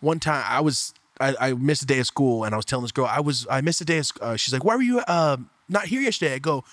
[0.00, 2.82] One time I was I, I, missed a day of school and I was telling
[2.82, 5.00] this girl I was I missed a day of uh, she's like why were you
[5.00, 5.36] uh,
[5.68, 6.64] not here yesterday I go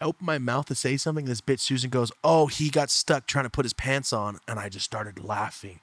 [0.00, 1.24] I open my mouth to say something.
[1.24, 4.58] This bitch Susan goes, "Oh, he got stuck trying to put his pants on," and
[4.58, 5.80] I just started laughing.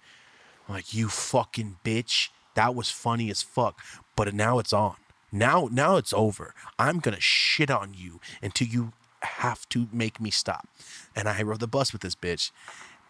[0.68, 2.30] I'm like, "You fucking bitch!
[2.56, 3.82] That was funny as fuck."
[4.16, 4.96] But now it's on.
[5.32, 6.54] Now, now it's over.
[6.80, 10.68] I'm gonna shit on you until you have to make me stop.
[11.16, 12.52] And I rode the bus with this bitch,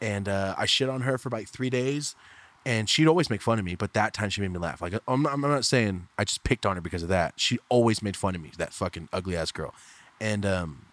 [0.06, 2.16] and uh, I shit on her for like three days.
[2.68, 4.82] And she'd always make fun of me, but that time she made me laugh.
[4.82, 7.34] Like I'm not, I'm not saying I just picked on her because of that.
[7.38, 9.76] She always made fun of me, that fucking ugly ass girl.
[10.20, 10.86] And um,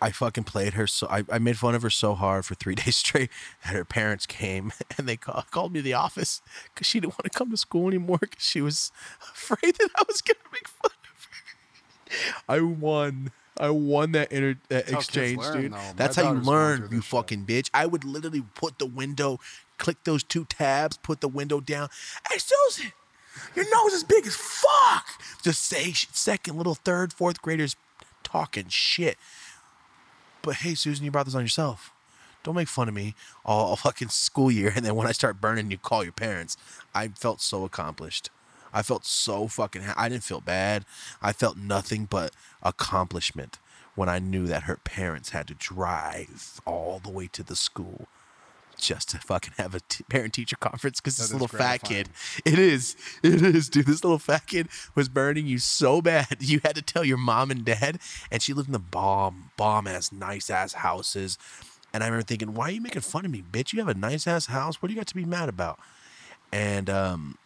[0.00, 2.74] I fucking played her so I, I made fun of her so hard for three
[2.82, 3.30] days straight
[3.64, 6.42] that her parents came and they call, called me to the office
[6.74, 8.90] because she didn't want to come to school anymore because she was
[9.20, 12.42] afraid that I was gonna make fun of her.
[12.48, 13.30] I won.
[13.58, 15.72] I won that inter that exchange, learn, dude.
[15.72, 15.92] Though.
[15.96, 17.66] That's how you learn, you fucking shit.
[17.66, 17.70] bitch.
[17.74, 19.40] I would literally put the window,
[19.78, 21.88] click those two tabs, put the window down.
[22.30, 22.92] Hey, Susan,
[23.54, 25.06] your nose is big as fuck.
[25.42, 27.76] Just say second, little third, fourth graders
[28.22, 29.16] talking shit.
[30.42, 31.92] But hey, Susan, you brought this on yourself.
[32.44, 34.72] Don't make fun of me all, all fucking school year.
[34.74, 36.56] And then when I start burning, you call your parents.
[36.94, 38.30] I felt so accomplished.
[38.72, 39.82] I felt so fucking.
[39.82, 40.84] Ha- I didn't feel bad.
[41.22, 43.58] I felt nothing but accomplishment
[43.94, 48.06] when I knew that her parents had to drive all the way to the school
[48.78, 52.08] just to fucking have a t- parent teacher conference because this little fat kid.
[52.44, 52.96] It is.
[53.22, 53.86] It is, dude.
[53.86, 56.36] This little fat kid was burning you so bad.
[56.40, 57.98] You had to tell your mom and dad.
[58.30, 61.36] And she lived in the bomb, bomb ass, nice ass houses.
[61.92, 63.72] And I remember thinking, why are you making fun of me, bitch?
[63.72, 64.80] You have a nice ass house.
[64.80, 65.78] What do you got to be mad about?
[66.52, 67.36] And, um,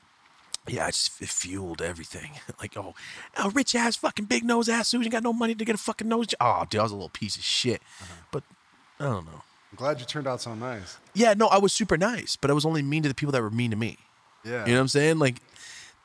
[0.68, 2.32] yeah, it just it fueled everything.
[2.60, 2.94] like, oh,
[3.36, 6.08] a rich ass fucking big nose ass Susan got no money to get a fucking
[6.08, 6.38] nose job.
[6.40, 7.82] Oh, dude, I was a little piece of shit.
[8.00, 8.14] Uh-huh.
[8.30, 8.44] But
[9.00, 9.42] I don't know.
[9.72, 10.98] I'm glad you turned out so nice.
[11.14, 13.42] Yeah, no, I was super nice, but I was only mean to the people that
[13.42, 13.96] were mean to me.
[14.44, 14.64] Yeah.
[14.66, 15.18] You know what I'm saying?
[15.18, 15.36] Like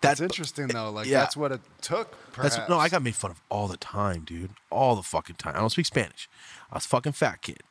[0.01, 0.91] that's, that's interesting though.
[0.91, 1.19] Like yeah.
[1.19, 2.15] that's what it took.
[2.35, 4.51] That's no, I got made fun of all the time, dude.
[4.69, 5.55] All the fucking time.
[5.55, 6.29] I don't speak Spanish.
[6.71, 7.61] I was fucking fat kid.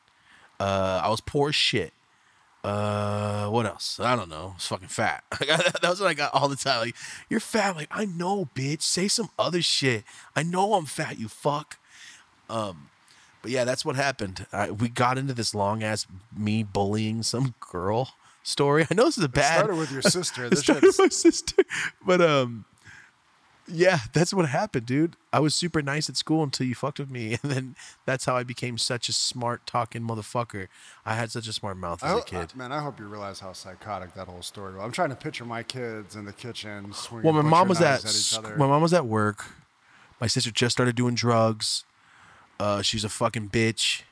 [0.59, 1.93] Uh, I was poor as shit.
[2.67, 3.97] Uh, what else?
[3.97, 4.53] I don't know.
[4.57, 5.23] It's fucking fat.
[5.39, 6.81] that was what I got all the time.
[6.81, 6.95] Like,
[7.29, 7.77] you're fat.
[7.77, 8.81] Like, I know, bitch.
[8.81, 10.03] Say some other shit.
[10.35, 11.17] I know I'm fat.
[11.17, 11.77] You fuck.
[12.49, 12.89] Um,
[13.41, 14.47] but yeah, that's what happened.
[14.51, 18.09] Uh, we got into this long ass me bullying some girl
[18.43, 18.85] story.
[18.91, 19.61] I know this is a bad.
[19.61, 20.49] It started with your sister.
[20.49, 21.63] This started with my sister,
[22.05, 22.65] but um,
[23.69, 25.15] Yeah, that's what happened, dude.
[25.33, 27.75] I was super nice at school until you fucked with me, and then
[28.05, 30.67] that's how I became such a smart talking motherfucker.
[31.05, 32.55] I had such a smart mouth I as a kid.
[32.55, 34.83] man, I hope you realize how psychotic that whole story was.
[34.83, 38.05] I'm trying to picture my kids in the kitchen swinging Well, my mom was at,
[38.05, 38.55] at each other.
[38.55, 39.45] my mom was at work.
[40.21, 41.83] My sister just started doing drugs.
[42.59, 44.03] Uh, she's a fucking bitch.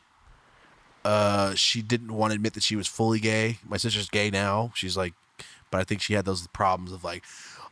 [1.03, 3.59] Uh, she didn't want to admit that she was fully gay.
[3.67, 4.71] My sister's gay now.
[4.75, 5.13] She's like,
[5.71, 7.23] but I think she had those problems of like,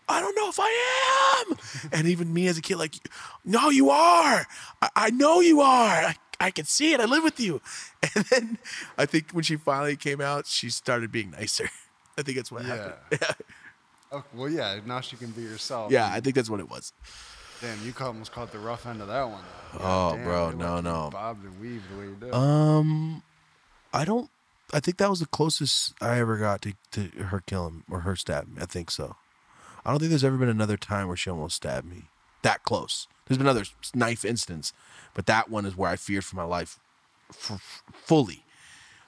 [0.09, 1.57] I don't know if I am.
[1.91, 2.95] and even me as a kid, like,
[3.45, 4.45] no, you are.
[4.81, 5.89] I, I know you are.
[6.05, 6.99] I, I can see it.
[6.99, 7.61] I live with you.
[8.15, 8.57] And then
[8.97, 11.69] I think when she finally came out, she started being nicer.
[12.17, 12.95] I think that's what happened.
[13.11, 13.31] Yeah.
[14.15, 14.79] Oh, well, yeah.
[14.85, 15.91] Now she can be herself.
[15.91, 16.93] yeah, I think that's what it was.
[17.61, 19.41] Damn, you almost caught the rough end of that one.
[19.79, 21.09] Oh, damn, bro, no, no.
[21.11, 22.31] Bobbed and weaved the way you did.
[22.31, 23.23] Um,
[23.91, 24.29] I don't.
[24.71, 28.15] I think that was the closest I ever got to, to her killing or her
[28.15, 28.61] stabbing me.
[28.61, 29.15] I think so.
[29.85, 32.03] I don't think there's ever been another time where she almost stabbed me
[32.41, 33.07] that close.
[33.25, 33.63] There's been other
[33.95, 34.73] knife incidents,
[35.13, 36.77] but that one is where I feared for my life,
[37.29, 38.43] f- fully,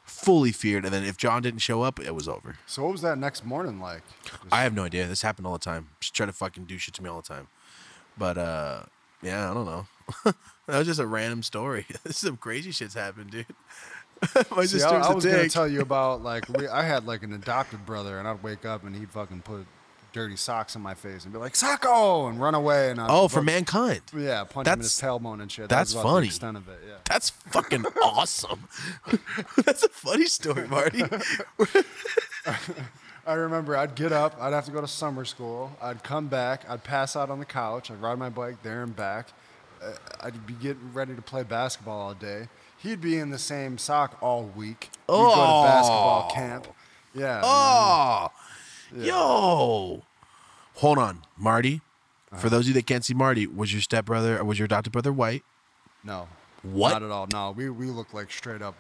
[0.03, 0.85] fully feared.
[0.85, 2.55] And then if John didn't show up, it was over.
[2.65, 4.03] so what was that next morning like?
[4.23, 5.05] Just- I have no idea.
[5.07, 5.89] This happened all the time.
[5.99, 7.47] She tried to fucking do shit to me all the time.
[8.17, 8.83] But uh,
[9.21, 9.87] yeah, I don't know.
[10.67, 11.85] that was just a random story.
[12.09, 13.45] some crazy shit's happened, dude.
[14.51, 17.05] my See, sister's I, I a was gonna tell you about like we, I had
[17.05, 19.65] like an adopted brother, and I'd wake up and he'd fucking put
[20.15, 22.89] dirty socks in my face and be like "Socko" and run away.
[22.89, 23.99] And I'd Oh, for mankind.
[24.15, 25.67] Yeah, punch him in That's- his tailbone and shit.
[25.67, 26.21] that's that was about funny.
[26.27, 26.93] The extent of it, yeah.
[27.09, 28.67] That's fucking awesome.
[29.65, 31.03] That's a funny story, Marty.
[33.27, 36.63] I remember I'd get up, I'd have to go to summer school, I'd come back,
[36.69, 39.29] I'd pass out on the couch, I'd ride my bike there and back.
[39.83, 42.47] Uh, I'd be getting ready to play basketball all day.
[42.77, 44.89] He'd be in the same sock all week.
[45.09, 46.67] We'd go to basketball camp.
[47.15, 47.41] Yeah.
[47.43, 48.27] Oh,
[48.95, 50.03] yo.
[50.75, 51.81] Hold on, Marty.
[52.31, 52.41] Uh-huh.
[52.41, 54.91] For those of you that can't see Marty, was your stepbrother or was your adopted
[54.91, 55.43] brother white?
[56.03, 56.27] No.
[56.63, 56.91] What?
[56.93, 57.27] Not at all.
[57.31, 58.75] No, we, we look like straight up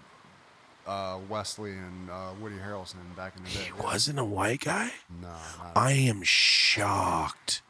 [0.87, 3.59] uh, Wesley and uh, Woody Harrelson back in the day.
[3.65, 4.91] He wasn't a white guy?
[5.21, 5.29] No,
[5.75, 7.61] I am shocked.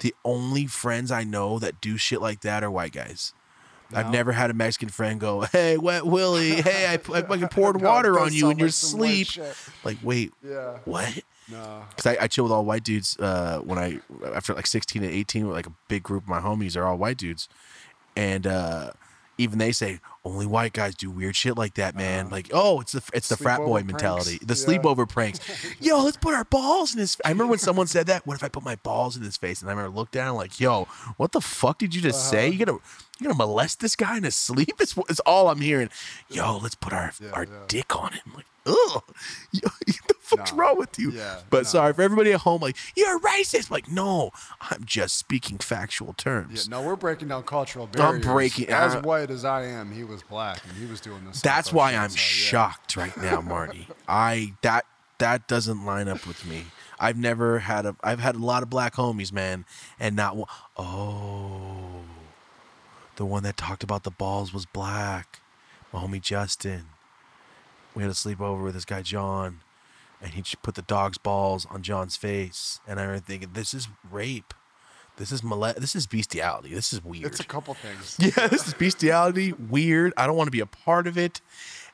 [0.00, 3.32] The only friends I know that do shit like that are white guys.
[3.92, 7.80] I've never had a Mexican friend go, "Hey, wet Willie, hey, I, I fucking poured
[7.80, 9.44] water on you in your like some white sleep."
[9.82, 10.76] Like, wait, Yeah.
[10.84, 11.22] what?
[11.50, 11.84] No.
[11.90, 13.16] Because I, I chill with all white dudes.
[13.18, 14.00] Uh, when I
[14.34, 16.98] after like 16 and 18, with like a big group of my homies are all
[16.98, 17.48] white dudes,
[18.16, 18.90] and uh,
[19.38, 22.28] even they say only white guys do weird shit like that, man.
[22.28, 24.78] like, oh, it's the it's the frat boy Sleepover mentality, the Yeah.
[24.78, 25.40] sleepover pranks.
[25.80, 27.16] Yo, let's put our balls in his.
[27.24, 28.26] I remember when someone said that.
[28.26, 29.62] What if I put my balls in his face?
[29.62, 30.84] And I remember looked down like, yo,
[31.16, 32.48] what the fuck did you just say?
[32.48, 32.78] You gonna
[33.20, 34.72] you gonna molest this guy in his sleep?
[34.80, 35.88] It's, it's all I'm hearing.
[36.28, 37.50] Yo, let's put our Yeah, our yeah.
[37.68, 38.32] dick on him.
[38.34, 39.02] Like, ugh,
[39.62, 39.74] what
[40.08, 40.58] the fuck's No.
[40.58, 41.10] wrong with you?
[41.12, 41.62] Yeah, but no.
[41.64, 42.60] sorry for everybody at home.
[42.60, 43.70] Like, you're racist.
[43.70, 44.30] Like, no,
[44.60, 46.68] I'm just speaking factual Yeah, terms.
[46.68, 48.24] no, we're breaking down cultural barriers.
[48.26, 51.24] I'm breaking- As uh, white as I am, he was black, and he was doing
[51.26, 51.40] this.
[51.40, 52.20] That's why I'm so, yeah.
[52.20, 53.88] shocked right now, Marty.
[54.08, 54.84] I that
[55.18, 56.66] that doesn't line up with me.
[57.00, 57.96] I've never had a.
[58.02, 59.64] I've had a lot of black homies, man,
[60.00, 60.48] and not one.
[60.76, 62.02] Oh,
[63.16, 65.40] the one that talked about the balls was black.
[65.92, 66.86] My homie Justin.
[67.98, 69.58] We had a sleepover with this guy John,
[70.22, 73.88] and he put the dog's balls on John's face, and I remember thinking, this is
[74.08, 74.54] rape.
[75.16, 76.72] This is mole- This is bestiality.
[76.72, 77.26] This is weird.
[77.26, 78.16] It's a couple things.
[78.20, 79.52] Yeah, this is bestiality.
[79.52, 80.12] Weird.
[80.16, 81.40] I don't want to be a part of it.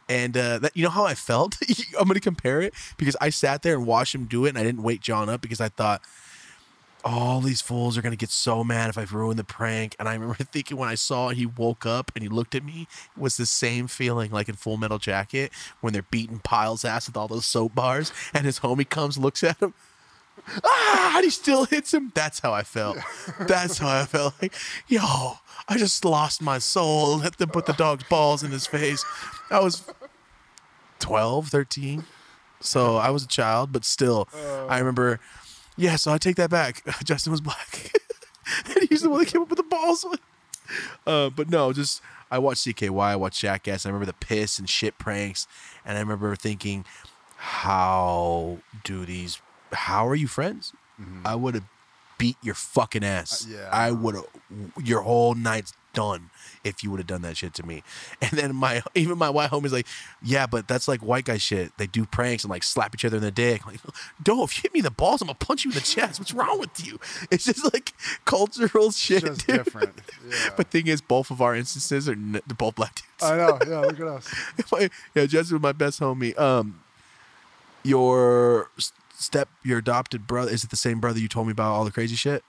[0.07, 1.57] And uh, that, you know how I felt?
[1.99, 4.59] I'm going to compare it because I sat there and watched him do it, and
[4.59, 6.03] I didn't wake John up because I thought
[7.05, 9.95] all these fools are going to get so mad if I ruin the prank.
[9.99, 12.89] And I remember thinking when I saw he woke up and he looked at me,
[13.15, 17.07] it was the same feeling like in Full Metal Jacket when they're beating Pyle's ass
[17.07, 19.75] with all those soap bars, and his homie comes, looks at him,
[20.65, 22.13] ah, and he still hits him.
[22.15, 22.99] That's how I felt.
[23.41, 24.35] That's how I felt.
[24.41, 24.55] Like,
[24.89, 25.35] yo,
[25.69, 27.19] I just lost my soul.
[27.19, 29.05] Let them put the dog's balls in his face.
[29.51, 29.85] I was
[31.01, 32.05] 12, 13.
[32.61, 34.29] So I was a child, but still,
[34.69, 35.21] I remember,
[35.77, 36.83] yeah, so I take that back.
[37.05, 37.93] Justin was black.
[38.67, 40.07] and he's the one that came up with the balls.
[41.07, 43.85] Uh, but no, just I watched CKY, I watched Jackass.
[43.85, 45.47] I remember the piss and shit pranks,
[45.85, 46.87] and I remember thinking,
[47.37, 49.43] how do these?
[49.75, 50.73] How are you friends?
[51.23, 51.67] I would have
[52.17, 53.47] beat your fucking ass.
[53.47, 53.69] Uh, yeah.
[53.71, 54.27] I would have.
[54.83, 56.31] Your whole night's done
[56.65, 57.83] if you would have done that shit to me.
[58.21, 59.87] And then my even my white homie's like,
[60.23, 61.77] yeah, but that's like white guy shit.
[61.79, 63.63] They do pranks and like slap each other in the dick.
[63.67, 63.81] I'm like,
[64.23, 66.19] don't if you hit me in the balls, I'm gonna punch you in the chest.
[66.19, 66.99] What's wrong with you?
[67.31, 67.93] It's just like
[68.25, 69.25] cultural shit.
[69.25, 69.57] Just dude.
[69.65, 69.95] different.
[70.27, 70.51] Yeah.
[70.57, 73.31] But thing is, both of our instances are n- both black dudes.
[73.31, 73.59] I know.
[73.69, 74.91] Yeah, look at us.
[75.15, 76.37] Yeah, Justin was my best homie.
[76.39, 76.81] Um,
[77.83, 78.71] your
[79.19, 81.91] step, your adopted brother, is it the same brother you told me about all the
[81.91, 82.43] crazy shit?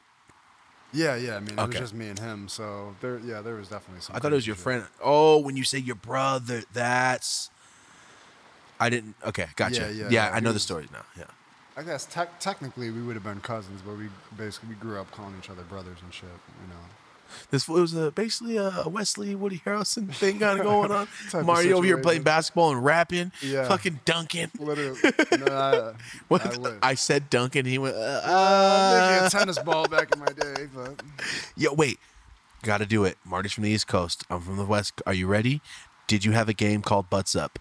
[0.96, 1.36] Yeah, yeah.
[1.36, 1.68] I mean, it Okay.
[1.80, 2.48] was just me and him.
[2.48, 4.16] So there, yeah, there was definitely some.
[4.16, 4.64] I thought it was crazy your shit.
[4.64, 4.84] friend.
[5.04, 7.50] Oh, when you say your brother, that's.
[8.80, 9.16] I didn't.
[9.26, 9.82] Okay, gotcha.
[9.82, 11.06] Yeah, Yeah, yeah, yeah, I he know the was- story now.
[11.18, 11.26] Yeah.
[11.78, 14.08] I guess tec- technically we would have been cousins, but we
[14.38, 16.30] basically we grew up calling each other brothers and shit.
[16.30, 16.86] You know.
[17.52, 21.08] This was a, basically a Wesley Woody Harrelson thing kind of going on.
[21.46, 23.32] Mario over here playing basketball and rapping.
[23.42, 23.68] Yeah.
[23.68, 24.52] Fucking dunking.
[24.60, 25.00] Literally.
[25.46, 25.94] no, I,
[26.28, 27.66] What I said dunking.
[27.66, 27.96] He went.
[27.96, 29.28] Uh, Uh, maybe uh.
[29.28, 31.02] a tennis ball back in my day, but
[31.56, 32.00] Yo, wait.
[32.64, 33.18] Got to do it.
[33.24, 34.24] Marty's from the East Coast.
[34.30, 35.02] I'm from the West.
[35.06, 35.62] Are you ready?
[36.08, 37.60] Did you have a game called Butts Up?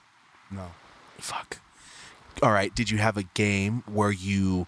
[0.51, 0.73] no.
[1.19, 1.59] Fuck.
[2.43, 2.75] All right.
[2.75, 4.67] Did you have a game where you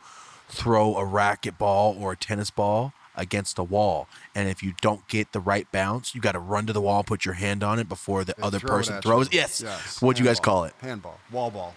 [0.49, 5.33] throw a racquetball or a tennis ball against a wall, and if you don't get
[5.33, 7.89] the right bounce, you got to run to the wall, put your hand on it
[7.89, 9.33] before the They other throw person throws?
[9.33, 9.39] you.
[9.39, 9.61] Yes.
[9.65, 10.01] Yes.
[10.03, 10.75] What'd you guys call it?
[10.81, 11.19] Handball.
[11.33, 11.75] Wall ball.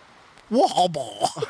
[0.49, 1.29] Wall ball.
[1.37, 1.41] I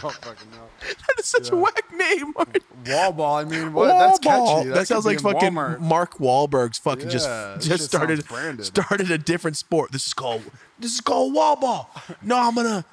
[0.00, 0.68] don't fucking know.
[0.80, 2.32] that is such a whack name.
[2.36, 2.60] Marty.
[2.86, 3.36] Wall ball.
[3.36, 3.88] I mean, what?
[3.88, 4.56] Wall That's ball.
[4.58, 4.68] catchy.
[4.68, 5.80] That, could sounds like fucking Walmart.
[5.80, 7.10] Mark Wahlberg's fucking Yeah,
[7.56, 8.24] just just started
[8.64, 9.90] started a different sport.
[9.90, 10.42] This is called
[10.78, 11.90] this is called wall ball.
[12.22, 12.84] No, I'm gonna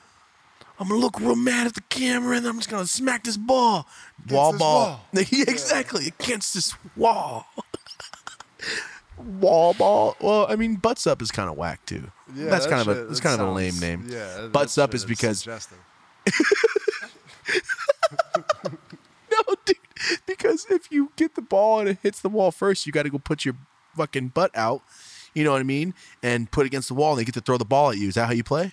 [0.79, 3.85] I'm gonna look real mad at the camera and I'm just gonna smack this ball.
[4.29, 4.87] wall this ball.
[4.87, 5.01] wall.
[5.29, 6.07] Yeah, exactly.
[6.19, 7.45] Against this wall.
[9.17, 10.15] wall ball.
[10.21, 12.09] Well, I mean, butts up is kind of whack too.
[12.33, 14.05] Yeah, that's that kind of a shit- that's that kind of a lame name.
[14.07, 15.45] Yeah, that- butts up shit is because.
[19.31, 19.77] No, dude.
[20.25, 23.09] Because if you get the ball and it hits the wall first, you got to
[23.09, 23.55] go put your
[23.95, 24.81] fucking butt out.
[25.33, 25.93] You know what I mean?
[26.23, 28.07] And put against the wall, and they get to throw the ball at you.
[28.07, 28.71] Is that how you play?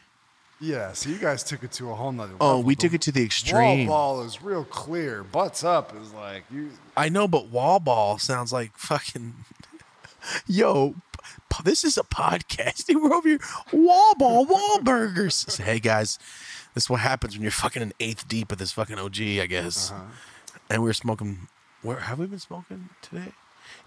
[0.59, 2.47] Yeah, so you guys took it to a whole nother level.
[2.47, 3.87] Oh, we took it to the extreme.
[3.89, 5.23] Wall ball is real clear.
[5.23, 6.71] Butts up is like you.
[6.97, 9.35] I know, but wall ball sounds like fucking.
[10.47, 10.95] Yo,
[11.51, 12.85] p- this is a podcast.
[12.95, 13.39] We're over here.
[13.71, 15.57] Wall ball, wall burgers.
[15.59, 16.19] Hey guys,
[16.75, 19.47] this is what happens when you're fucking an eighth deep of this fucking OG, I
[19.47, 19.91] guess.
[19.93, 20.05] Uh-huh.
[20.71, 21.49] And we are smoking.
[21.83, 23.33] Where have we been smoking today?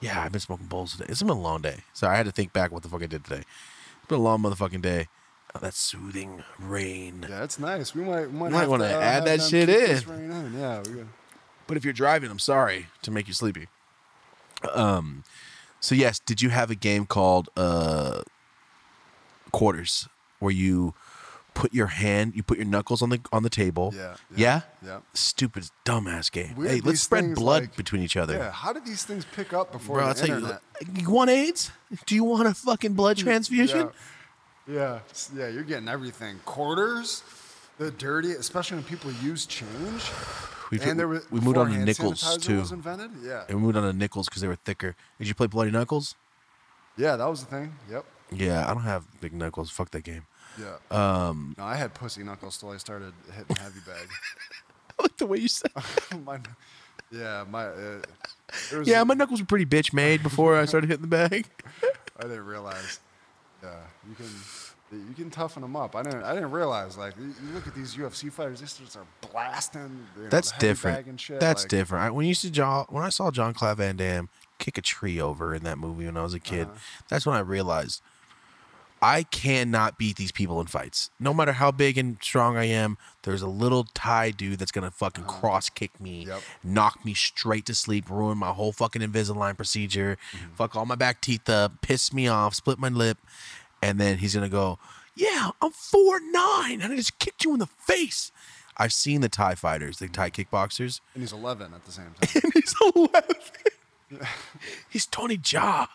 [0.01, 1.05] Yeah, I've been smoking bowls today.
[1.09, 1.79] It's been a long day.
[1.93, 3.41] so I had to think back what the fuck I did today.
[3.41, 5.07] It's been a long motherfucking day.
[5.55, 7.25] Oh, that soothing rain.
[7.27, 7.95] Yeah, it's nice.
[7.95, 9.97] We might, might, Might wanna uh, add that shit in.
[10.13, 10.53] in.
[10.59, 11.05] Yeah, we got.
[11.65, 13.67] But if you're driving, I'm sorry to make you sleepy.
[14.73, 15.23] Um,
[15.79, 18.21] so yes, did you have a game called uh,
[19.51, 20.07] quarters
[20.39, 20.93] where you
[21.53, 23.93] put your hand, you put your knuckles on the on the table?
[23.95, 24.61] Yeah, Yeah.
[24.83, 24.99] yeah, yeah.
[25.13, 26.55] Stupid, dumbass game.
[26.55, 28.35] Weird, hey, let's spread blood like- between each other.
[28.35, 30.61] Yeah, how did these things pick up before Bro, the I'll tell you, internet?
[31.01, 31.71] you want AIDS?
[32.05, 33.87] Do you want a fucking blood transfusion?
[33.87, 33.91] Yeah,
[34.69, 34.99] yeah,
[35.35, 35.47] yeah.
[35.47, 36.39] You're getting everything.
[36.45, 37.23] Quarters,
[37.77, 40.03] the dirty, especially when people use change.
[40.71, 42.59] We've- and there we moved on to nickels, too.
[42.59, 43.11] Was invented.
[43.23, 44.95] Yeah, And we moved on to nickels because they were thicker.
[45.17, 46.15] Did you play Bloody Knuckles?
[46.97, 47.73] yeah, that was the thing.
[47.89, 48.05] Yep.
[48.31, 49.71] Yeah, I don't have big knuckles.
[49.71, 50.27] Fuck that game.
[50.59, 50.75] Yeah.
[50.91, 54.07] Um, No, I had pussy knuckles till I started hitting heavy bag.
[54.99, 55.71] I like the way you said.
[56.25, 56.39] my,
[57.11, 57.65] yeah, my.
[57.67, 58.01] Uh,
[58.71, 61.47] it was, Yeah, my knuckles were pretty bitch made before I started hitting the bag.
[62.19, 62.99] I didn't realize.
[63.63, 63.69] Yeah,
[64.07, 64.25] you can
[64.91, 65.95] you can toughen them up.
[65.95, 69.05] I didn't I didn't realize like you, look at these UFC fighters, these dudes are
[69.31, 70.05] blasting.
[70.15, 71.19] You know, That's different.
[71.19, 72.05] shit, That's like, different.
[72.05, 75.19] I, when you see John, when I saw John Claude Van Damme kick a tree
[75.21, 76.77] over in that movie when I was a kid, Uh-huh.
[77.09, 78.01] that's when I realized
[79.01, 81.09] I cannot beat these people in fights.
[81.19, 84.91] No matter how big and strong I am, there's a little Thai dude that's gonna
[84.91, 86.25] fucking cross kick me.
[86.25, 86.41] Yep.
[86.63, 90.53] knock me straight to sleep, ruin my whole fucking Invisalign procedure, Mm-hmm.
[90.55, 93.17] fuck all my back teeth up, piss me off, split my lip,
[93.81, 94.79] and then he's gonna go,
[95.15, 98.31] "Yeah, I'm four nine, and I just kicked you in the face."
[98.81, 102.41] I've seen the Thai fighters, the Thai kickboxers, And he's 11 at the same time.
[102.43, 103.23] and he's 11.
[104.89, 105.87] he's Tony Jaa.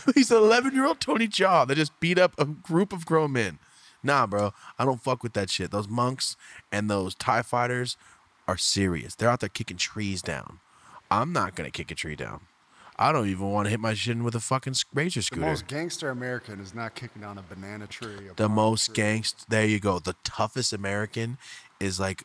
[0.14, 3.32] He's an 11 year old Tony Jaa that just beat up a group of grown
[3.32, 3.58] men.
[4.02, 5.70] Nah, bro, I don't fuck with that shit.
[5.70, 6.36] Those monks
[6.70, 7.96] and those Thai fighters
[8.46, 9.14] are serious.
[9.14, 10.60] They're out there kicking trees down.
[11.10, 12.42] I'm not gonna kick a tree down.
[13.00, 15.40] I don't even want to hit my shin with a fucking razor the scooter.
[15.42, 18.28] most gangster American is not kicking down a banana tree.
[18.28, 19.04] a the most tree.
[19.04, 21.38] gangst there you go the toughest american
[21.78, 22.24] is like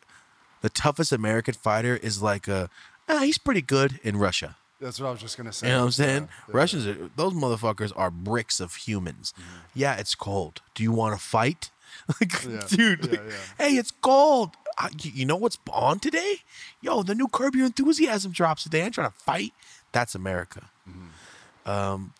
[0.62, 2.68] the toughest american fighter is like a
[3.08, 5.68] ah, he's pretty good in russia That's what I was just gonna say.
[5.68, 6.28] you know what i'm saying?
[6.48, 9.32] Yeah, russians are, those motherfuckers are bricks of humans.
[9.74, 10.60] Yeah it's cold.
[10.74, 11.70] Do you want to fight?
[12.20, 13.20] Like Yeah, dude yeah,
[13.56, 14.50] hey it's cold.
[14.76, 16.38] I, you know what's on today?
[16.82, 18.84] Yo the new curb your enthusiasm drops today.
[18.84, 19.52] I'm trying to fight.
[19.92, 20.68] That's america.
[20.88, 21.70] Mm-hmm.
[21.70, 22.12] um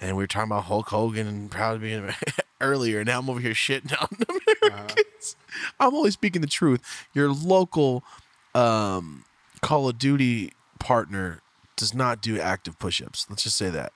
[0.00, 2.08] and we were talking about Hulk Hogan and proud being
[2.60, 3.04] earlier.
[3.04, 4.08] Now I'm over here shitting on
[4.70, 5.34] Americans.
[5.80, 6.80] I'm only speaking the truth.
[7.14, 8.04] Your local
[8.54, 9.24] um,
[9.60, 11.40] Call of Duty partner
[11.76, 13.26] does not do active push-ups.
[13.28, 13.92] Let's just say that.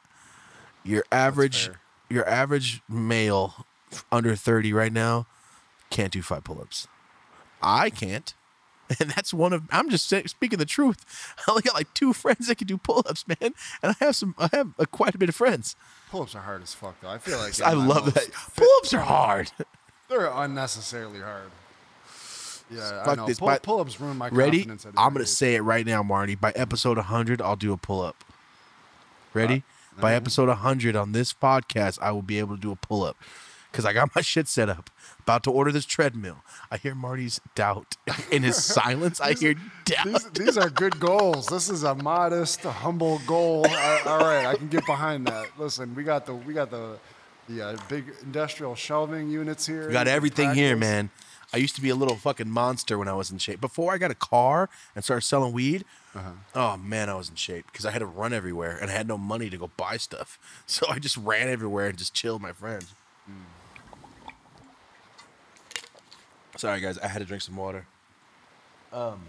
[0.84, 1.70] Your average,
[2.08, 3.66] your average male
[4.10, 5.26] under 30 right now
[5.90, 6.88] can't do five pull-ups.
[7.62, 8.34] I can't.
[9.00, 9.62] and that's one of.
[9.70, 11.34] I'm just say, speaking the truth.
[11.46, 14.34] I only got like two friends that can do pull-ups, man, and I have some.
[14.38, 15.76] I have uh, quite a bit of friends.
[16.10, 17.08] Pull-ups are hard as fuck, though.
[17.08, 18.24] I feel like I love that.
[18.24, 19.50] fit- Pull-ups are hard.
[20.08, 21.50] They're unnecessarily hard.
[22.72, 23.26] Yeah, I Fuck know.
[23.26, 24.58] this, Pull, but- pull-ups ruin my Ready?
[24.58, 24.86] confidence.
[24.86, 26.34] at a I'm gonna say it right now, Marty.
[26.34, 28.24] By episode 100, I'll do a pull-up.
[29.34, 29.62] Ready?
[30.00, 33.16] By episode 100 on this podcast, I will be able to do a pull-up
[33.70, 34.90] because I got my shit set up.
[35.20, 36.38] About to order this treadmill.
[36.70, 37.96] I hear Marty's doubt
[38.30, 39.20] in his silence.
[39.20, 39.54] I hear
[39.84, 40.06] doubt.
[40.06, 41.46] These, these are good goals.
[41.46, 43.64] This is a modest, humble goal.
[43.68, 45.46] I, all right, I can get behind that.
[45.58, 46.98] Listen, we got the we got the
[47.48, 49.86] the uh, big industrial shelving units here.
[49.86, 51.10] We got everything here, man.
[51.54, 53.60] I used to be a little fucking monster when I was in shape.
[53.60, 55.84] Before I got a car and started selling weed,
[56.14, 56.30] Uh-huh.
[56.54, 59.06] oh man, I was in shape because I had to run everywhere and I had
[59.06, 60.38] no money to go buy stuff.
[60.66, 62.94] So I just ran everywhere and just chilled my friends.
[66.56, 67.86] Sorry, guys, I had to drink some water.
[68.92, 69.20] Um,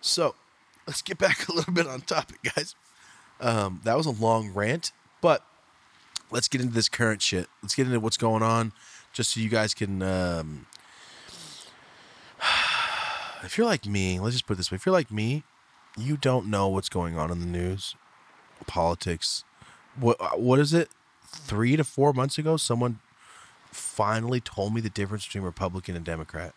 [0.00, 0.34] so
[0.86, 2.74] let's get back a little bit on topic, guys.
[3.40, 5.44] Um, that was a long rant, but
[6.30, 7.48] let's get into this current shit.
[7.62, 8.72] Let's get into what's going on,
[9.12, 10.02] just so you guys can.
[10.02, 10.66] Um,
[13.42, 15.44] if you're like me, let's just put it this way: if you're like me,
[15.96, 17.94] you don't know what's going on in the news,
[18.66, 19.44] politics.
[19.98, 20.88] What what is it?
[21.26, 22.98] Three to four months ago, someone
[23.70, 26.54] finally told me the difference between Republican and Democrat.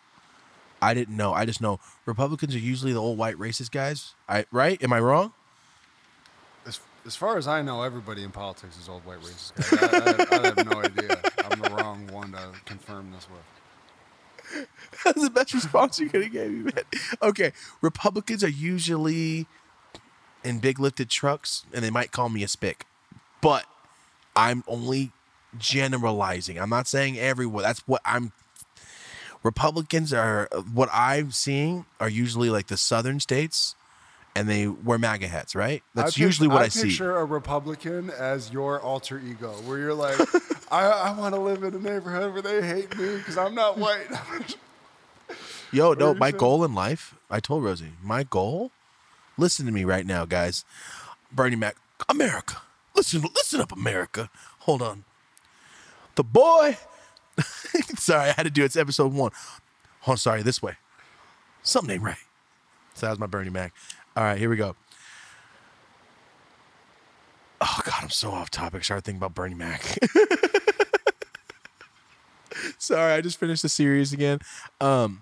[0.82, 1.34] I didn't know.
[1.34, 4.16] I just know Republicans are usually the old white racist guys.
[4.28, 4.82] I right?
[4.84, 5.32] Am I wrong?
[6.66, 10.30] As, as far as I know, everybody in politics is old white racist guys.
[10.32, 11.13] I, I, I have no idea.
[12.44, 14.68] I'm the wrong one to confirm this with.
[15.06, 16.84] That's the best response you could have gave me, man.
[17.22, 19.48] Okay, Republicans are usually
[20.44, 22.86] in big lifted trucks, and they might call me a spick,
[23.42, 23.66] but
[24.36, 25.12] I'm only
[25.58, 26.60] generalizing.
[26.60, 27.64] I'm not saying everyone.
[27.64, 28.32] That's what I'm.
[29.44, 33.76] Republicans are what I'm seeing are usually like the southern states,
[34.36, 35.84] and they wear MAGA hats, right?
[35.94, 36.90] That's pic- usually what I, see.
[36.90, 40.18] picture a Republican as your alter ego, where you're like,
[40.74, 43.78] I, I want to live in a neighborhood where they hate me because I'm not
[43.78, 44.08] white.
[45.72, 48.72] Yo, no, my goal in life, I told Rosie, my goal,
[49.38, 50.66] listen to me right now, guys.
[51.32, 51.76] Bernie Mac,
[52.10, 52.64] America.
[52.96, 54.32] Listen, listen up, America.
[54.62, 55.04] Hold on.
[56.16, 56.78] The boy,
[57.96, 58.66] sorry, I had to do it.
[58.66, 59.32] It's episode one.
[60.08, 60.78] Oh, sorry, this way.
[61.62, 62.18] Something ain't right.
[62.96, 63.74] So that was my Bernie Mac.
[64.18, 64.76] All right, here we go.
[67.62, 68.80] Oh, God, I'm so off topic.
[68.80, 70.00] I started thinking about Bernie Mac.
[72.78, 74.40] sorry, I just finished the series again.
[74.80, 75.22] Um,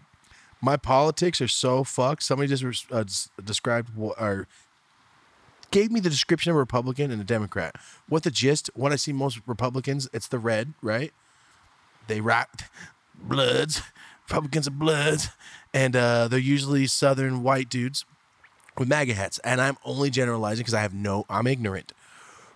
[0.62, 2.24] my politics are so fucked.
[2.24, 3.04] Somebody just uh,
[3.44, 4.48] described wha- or
[5.72, 7.76] gave me the description of a Republican and a Democrat.
[8.08, 8.70] What the gist?
[8.76, 11.12] When I see most Republicans, it's the red, right?
[12.08, 12.62] They rap
[13.16, 13.82] bloods.
[14.28, 15.30] Republicans are bloods,
[15.74, 18.06] and uh, they're usually Southern white dudes
[18.78, 19.40] with MAGA hats.
[19.40, 21.26] And I'm only generalizing because I have no.
[21.30, 21.92] I'm ignorant.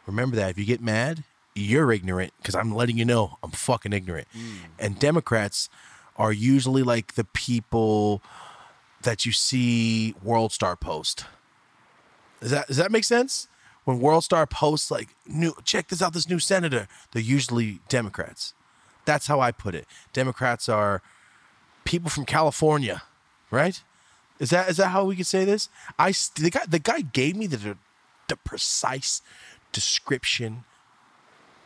[0.05, 1.23] Remember that if you get mad,
[1.55, 4.27] you're ignorant because I'm letting you know I'm fucking ignorant.
[4.37, 4.57] Mm.
[4.77, 5.69] And Democrats
[6.17, 8.21] are usually like the people
[9.01, 11.25] that you see World Star post.
[12.41, 13.47] Does that does that make sense?
[13.85, 18.53] When World Star posts like new check this out this new senator, they're usually Democrats.
[19.05, 19.85] That's how I put it.
[20.11, 21.01] Democrats are
[21.85, 23.03] people from California,
[23.51, 23.81] right?
[24.39, 25.69] Is that is that how we could say this?
[25.97, 27.77] I the guy the guy gave me the
[28.27, 29.21] the precise
[29.71, 30.63] description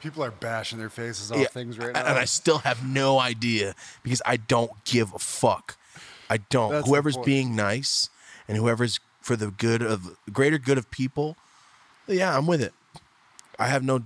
[0.02, 2.06] People are bashing their faces off yeah, things right now.
[2.06, 2.18] and.
[2.18, 5.78] I still have no idea because I don't give a fuck.
[6.30, 6.72] I don't.
[6.72, 8.10] That's whoever's being nice
[8.48, 11.38] and whoever's for the good of greater good of people,
[12.08, 12.74] yeah, I'm with it.
[13.60, 14.02] I have no,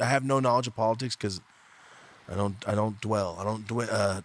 [0.00, 1.40] I have no knowledge of politics because
[2.30, 4.22] I don't, I don't dwell, I don't dwell, uh,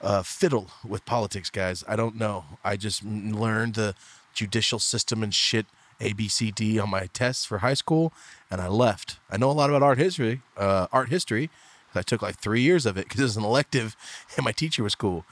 [0.00, 1.82] uh, fiddle with politics, guys.
[1.88, 2.44] I don't know.
[2.64, 3.96] I just learned the
[4.32, 5.66] judicial system and shit
[6.00, 8.12] A, B, C, D on my tests for high school,
[8.50, 9.18] and I left.
[9.30, 10.42] I know a lot about art history.
[10.56, 11.50] Uh, art history.
[11.94, 13.96] I took like three years of it because it was an elective,
[14.36, 15.24] and my teacher was cool.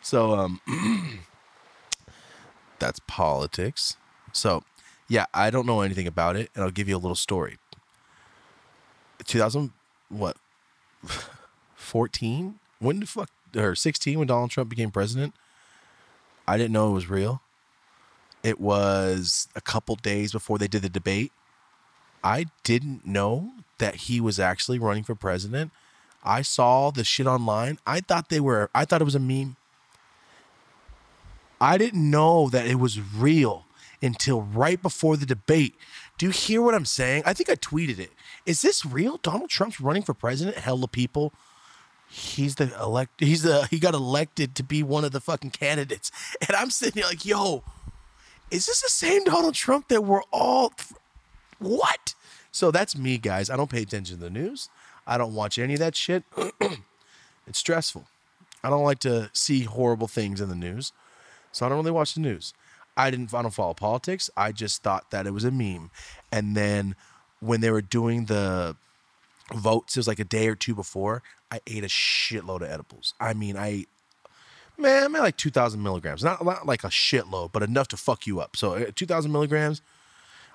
[0.00, 0.60] So um,
[2.78, 3.96] that's politics.
[4.32, 4.62] So
[5.08, 7.58] yeah, I don't know anything about it, and I'll give you a little story.
[9.24, 9.72] 2000
[10.08, 10.36] what
[11.74, 15.34] 14 when the fuck or 16 when Donald Trump became president
[16.46, 17.41] I didn't know it was real
[18.42, 21.32] it was a couple days before they did the debate
[22.24, 25.72] I didn't know that he was actually running for president
[26.24, 29.56] I saw the shit online I thought they were I thought it was a meme
[31.60, 33.66] I didn't know that it was real
[34.02, 35.76] until right before the debate.
[36.18, 37.22] Do you hear what I'm saying?
[37.24, 38.10] I think I tweeted it.
[38.44, 39.18] Is this real?
[39.18, 40.56] Donald Trump's running for president?
[40.58, 41.32] Hella people.
[42.10, 46.10] he's the elect he's the he got elected to be one of the fucking candidates.
[46.46, 47.62] And I'm sitting here like, yo,
[48.52, 50.72] is this the same Donald Trump that we're all
[51.58, 52.14] what?
[52.50, 53.48] So that's me, guys.
[53.48, 54.68] I don't pay attention to the news.
[55.06, 56.22] I don't watch any of that shit.
[57.46, 58.06] it's stressful.
[58.62, 60.92] I don't like to see horrible things in the news.
[61.50, 62.52] So I don't really watch the news.
[62.94, 64.28] I didn't I don't follow politics.
[64.36, 65.90] I just thought that it was a meme.
[66.30, 66.94] And then
[67.40, 68.76] when they were doing the
[69.54, 73.14] votes, it was like a day or two before, I ate a shitload of edibles.
[73.18, 73.88] I mean, I ate
[74.82, 76.22] man, at like 2,000 milligrams.
[76.22, 78.56] Not, not like a shitload, but enough to fuck you up.
[78.56, 79.80] So uh, 2,000 milligrams.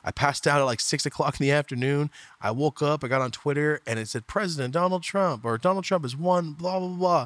[0.04, 2.12] I passed out at like six o'clock in the afternoon.
[2.40, 5.84] I woke up, I got on Twitter, and it said President Donald Trump or Donald
[5.84, 7.26] Trump is one, blah, blah, blah.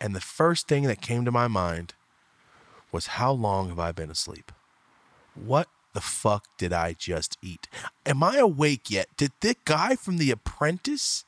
[0.00, 1.94] And the first thing that came to my mind
[2.90, 4.50] was how long have I been asleep?
[5.34, 7.68] What the fuck did I just eat?
[8.04, 9.08] Am I awake yet?
[9.16, 11.24] Did the guy from The Apprentice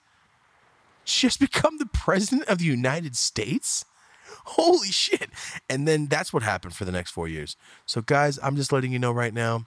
[1.05, 3.85] just become the president of the United States?
[4.45, 5.31] Holy shit.
[5.69, 7.57] And then that's what happened for the next four years.
[7.87, 9.67] So, guys, I'm just letting you know right now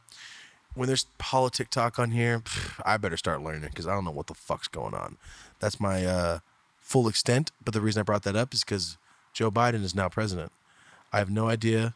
[0.75, 4.11] when there's politic talk on here, pff, I better start learning because I don't know
[4.11, 5.17] what the fuck's going on.
[5.59, 6.39] That's my uh,
[6.79, 7.51] full extent.
[7.63, 8.97] But the reason I brought that up is because
[9.34, 10.51] Joe Biden is now president.
[11.11, 11.95] I have no idea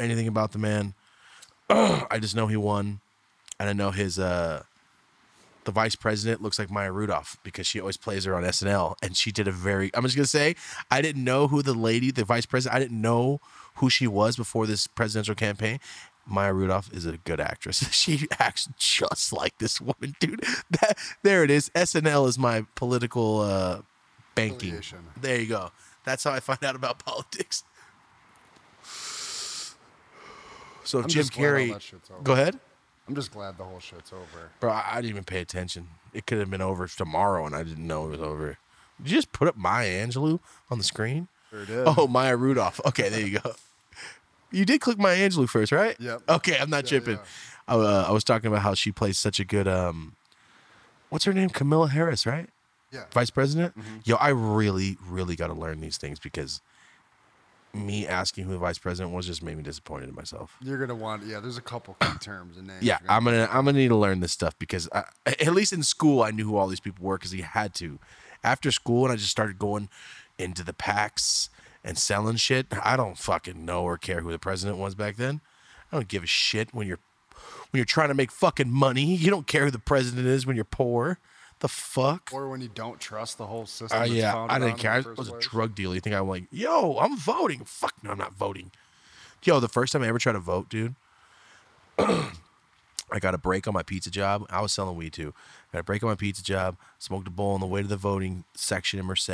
[0.00, 0.94] anything about the man.
[1.68, 3.00] I just know he won,
[3.58, 4.62] and I know his uh,
[5.64, 9.16] the vice president looks like Maya Rudolph because she always plays her on SNL, and
[9.16, 9.90] she did a very.
[9.94, 10.56] I'm just gonna say
[10.90, 13.40] I didn't know who the lady, the vice president, I didn't know
[13.76, 15.80] who she was before this presidential campaign.
[16.26, 17.84] Maya Rudolph is a good actress.
[17.92, 20.42] She acts just like this woman, dude.
[20.70, 21.70] That there it is.
[21.70, 23.82] SNL is my political uh,
[24.34, 24.80] banking.
[25.20, 25.70] There you go.
[26.04, 27.64] That's how I find out about politics.
[30.84, 32.22] So if I'm Jim just glad all Carrey, that shit's over.
[32.22, 32.60] go ahead,
[33.08, 34.50] I'm just glad the whole shit's over.
[34.60, 34.70] bro.
[34.70, 35.88] I, I didn't even pay attention.
[36.12, 38.56] It could have been over tomorrow, and I didn't know it was over.
[39.02, 40.40] Did you just put up Maya Angelou
[40.70, 41.28] on the screen?
[41.50, 41.84] Sure did.
[41.86, 42.80] Oh, Maya Rudolph.
[42.86, 43.54] Okay, there you go.
[44.50, 45.96] You did click Maya Angelou first, right?
[45.98, 46.22] Yep.
[46.28, 47.16] Okay, I'm not Yeah, tripping.
[47.16, 47.22] yeah.
[47.66, 49.66] I, uh, I was talking about how she plays such a good.
[49.68, 50.14] um
[51.10, 51.50] What's her name?
[51.50, 52.48] Camilla Harris, right?
[52.92, 53.04] Yeah.
[53.12, 53.76] Vice President.
[53.78, 53.96] Mm-hmm.
[54.04, 56.60] Yo, I really, really got to learn these things because
[57.74, 60.56] me asking who the vice president was just made me disappointed in myself.
[60.60, 61.40] You're gonna want yeah.
[61.40, 62.82] There's a couple key terms and names.
[62.82, 65.72] Yeah, you're I'm gonna I'm gonna need to learn this stuff because I, at least
[65.72, 67.98] in school I knew who all these people were because he had to.
[68.42, 69.88] After school, and I just started going
[70.38, 71.48] into the packs
[71.82, 72.66] and selling shit.
[72.82, 75.40] I don't fucking know or care who the president was back then.
[75.90, 76.98] I don't give a shit when you're
[77.70, 79.16] when you're trying to make fucking money.
[79.24, 81.18] You don't care who the president is when you're poor.
[81.64, 82.28] The fuck?
[82.30, 84.02] Or when you don't trust the whole system.
[84.02, 84.90] Uh, yeah, I didn't care.
[84.90, 85.94] I the first was a drug dealer.
[85.94, 87.64] You think I'm like, yo, I'm voting?
[87.64, 88.70] Fuck no, I'm not voting.
[89.42, 90.94] Yo, the first time I ever tried to vote, dude,
[91.98, 94.46] I got a break on my pizza job.
[94.50, 95.32] I was selling weed too.
[95.72, 96.76] Got a break on my pizza job.
[96.98, 99.30] Smoked a bowl on the way to the voting section in Merced.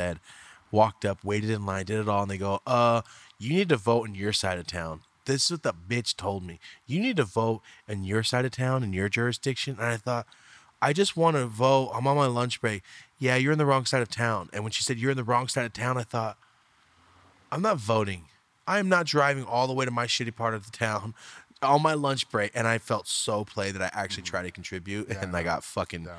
[0.71, 3.01] Walked up, waited in line, did it all, and they go, "Uh,
[3.39, 6.45] you need to vote in your side of town." This is what the bitch told
[6.45, 6.61] me.
[6.87, 9.75] You need to vote in your side of town in your jurisdiction.
[9.77, 10.27] And I thought,
[10.81, 11.91] I just want to vote.
[11.93, 12.81] I'm on my lunch break.
[13.19, 14.49] Yeah, you're in the wrong side of town.
[14.51, 16.37] And when she said you're in the wrong side of town, I thought,
[17.51, 18.25] I'm not voting.
[18.67, 21.13] I am not driving all the way to my shitty part of the town
[21.61, 22.51] on my lunch break.
[22.55, 26.05] And I felt so played that I actually tried to contribute and I got fucking
[26.05, 26.17] Yeah.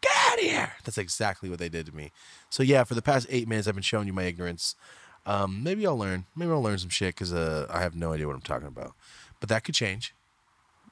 [0.00, 0.72] get out of here.
[0.84, 2.12] That's exactly what they did to me.
[2.50, 4.76] So yeah, for the past eight minutes, I've been showing you my ignorance.
[5.24, 6.26] Um, maybe I'll learn.
[6.36, 8.92] Maybe I'll learn some shit because uh, I have no idea what I'm talking about.
[9.40, 10.14] But that could change.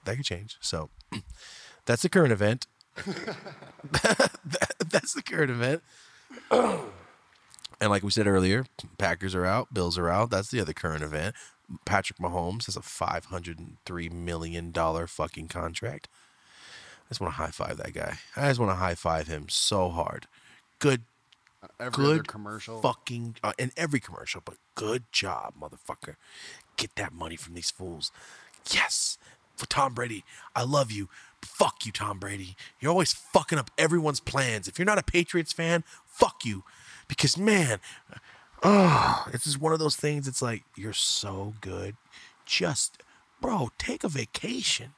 [0.04, 0.56] That could change.
[0.60, 0.90] So
[1.86, 2.66] that's the current event.
[2.96, 4.30] That-
[4.90, 5.82] that's the current event.
[6.50, 8.64] and like we said earlier,
[8.98, 10.30] Packers are out, Bills are out.
[10.30, 11.34] That's the other current event.
[11.84, 16.08] Patrick Mahomes has a five hundred and three million dollar fucking contract.
[17.06, 18.18] I just want to high five that guy.
[18.36, 20.26] I just want to high five him so hard.
[20.78, 21.02] Good
[21.80, 22.80] Every other good commercial.
[22.82, 26.16] fucking uh, in every commercial but good job motherfucker
[26.76, 28.12] get that money from these fools
[28.70, 29.16] yes
[29.56, 31.08] for tom brady i love you
[31.44, 35.52] fuck you tom brady you're always fucking up everyone's plans if you're not a patriots
[35.52, 36.64] fan fuck you
[37.08, 37.78] because man
[38.62, 41.96] oh it's just one of those things it's like you're so good
[42.44, 43.02] just
[43.40, 44.92] bro take a vacation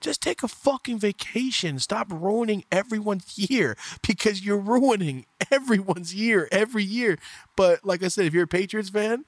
[0.00, 1.78] just take a fucking vacation.
[1.78, 3.76] Stop ruining everyone's year
[4.06, 7.18] because you're ruining everyone's year every year.
[7.56, 9.24] But like I said, if you're a Patriots fan,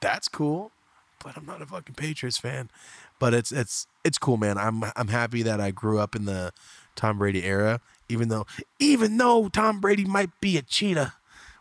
[0.00, 0.72] that's cool.
[1.22, 2.70] But I'm not a fucking Patriots fan.
[3.18, 4.58] But it's it's it's cool, man.
[4.58, 6.52] I'm I'm happy that I grew up in the
[6.96, 7.80] Tom Brady era.
[8.08, 8.46] Even though
[8.78, 11.14] even though Tom Brady might be a cheetah,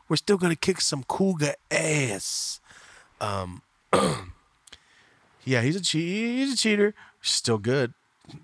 [0.09, 2.59] we're still gonna kick some cougar ass.
[3.21, 3.61] Um,
[5.45, 6.93] yeah, he's a che- he's a cheater.
[7.21, 7.93] Still good.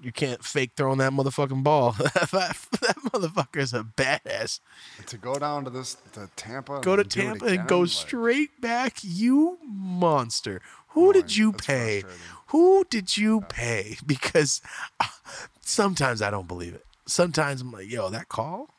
[0.01, 1.91] you can't fake throwing that motherfucking ball.
[1.99, 4.59] that, that motherfucker is a badass.
[5.07, 6.81] To go down to this to Tampa.
[6.81, 8.97] Go to then do it Tampa and go like, straight back.
[9.01, 10.61] You monster.
[10.89, 12.03] Who did you pay?
[12.49, 13.97] Who did you pay?
[14.05, 14.61] Because
[14.99, 15.05] uh,
[15.61, 16.85] sometimes I don't believe it.
[17.05, 18.69] Sometimes I'm like, yo, that call,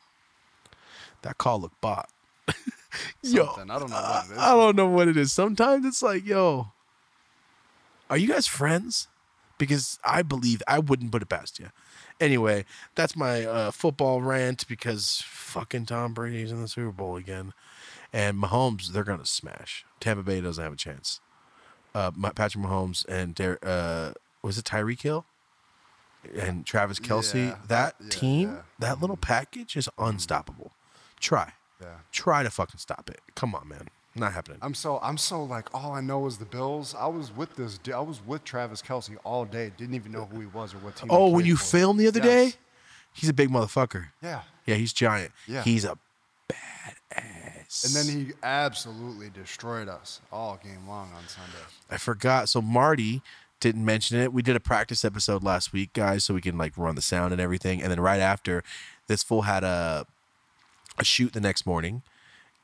[1.21, 2.09] that call looked bought.
[3.23, 4.37] yo, I don't know what it is.
[4.37, 5.31] I don't know what it is.
[5.31, 6.71] Sometimes it's like, yo,
[8.09, 9.07] are you guys friends?
[9.57, 11.69] Because I believe I wouldn't put it past you.
[12.19, 12.65] Anyway,
[12.95, 17.53] that's my uh, football rant because fucking Tom Brady's in the Super Bowl again,
[18.11, 19.85] and Mahomes they're gonna smash.
[19.99, 21.21] Tampa Bay doesn't have a chance.
[21.93, 25.25] Uh, Patrick Mahomes and Der- uh, was it Tyreek Hill
[26.39, 27.47] and Travis Kelce?
[27.49, 28.61] Yeah, that yeah, team, yeah.
[28.79, 30.71] that little package is unstoppable.
[31.19, 31.87] Try, Yeah.
[32.11, 33.19] try to fucking stop it.
[33.35, 34.59] Come on, man, not happening.
[34.61, 36.95] I'm so I'm so like all I know is the Bills.
[36.97, 37.77] I was with this.
[37.93, 39.71] I was with Travis Kelce all day.
[39.77, 41.09] Didn't even know who he was or what team.
[41.09, 41.65] he Oh, when you for.
[41.65, 42.53] filmed the other Yes.
[42.53, 42.57] day,
[43.13, 44.07] he's a big motherfucker.
[44.21, 44.43] Yeah.
[44.65, 45.31] Yeah, he's giant.
[45.47, 45.63] Yeah.
[45.63, 45.97] He's a
[46.49, 47.40] badass.
[47.85, 51.65] And then he absolutely destroyed us all game long on Sunday.
[51.89, 52.49] I forgot.
[52.49, 53.21] So Marty
[53.61, 54.33] didn't mention it.
[54.33, 57.31] We did a practice episode last week, guys, so we can like run the sound
[57.31, 57.81] and everything.
[57.81, 58.63] And then right after,
[59.07, 60.05] this fool had a
[60.97, 62.01] a shoot the next morning,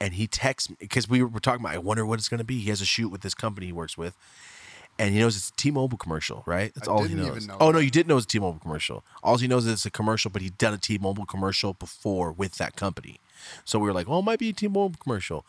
[0.01, 1.75] and he texts me because we were, we're talking about.
[1.75, 2.59] I wonder what it's going to be.
[2.59, 4.15] He has a shoot with this company he works with.
[4.99, 6.73] And he knows it's a T-Mobile commercial, right?
[6.73, 7.47] That's I all he knows.
[7.47, 9.03] know oh no, you didn't know it's a T-Mobile commercial.
[9.21, 12.55] All he knows is it's a commercial, but he'd done a T-Mobile commercial before with
[12.55, 13.19] that company.
[13.63, 15.45] So we were like, "Oh, it might be a T-Mobile commercial."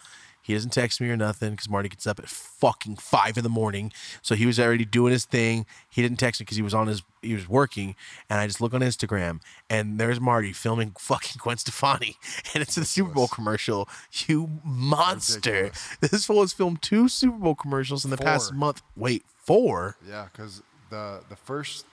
[0.48, 3.50] He doesn't text me or nothing because Marty gets up at fucking five in the
[3.50, 3.92] morning.
[4.22, 5.66] So he was already doing his thing.
[5.90, 7.94] He didn't text me because he was on his he was working.
[8.30, 12.16] And I just look on Instagram and there's Marty filming fucking Gwen Stefani,
[12.54, 13.90] and it's a Super Bowl commercial.
[14.26, 15.50] You monster!
[15.50, 15.96] Ridiculous.
[16.00, 18.80] This fool has filmed two Super Bowl commercials in the past month.
[18.96, 19.96] Wait, four?
[20.08, 21.84] Yeah, because the the first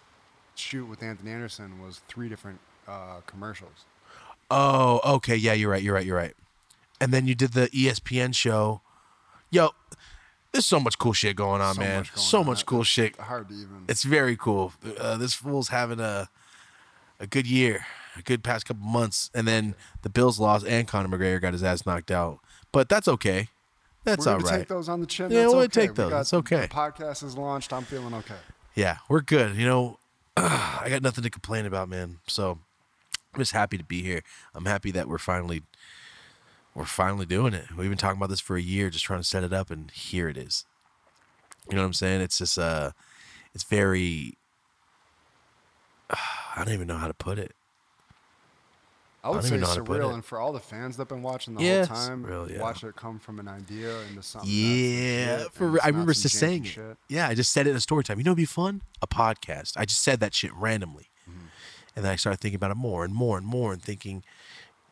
[0.55, 3.85] shoot with Anthony Anderson was three different uh, commercials.
[4.51, 5.35] Oh, okay.
[5.35, 5.81] Yeah, you're right.
[5.81, 6.05] You're right.
[6.05, 6.33] You're right.
[7.01, 8.81] And then you did the ESPN show.
[9.49, 9.71] Yo,
[10.51, 11.97] there's so much cool shit going on, So man.
[11.99, 12.45] much going so on.
[12.45, 13.17] much cool shit.
[13.19, 13.85] Hard to even.
[13.89, 14.73] It's very cool.
[14.97, 16.29] Uh, this fool's having a
[17.19, 17.85] a good year,
[18.17, 19.73] a good past couple months, and then
[20.03, 22.39] the Bills lost, and Conor McGregor got his ass knocked out.
[22.71, 23.49] But that's okay.
[24.05, 24.43] That's all right.
[24.43, 25.31] We're all take those on the chin.
[25.31, 25.81] Yeah, That's we'll okay.
[25.81, 26.09] take We those.
[26.11, 26.61] got- It's okay.
[26.61, 27.73] The podcast is launched.
[27.73, 28.35] I'm feeling okay.
[28.75, 29.55] Yeah, we're good.
[29.55, 29.99] You know,
[30.37, 32.19] I got nothing to complain about, man.
[32.27, 32.59] So
[33.33, 34.21] I'm just happy to be here.
[34.53, 35.63] I'm happy that we're finally
[36.73, 37.65] we're finally doing it.
[37.75, 39.89] We've been talking about this for a year, just trying to set it up, and
[39.91, 40.65] here it is.
[41.69, 42.21] You know what I'm saying?
[42.21, 42.91] It's just uh,
[43.53, 44.37] it's very.
[46.09, 47.53] I don't even know how to put it.
[49.25, 50.97] I would don't say even know how to put surreal, and for all the fans
[50.97, 52.61] that've been watching the Yeah, whole time, surreal, yeah.
[52.61, 54.49] watch it come from an idea into something.
[54.51, 56.67] Yeah, for and re- it's I remember just saying it.
[56.67, 56.97] shit.
[57.09, 58.19] Yeah, I just said it in a story time.
[58.19, 59.73] You know, it'd be fun a podcast.
[59.77, 61.47] I just said that shit randomly, Mm-hmm.
[61.95, 64.23] and then I started thinking about it more and more and more, and thinking,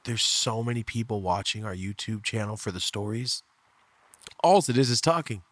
[0.05, 3.43] there's so many people watching our YouTube channel for the stories.
[4.43, 5.43] All it is is talking.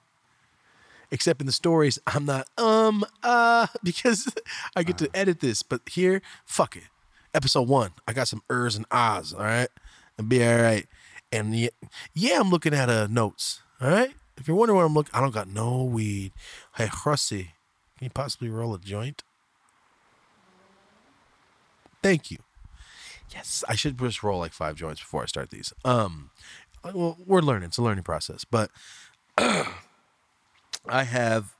[1.13, 4.27] Except in the stories, I'm not um uh because
[4.75, 5.11] I get to Uh-huh.
[5.21, 5.61] edit this.
[5.61, 6.83] But here, fuck it.
[7.33, 9.69] Episode one, I got some ers and ahs, all right,
[10.17, 10.85] and be all right.
[11.31, 11.69] And yeah,
[12.13, 14.13] yeah, I'm looking at uh notes, all right.
[14.37, 16.33] If you're wondering what I'm looking, I don't got no weed.
[16.75, 17.53] Hey, Hussy,
[17.97, 19.23] can you possibly roll a joint?
[22.03, 22.39] Thank you.
[23.29, 25.71] Yes, I should just roll like five joints before I start these.
[25.85, 26.31] Um,
[26.83, 28.43] well, we're learning; it's a learning process.
[28.43, 28.71] But
[29.37, 31.53] I have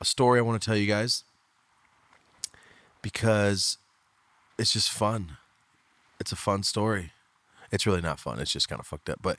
[0.00, 1.24] a story I want to tell you guys
[3.02, 3.78] because
[4.58, 5.36] it's just fun.
[6.18, 7.12] It's a fun story.
[7.70, 8.38] It's really not fun.
[8.38, 9.38] It's just kind of fucked up, but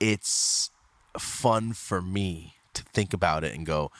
[0.00, 0.70] it's
[1.18, 3.90] fun for me to think about it and go,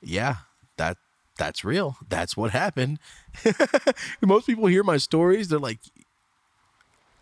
[0.00, 0.36] yeah,
[0.76, 0.96] that
[1.38, 1.96] that's real.
[2.08, 2.98] That's what happened.
[4.22, 5.80] Most people hear my stories, they're like,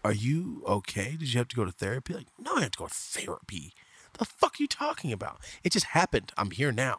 [0.04, 1.16] "Are you okay?
[1.18, 3.72] Did you have to go to therapy?" Like, no, I have to go to therapy.
[4.18, 5.40] The fuck are you talking about?
[5.64, 6.32] It just happened.
[6.36, 6.98] I'm here now.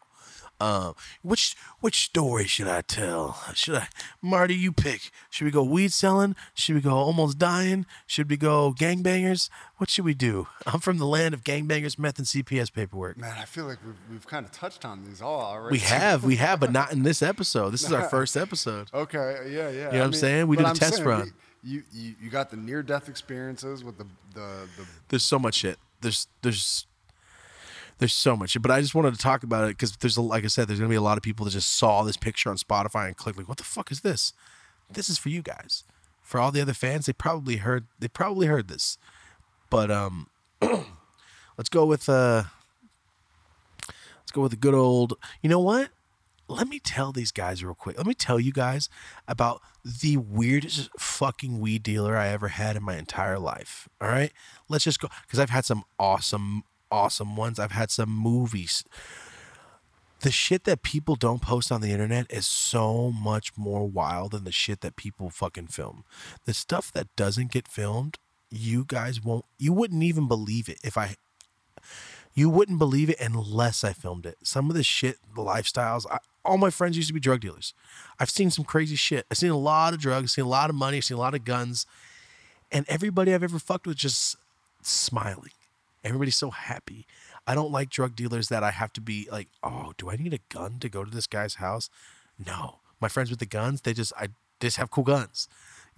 [0.59, 3.41] Uh, which which story should I tell?
[3.53, 3.87] Should I,
[4.21, 4.55] Marty?
[4.55, 5.11] You pick.
[5.29, 6.35] Should we go weed selling?
[6.53, 7.85] Should we go almost dying?
[8.07, 9.49] Should we go gangbangers?
[9.77, 10.47] What should we do?
[10.65, 13.17] I'm from the land of gangbangers, meth, and CPS paperwork.
[13.17, 15.73] Man, I feel like we've, we've kind of touched on these all already.
[15.73, 17.71] We have, we have, but not in this episode.
[17.71, 18.89] This is our first episode.
[18.93, 19.69] Okay, yeah, yeah.
[19.69, 20.47] You know I what I'm saying?
[20.47, 21.33] We did a I'm test saying run.
[21.63, 25.55] you, you you got the near death experiences with the the, the There's so much
[25.55, 25.77] shit.
[25.99, 26.87] There's there's
[27.97, 28.59] there's so much.
[28.61, 30.79] But I just wanted to talk about it because there's a, like I said, there's
[30.79, 33.37] gonna be a lot of people that just saw this picture on Spotify and clicked
[33.37, 34.33] like, what the fuck is this?
[34.91, 35.83] This is for you guys.
[36.21, 38.97] For all the other fans, they probably heard they probably heard this.
[39.69, 40.27] But um
[40.61, 42.43] let's go with uh
[43.87, 45.89] let's go with the good old you know what?
[46.47, 47.97] let me tell these guys real quick.
[47.97, 48.89] Let me tell you guys
[49.27, 53.89] about the weirdest fucking weed dealer I ever had in my entire life.
[53.99, 54.31] All right.
[54.69, 57.59] Let's just go because I've had some awesome, awesome ones.
[57.59, 58.83] I've had some movies.
[60.21, 64.43] The shit that people don't post on the internet is so much more wild than
[64.43, 66.03] the shit that people fucking film.
[66.45, 68.17] The stuff that doesn't get filmed,
[68.49, 71.15] you guys won't, you wouldn't even believe it if I
[72.33, 74.37] you wouldn't believe it unless I filmed it.
[74.43, 77.73] Some of the shit, the lifestyles, I, all my friends used to be drug dealers.
[78.19, 79.25] I've seen some crazy shit.
[79.31, 81.45] I've seen a lot of drugs, seen a lot of money, seen a lot of
[81.45, 81.85] guns.
[82.71, 84.35] And everybody I've ever fucked with just
[84.81, 85.51] smiling.
[86.05, 87.07] Everybody's so happy.
[87.47, 90.33] I don't like drug dealers that I have to be like, oh, do I need
[90.33, 91.89] a gun to go to this guy's house?
[92.43, 92.79] No.
[93.01, 94.27] My friends with the guns, they just I
[94.59, 95.49] they just have cool guns.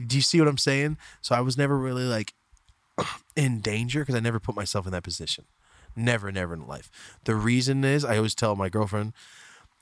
[0.04, 0.98] Do you see what I'm saying?
[1.22, 2.34] So I was never really like
[3.36, 5.46] in danger because I never put myself in that position.
[5.96, 6.90] Never, never in life.
[7.26, 9.14] The reason is I always tell my girlfriend,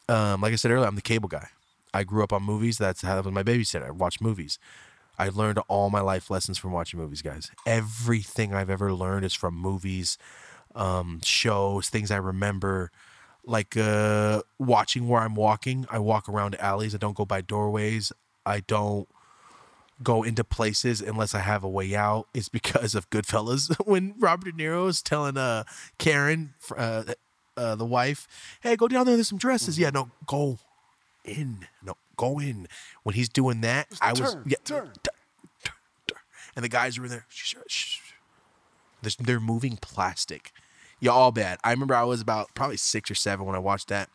[0.07, 1.49] um, like I said earlier, I'm the cable guy.
[1.93, 2.77] I grew up on movies.
[2.77, 3.87] That's how that was my babysitter.
[3.87, 4.59] I watched movies.
[5.17, 7.51] I learned all my life lessons from watching movies, guys.
[7.65, 10.17] Everything I've ever learned is from movies,
[10.75, 12.91] um, shows, things I remember.
[13.45, 15.85] Like uh, watching where I'm walking.
[15.91, 16.95] I walk around alleys.
[16.95, 18.11] I don't go by doorways.
[18.45, 19.07] I don't
[20.03, 22.27] go into places unless I have a way out.
[22.33, 23.75] It's because of Goodfellas.
[23.85, 25.63] when Robert De Niro is telling uh
[25.97, 27.03] Karen, uh,
[27.55, 28.27] uh, the wife,
[28.61, 29.15] "Hey, go down there.
[29.15, 30.57] There's some dresses." Yeah, no, go
[31.23, 31.67] in.
[31.83, 32.67] No, go in.
[33.03, 34.85] When he's doing that, I was turn, yeah, turn.
[35.03, 35.73] turn,
[36.07, 36.17] turn,
[36.55, 37.25] and the guys were in there.
[37.29, 37.99] Shh, shh, shh.
[39.01, 40.51] They're- They're moving plastic.
[40.99, 41.59] Yeah, all bad.
[41.63, 44.09] I remember I was about probably six or seven when I watched that,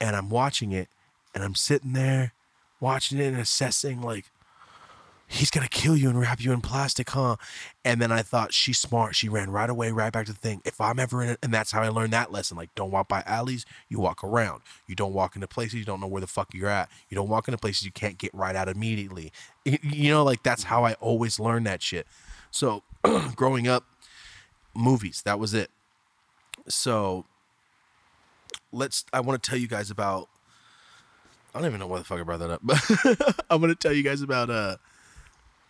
[0.00, 0.88] and I'm watching it,
[1.34, 2.32] and I'm sitting there
[2.80, 4.30] watching it and assessing like
[5.32, 7.36] he's gonna kill you and wrap you in plastic, huh?
[7.84, 9.16] And then I thought she's smart.
[9.16, 10.60] She ran right away, right back to the thing.
[10.64, 12.58] If I'm ever in it, and that's how I learned that lesson.
[12.58, 13.64] Like, don't walk by alleys.
[13.88, 14.60] You walk around.
[14.86, 16.90] You don't walk into places you don't know where the fuck you're at.
[17.08, 19.32] You don't walk into places you can't get right out immediately.
[19.64, 22.06] You know, like that's how I always learned that shit.
[22.50, 22.82] So,
[23.34, 23.84] growing up,
[24.74, 25.22] movies.
[25.22, 25.70] That was it.
[26.68, 27.24] So,
[28.70, 29.06] let's.
[29.14, 30.28] I want to tell you guys about.
[31.54, 33.92] I don't even know why the fuck I brought that up, but I'm gonna tell
[33.92, 34.76] you guys about uh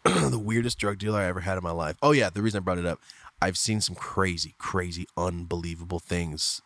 [0.31, 1.97] the weirdest drug dealer I ever had in my life.
[2.03, 3.01] Oh yeah, the reason I brought it up,
[3.41, 6.62] I've seen some crazy, crazy, unbelievable things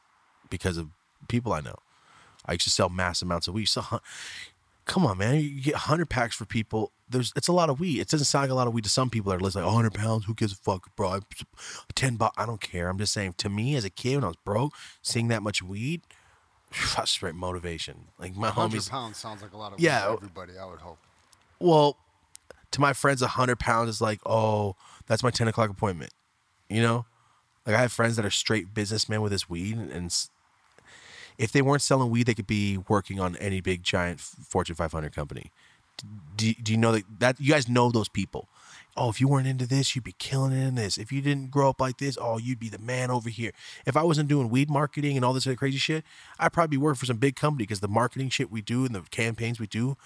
[0.51, 0.89] because of
[1.29, 1.77] people I know.
[2.45, 3.67] I used to sell mass amounts of weed.
[3.67, 3.83] So,
[4.85, 6.93] come on, man, you get 100 packs for people.
[7.09, 8.01] There's, it's a lot of weed.
[8.01, 9.45] It doesn't sound like a lot of weed to some people that are.
[9.45, 11.09] Like 100 pounds, who gives a fuck, bro?
[11.09, 11.21] I-
[11.95, 12.89] 10 bucks, I don't care.
[12.89, 14.73] I'm just saying, to me as a kid when I was broke,
[15.03, 16.03] seeing that much weed,
[17.05, 18.09] straight motivation.
[18.19, 20.13] Like my 100 homies, pounds sounds like a lot of yeah.
[20.13, 20.99] everybody, I would hope.
[21.59, 21.97] well,
[22.77, 24.77] to my friends, a hundred pounds is like, oh,
[25.07, 26.13] that's my ten o'clock appointment.
[26.69, 27.07] You know,
[27.67, 30.15] like I have friends that are straight businessmen with this weed, and, and
[31.39, 35.15] if they weren't selling weed, they could be working on any big giant Fortune 500
[35.15, 35.51] company.
[36.37, 38.49] Do, do you know that, that you guys know those people?
[38.99, 40.99] Oh, if you weren't into this, you'd be killing it in this.
[40.99, 43.53] If you didn't grow up like this, oh, you'd be the man over here.
[43.87, 46.05] If I wasn't doing weed marketing and all this other crazy shit,
[46.39, 48.95] I'd probably be working for some big company because the marketing shit we do and
[48.95, 49.97] the campaigns we do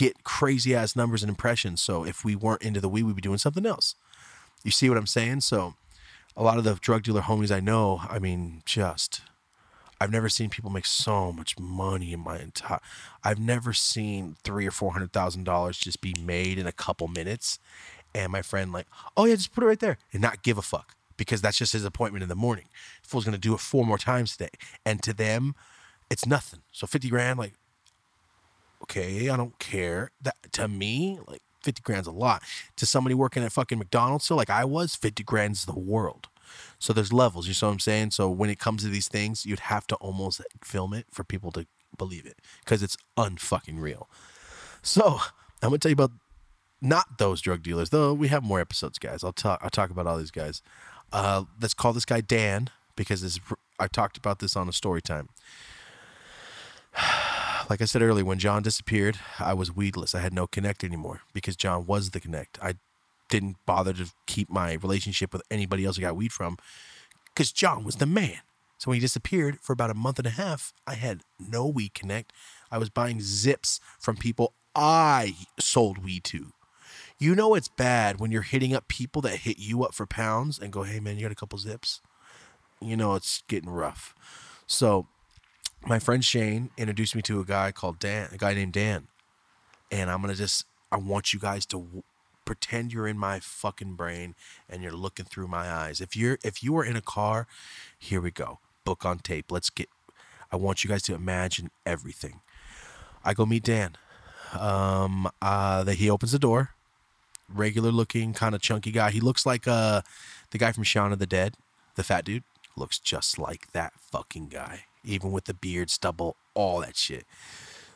[0.00, 1.82] get crazy ass numbers and impressions.
[1.82, 3.94] So if we weren't into the weed, we'd be doing something else.
[4.64, 5.42] You see what I'm saying?
[5.42, 5.74] So
[6.34, 9.20] a lot of the drug dealer homies I know, I mean, just
[10.00, 12.80] I've never seen people make so much money in my entire.
[13.22, 17.06] I've never seen three or four hundred thousand dollars just be made in a couple
[17.06, 17.58] minutes,
[18.14, 18.86] and my friend like,
[19.18, 21.74] oh yeah, just put it right there and not give a fuck because that's just
[21.74, 22.68] his appointment in the morning.
[23.02, 24.54] Fool's gonna do it four more times today,
[24.86, 25.54] and to them,
[26.10, 26.60] it's nothing.
[26.72, 27.52] So fifty grand, like,
[28.82, 30.10] okay, I don't care.
[30.22, 32.42] That to me, like fifty grand's a lot.
[32.76, 36.28] To somebody working at fucking McDonald's, so like I was, fifty grand's the world.
[36.78, 38.10] So there's levels, you see what I'm saying?
[38.10, 41.52] So when it comes to these things, you'd have to almost film it for people
[41.52, 41.66] to
[41.96, 44.08] believe it because it's unfucking real.
[44.82, 45.20] So
[45.62, 46.12] I'm gonna tell you about
[46.80, 49.22] not those drug dealers, though we have more episodes, guys.
[49.22, 49.60] I'll talk.
[49.62, 50.62] I'll talk about all these guys.
[51.12, 53.38] Uh, let's call this guy Dan because this,
[53.78, 55.28] I talked about this on a story time.
[57.70, 60.12] Like I said earlier, when John disappeared, I was weedless.
[60.12, 62.58] I had no connect anymore because John was the connect.
[62.60, 62.74] I
[63.28, 66.56] didn't bother to keep my relationship with anybody else I got weed from
[67.26, 68.40] because John was the man.
[68.78, 71.94] So when he disappeared for about a month and a half, I had no weed
[71.94, 72.32] connect.
[72.72, 76.52] I was buying zips from people I sold weed to.
[77.20, 80.58] You know it's bad when you're hitting up people that hit you up for pounds
[80.58, 82.00] and go, "Hey man, you got a couple zips."
[82.80, 84.12] You know it's getting rough.
[84.66, 85.06] So
[85.86, 89.08] my friend Shane introduced me to a guy called Dan, a guy named Dan.
[89.90, 92.02] And I'm going to just, I want you guys to w-
[92.44, 94.34] pretend you're in my fucking brain
[94.68, 96.00] and you're looking through my eyes.
[96.00, 97.46] If you're, if you are in a car,
[97.98, 98.58] here we go.
[98.84, 99.50] Book on tape.
[99.50, 99.88] Let's get,
[100.52, 102.40] I want you guys to imagine everything.
[103.24, 103.96] I go meet Dan.
[104.58, 106.70] Um, uh, that he opens the door.
[107.48, 109.10] Regular looking, kind of chunky guy.
[109.10, 110.02] He looks like uh,
[110.50, 111.54] the guy from Shaun of the Dead,
[111.94, 112.44] the fat dude.
[112.76, 117.26] Looks just like that fucking guy, even with the beard, stubble, all that shit.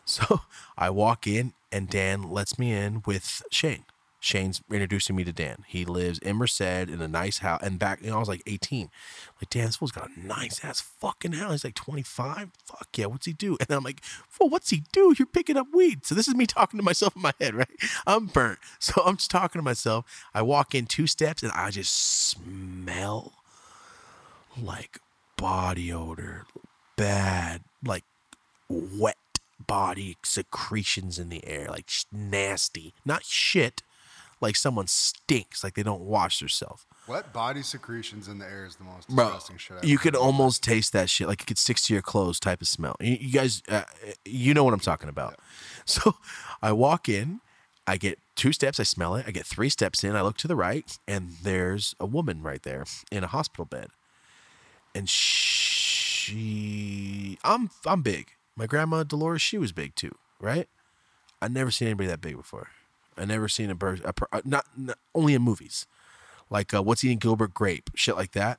[0.06, 0.42] So
[0.76, 3.86] I walk in, and Dan lets me in with Shane.
[4.24, 5.64] Shane's introducing me to Dan.
[5.66, 7.60] He lives in Merced in a nice house.
[7.62, 8.88] And back, you know, I was like 18.
[9.38, 11.52] Like, Dan, this fool's got a nice ass fucking house.
[11.52, 12.50] He's like 25.
[12.64, 13.58] Fuck yeah, what's he do?
[13.60, 14.00] And I'm like,
[14.40, 15.14] well, what's he do?
[15.18, 16.06] You're picking up weed.
[16.06, 17.68] So this is me talking to myself in my head, right?
[18.06, 18.60] I'm burnt.
[18.78, 20.06] So I'm just talking to myself.
[20.32, 23.34] I walk in two steps and I just smell
[24.58, 25.00] like
[25.36, 26.46] body odor,
[26.96, 28.04] bad, like
[28.68, 29.16] wet
[29.66, 33.82] body secretions in the air, like sh- nasty, not shit,
[34.40, 36.86] like someone stinks, like they don't wash themselves.
[37.06, 39.76] Wet body secretions in the air is the most Bro, disgusting shit.
[39.78, 42.62] I've you could almost taste that shit, like it could stick to your clothes type
[42.62, 42.96] of smell.
[43.00, 43.82] You, you guys, uh,
[44.24, 45.38] you know what I'm talking about.
[45.86, 46.14] So
[46.62, 47.40] I walk in,
[47.86, 49.26] I get two steps, I smell it.
[49.28, 52.62] I get three steps in, I look to the right, and there's a woman right
[52.62, 53.88] there in a hospital bed.
[54.94, 55.73] And she,
[56.32, 58.32] I'm, I'm big.
[58.56, 60.68] My grandma Dolores, she was big too, right?
[61.42, 62.68] I never seen anybody that big before.
[63.16, 65.86] I never seen a bird, a, per- uh, not, not only in movies,
[66.50, 68.58] like uh, what's eating Gilbert Grape, shit like that.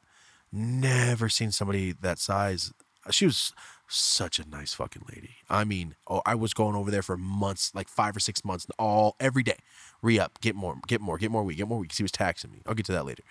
[0.51, 2.71] Never seen somebody that size.
[3.11, 3.51] She was
[3.87, 5.35] such a nice fucking lady.
[5.49, 8.65] I mean, oh, I was going over there for months, like five or six months,
[8.79, 9.57] all every day.
[10.01, 11.89] Re up, get more, get more, get more weed, get more weed.
[11.89, 12.61] 'cause he was taxing me.
[12.65, 13.23] I'll get to that later.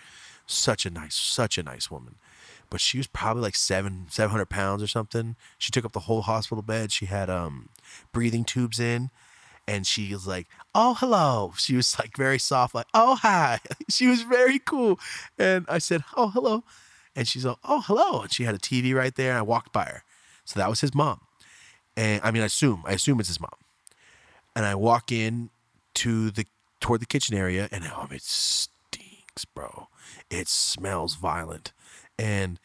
[0.46, 2.16] Such a nice, such a nice woman.
[2.74, 5.36] But she was probably like seven, seven hundred pounds or something.
[5.58, 6.90] She took up the whole hospital bed.
[6.90, 7.68] She had um
[8.12, 9.10] breathing tubes in
[9.68, 14.08] and she was like, "Oh, hello." She was like very soft, like, "Oh, hi." she
[14.08, 14.98] was very cool,
[15.38, 16.64] and I said, "Oh, hello,"
[17.14, 19.30] and she's like, "Oh, hello," and she had a TV right there.
[19.30, 20.02] And I walked by her,
[20.44, 21.20] so that was his mom,
[21.96, 23.54] and I mean, I assume, I assume it's his mom,
[24.56, 25.50] and I walk in
[25.94, 26.44] to the
[26.80, 29.86] toward the kitchen area, and oh, it stinks, bro.
[30.28, 31.72] It smells violent,
[32.18, 32.58] and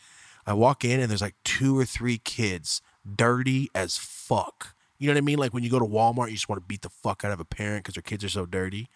[0.45, 2.81] I walk in, and there's like two or three kids,
[3.15, 4.75] dirty as fuck.
[4.97, 5.39] You know what I mean?
[5.39, 7.39] Like when you go to Walmart, you just want to beat the fuck out of
[7.39, 8.89] a parent because their kids are so dirty.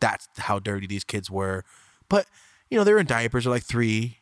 [0.00, 1.64] That's how dirty these kids were.
[2.08, 2.26] But,
[2.70, 4.18] you know, they're in diapers, they're like three.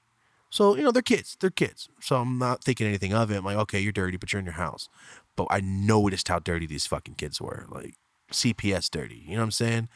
[0.51, 1.37] So, you know, they're kids.
[1.41, 1.89] They're kids.
[2.01, 3.37] So I'm not thinking anything of it.
[3.37, 4.89] I'm like, okay, you're dirty, but you're in your house.
[5.35, 7.67] But I noticed how dirty these fucking kids were.
[7.69, 7.95] Like
[8.31, 9.25] CPS dirty.
[9.27, 9.89] You know what I'm saying?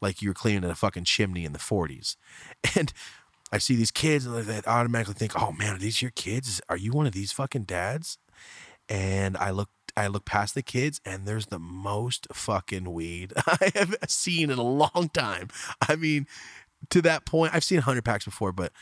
[0.00, 2.16] Like you were cleaning a fucking chimney in the 40s.
[2.76, 2.92] And
[3.50, 6.60] I see these kids they automatically think, oh man, are these your kids?
[6.68, 8.18] Are you one of these fucking dads?
[8.88, 13.72] And I look I look past the kids and there's the most fucking weed I
[13.74, 15.48] have seen in a long time.
[15.88, 16.26] I mean,
[16.90, 18.72] to that point, I've seen 100 packs before, but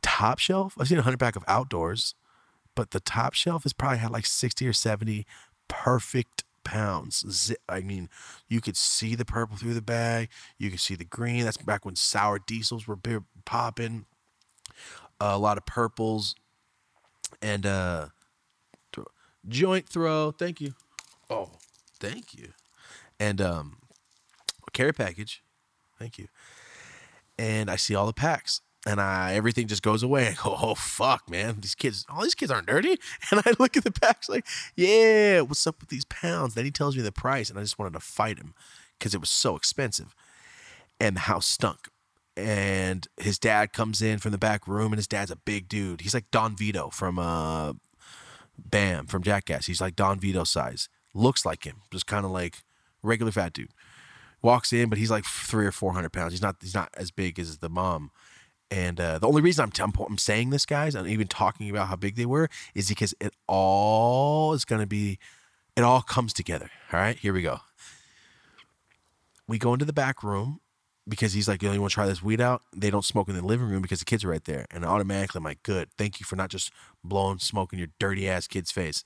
[0.00, 2.14] top shelf, I've seen a 100 pack of outdoors,
[2.76, 5.26] but the top shelf has probably had like 60 or 70
[5.66, 7.24] perfect pounds.
[7.30, 8.08] Zi- I mean,
[8.48, 10.28] you could see the purple through the bag,
[10.58, 11.44] you could see the green.
[11.44, 12.98] That's back when sour diesels were
[13.44, 14.06] popping.
[15.20, 16.34] a lot of purples
[17.40, 18.08] and uh
[18.92, 19.06] throw-
[19.48, 20.32] joint throw.
[20.32, 20.74] Thank you.
[21.30, 21.50] Oh,
[22.00, 22.52] thank you.
[23.20, 23.76] And um
[24.72, 25.42] carry package.
[25.98, 26.28] Thank you.
[27.38, 28.60] And I see all the packs.
[28.84, 30.28] And I everything just goes away.
[30.28, 31.60] I go, oh fuck, man.
[31.60, 32.98] These kids, all these kids aren't dirty.
[33.30, 34.46] And I look at the packs like,
[34.76, 36.54] yeah, what's up with these pounds?
[36.54, 38.54] Then he tells me the price, and I just wanted to fight him
[38.98, 40.14] because it was so expensive.
[41.00, 41.88] And the house stunk.
[42.36, 46.00] And his dad comes in from the back room, and his dad's a big dude.
[46.00, 47.74] He's like Don Vito from uh
[48.58, 49.66] Bam from Jackass.
[49.66, 50.88] He's like Don Vito size.
[51.14, 52.58] Looks like him, just kind of like
[53.02, 53.70] regular fat dude.
[54.40, 56.32] Walks in, but he's like three or four hundred pounds.
[56.32, 56.56] He's not.
[56.60, 58.10] He's not as big as the mom.
[58.72, 61.88] And uh, the only reason I'm, t- I'm saying this, guys, and even talking about
[61.88, 65.18] how big they were, is because it all is going to be,
[65.76, 66.70] it all comes together.
[66.90, 67.58] All right, here we go.
[69.46, 70.60] We go into the back room
[71.06, 72.62] because he's like, know, you want to try this weed out?
[72.74, 74.64] They don't smoke in the living room because the kids are right there.
[74.70, 75.90] And automatically, I'm like, good.
[75.98, 76.72] Thank you for not just
[77.04, 79.04] blowing smoke in your dirty ass kid's face.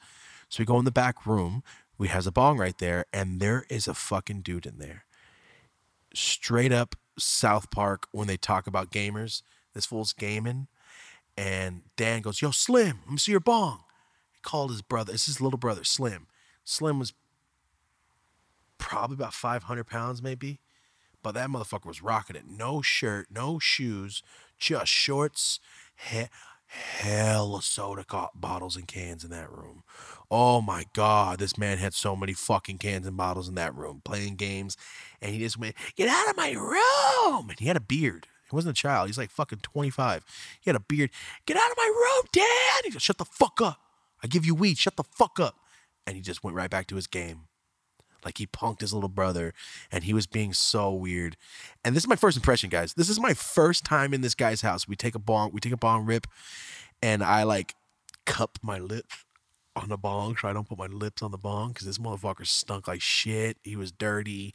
[0.49, 1.65] So we go in the back room.
[1.99, 5.07] We has a bong right there, and there is a fucking dude in there.
[6.15, 9.43] Straight up South Park when they talk about gamers.
[9.77, 10.69] This fool's gaming.
[11.37, 13.81] And Dan goes, Yo, Slim, let me see your bong.
[14.33, 15.13] He called his brother.
[15.13, 16.29] It's his little brother, Slim.
[16.65, 17.13] Slim was
[18.79, 20.61] probably about 500 pounds, maybe.
[21.23, 22.45] But that motherfucker was rocking it.
[22.49, 24.23] No shirt, no shoes,
[24.59, 25.61] just shorts,
[26.11, 26.29] he-
[26.69, 29.83] hell of soda co- bottles and cans in that room.
[30.31, 34.01] Oh my God, this man had so many fucking cans and bottles in that room
[34.05, 34.77] playing games.
[35.21, 37.51] And he just went, Get out of my room.
[37.51, 38.27] And he had a beard.
[38.49, 39.09] He wasn't a child.
[39.09, 40.25] He's like fucking 25.
[40.61, 41.11] He had a beard.
[41.47, 42.93] Get out of my room, Dad.
[42.93, 43.81] He Shut the fuck up.
[44.23, 44.79] I give you weed.
[44.79, 45.57] Shut the fuck up.
[46.07, 47.49] And he just went right back to his game.
[48.25, 49.55] Like he punked his little brother
[49.91, 51.37] and he was being so weird.
[51.85, 52.95] And this is my first impression, guys.
[52.95, 54.89] This is my first time in this guy's house.
[54.89, 56.27] We take a bong, we take a bong rip,
[57.01, 57.75] and I like
[58.25, 59.25] cup my lips
[59.77, 62.47] on the bong so I don't put my lips on the bong because this motherfucker
[62.47, 63.59] stunk like shit.
[63.63, 64.55] He was dirty.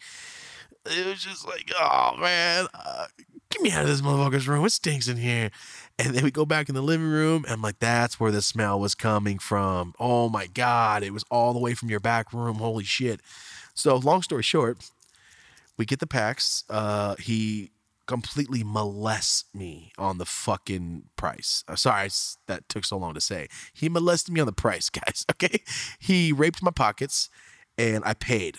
[0.85, 3.05] It was just like, oh man, uh,
[3.49, 4.65] get me out of this motherfucker's room.
[4.65, 5.51] It stinks in here.
[5.99, 8.41] And then we go back in the living room, and I'm like, that's where the
[8.41, 9.93] smell was coming from.
[9.99, 12.55] Oh my God, it was all the way from your back room.
[12.55, 13.21] Holy shit.
[13.75, 14.89] So, long story short,
[15.77, 16.63] we get the packs.
[16.69, 17.71] Uh, he
[18.07, 21.63] completely molests me on the fucking price.
[21.67, 22.09] Uh, sorry,
[22.47, 23.47] that took so long to say.
[23.73, 25.25] He molested me on the price, guys.
[25.31, 25.61] Okay,
[25.99, 27.29] he raped my pockets,
[27.77, 28.57] and I paid.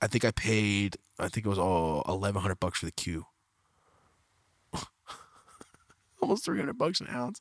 [0.00, 0.96] I think I paid.
[1.18, 3.26] I think it was all eleven hundred bucks for the queue.
[6.22, 7.40] Almost three hundred bucks an ounce.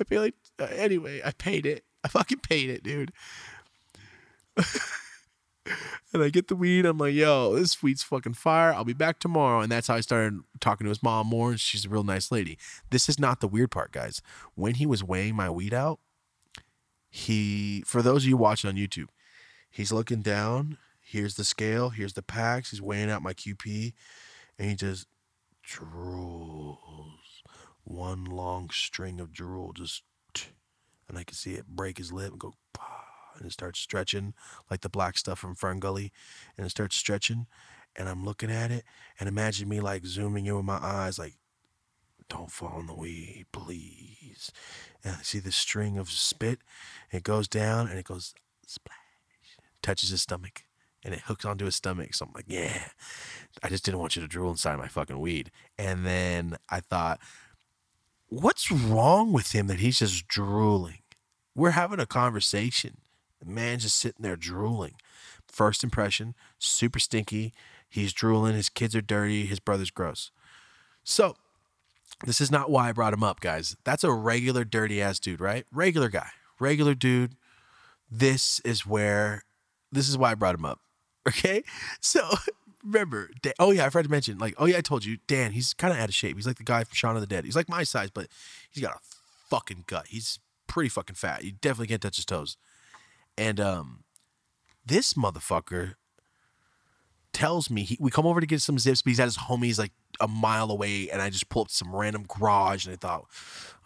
[0.00, 1.20] I feel like uh, anyway.
[1.24, 1.84] I paid it.
[2.02, 3.12] I fucking paid it, dude.
[6.12, 6.86] And I get the weed.
[6.86, 8.72] I'm like, yo, this weed's fucking fire.
[8.72, 9.60] I'll be back tomorrow.
[9.60, 11.50] And that's how I started talking to his mom more.
[11.50, 12.58] And she's a real nice lady.
[12.90, 14.20] This is not the weird part, guys.
[14.54, 16.00] When he was weighing my weed out,
[17.08, 19.08] he, for those of you watching on YouTube,
[19.70, 20.78] he's looking down.
[21.10, 21.90] Here's the scale.
[21.90, 22.70] Here's the packs.
[22.70, 23.94] He's weighing out my QP.
[24.58, 25.06] And he just
[25.66, 26.76] drools.
[27.82, 29.72] One long string of drool.
[29.72, 30.04] Just,
[31.08, 32.54] and I can see it break his lip and go,
[33.36, 34.34] and it starts stretching
[34.70, 36.12] like the black stuff from Fern Gully,
[36.56, 37.46] and it starts stretching,
[37.96, 38.84] and I'm looking at it,
[39.18, 41.34] and imagine me like zooming in with my eyes, like,
[42.28, 44.52] don't fall in the weed, please.
[45.02, 46.60] And I see the string of spit,
[47.10, 48.34] it goes down, and it goes
[48.66, 48.96] splash,
[49.82, 50.62] touches his stomach,
[51.04, 52.14] and it hooks onto his stomach.
[52.14, 52.88] So I'm like, yeah,
[53.62, 55.50] I just didn't want you to drool inside my fucking weed.
[55.78, 57.20] And then I thought,
[58.28, 60.98] what's wrong with him that he's just drooling?
[61.54, 62.98] We're having a conversation.
[63.40, 64.94] The man's just sitting there drooling.
[65.48, 67.52] First impression, super stinky.
[67.88, 68.54] He's drooling.
[68.54, 69.46] His kids are dirty.
[69.46, 70.30] His brother's gross.
[71.02, 71.36] So,
[72.24, 73.76] this is not why I brought him up, guys.
[73.84, 75.64] That's a regular dirty ass dude, right?
[75.72, 76.28] Regular guy,
[76.58, 77.34] regular dude.
[78.10, 79.44] This is where,
[79.90, 80.80] this is why I brought him up.
[81.28, 81.62] Okay.
[82.00, 82.28] So,
[82.84, 85.52] remember, Dan, oh yeah, I forgot to mention, like, oh yeah, I told you, Dan,
[85.52, 86.36] he's kind of out of shape.
[86.36, 87.44] He's like the guy from Shaun of the Dead.
[87.44, 88.28] He's like my size, but
[88.70, 88.98] he's got a
[89.48, 90.06] fucking gut.
[90.08, 91.44] He's pretty fucking fat.
[91.44, 92.56] You definitely can't touch his toes.
[93.36, 94.04] And um,
[94.84, 95.94] this motherfucker
[97.32, 99.78] tells me he, we come over to get some zips, but he's at his homies
[99.78, 103.26] like a mile away, and I just pull up some random garage, and I thought,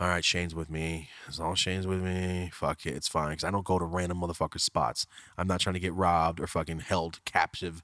[0.01, 1.09] all right, Shane's with me.
[1.29, 3.85] As long as Shane's with me, fuck it, it's fine, because I don't go to
[3.85, 5.07] random motherfucker spots.
[5.39, 7.83] I'm not trying to get robbed or fucking held captive.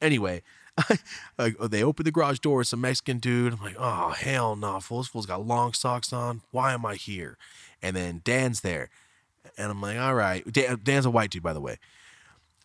[0.00, 0.42] Anyway.
[1.38, 2.64] like, they open the garage door.
[2.64, 3.52] Some Mexican dude.
[3.52, 4.98] I'm like, oh hell no, fool.
[4.98, 6.40] This fool's got long socks on.
[6.52, 7.36] Why am I here?
[7.82, 8.88] And then Dan's there,
[9.58, 10.42] and I'm like, all right.
[10.50, 11.78] Dan, Dan's a white dude, by the way.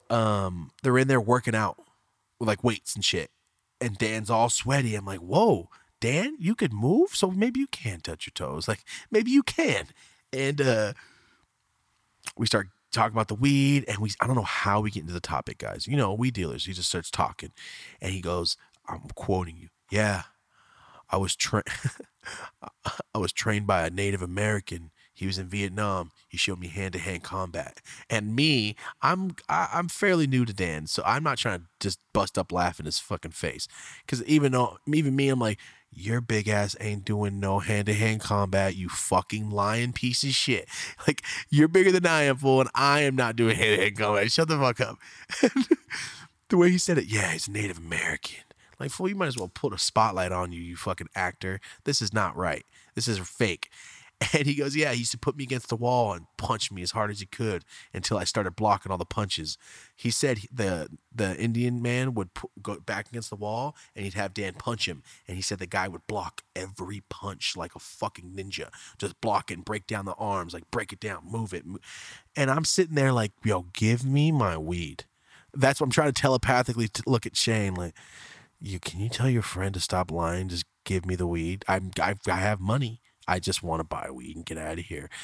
[0.10, 1.78] Um, they're in there working out
[2.40, 3.32] with like weights and shit,
[3.82, 4.96] and Dan's all sweaty.
[4.96, 8.68] I'm like, whoa, Dan, you could move, so maybe you can touch your toes.
[8.68, 9.88] Like maybe you can.
[10.34, 10.94] And uh,
[12.38, 15.14] we start talking about the weed, and we I don't know how we get into
[15.14, 15.88] the topic, guys.
[15.88, 16.66] You know, weed dealers.
[16.66, 17.52] He just starts talking,
[18.02, 18.58] and he goes,
[18.88, 19.70] I'm quoting you.
[19.92, 20.24] Yeah,
[21.10, 21.66] I was trained.
[23.14, 24.92] I was trained by a Native American.
[25.16, 26.12] He was in Vietnam.
[26.28, 27.82] He showed me hand to hand combat.
[28.10, 32.00] And me, I'm I, I'm fairly new to Dan, so I'm not trying to just
[32.14, 33.68] bust up laughing his fucking face.
[34.06, 35.58] Because even though even me, I'm like,
[35.90, 38.76] your big ass ain't doing no hand to hand combat.
[38.76, 40.68] You fucking lying piece of shit.
[41.08, 43.98] Like you're bigger than I am, fool, and I am not doing hand to hand
[43.98, 44.32] combat.
[44.32, 44.98] Shut the fuck up.
[46.50, 48.44] the way he said it, yeah, he's Native American.
[48.80, 51.62] Like, fool, you might as well put a spotlight on you, you fucking actor.
[51.86, 52.66] This is not right.
[52.96, 53.70] This is fake.
[54.34, 56.82] And he goes, Yeah, he used to put me against the wall and punch me
[56.82, 57.64] as hard as he could
[57.94, 59.58] until I started blocking all the punches.
[59.96, 62.30] He said the the Indian man would
[62.62, 65.04] go back against the wall and he'd have Dan punch him.
[65.28, 68.70] And he said the guy would block every punch like a fucking ninja.
[68.98, 71.64] Just block it and break down the arms, like break it down, move it.
[72.36, 75.06] And I'm sitting there like, Yo, give me my weed.
[75.54, 77.96] That's what I'm trying to telepathically t- look at Shane like,
[78.60, 80.50] you can you tell your friend to stop lying?
[80.50, 81.64] Just give me the weed.
[81.68, 83.02] I'm I, I have money.
[83.28, 85.10] I just want to buy weed and get out of here.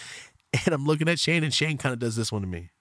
[0.66, 2.72] And I'm looking at Shane, and Shane kind of does this one to me.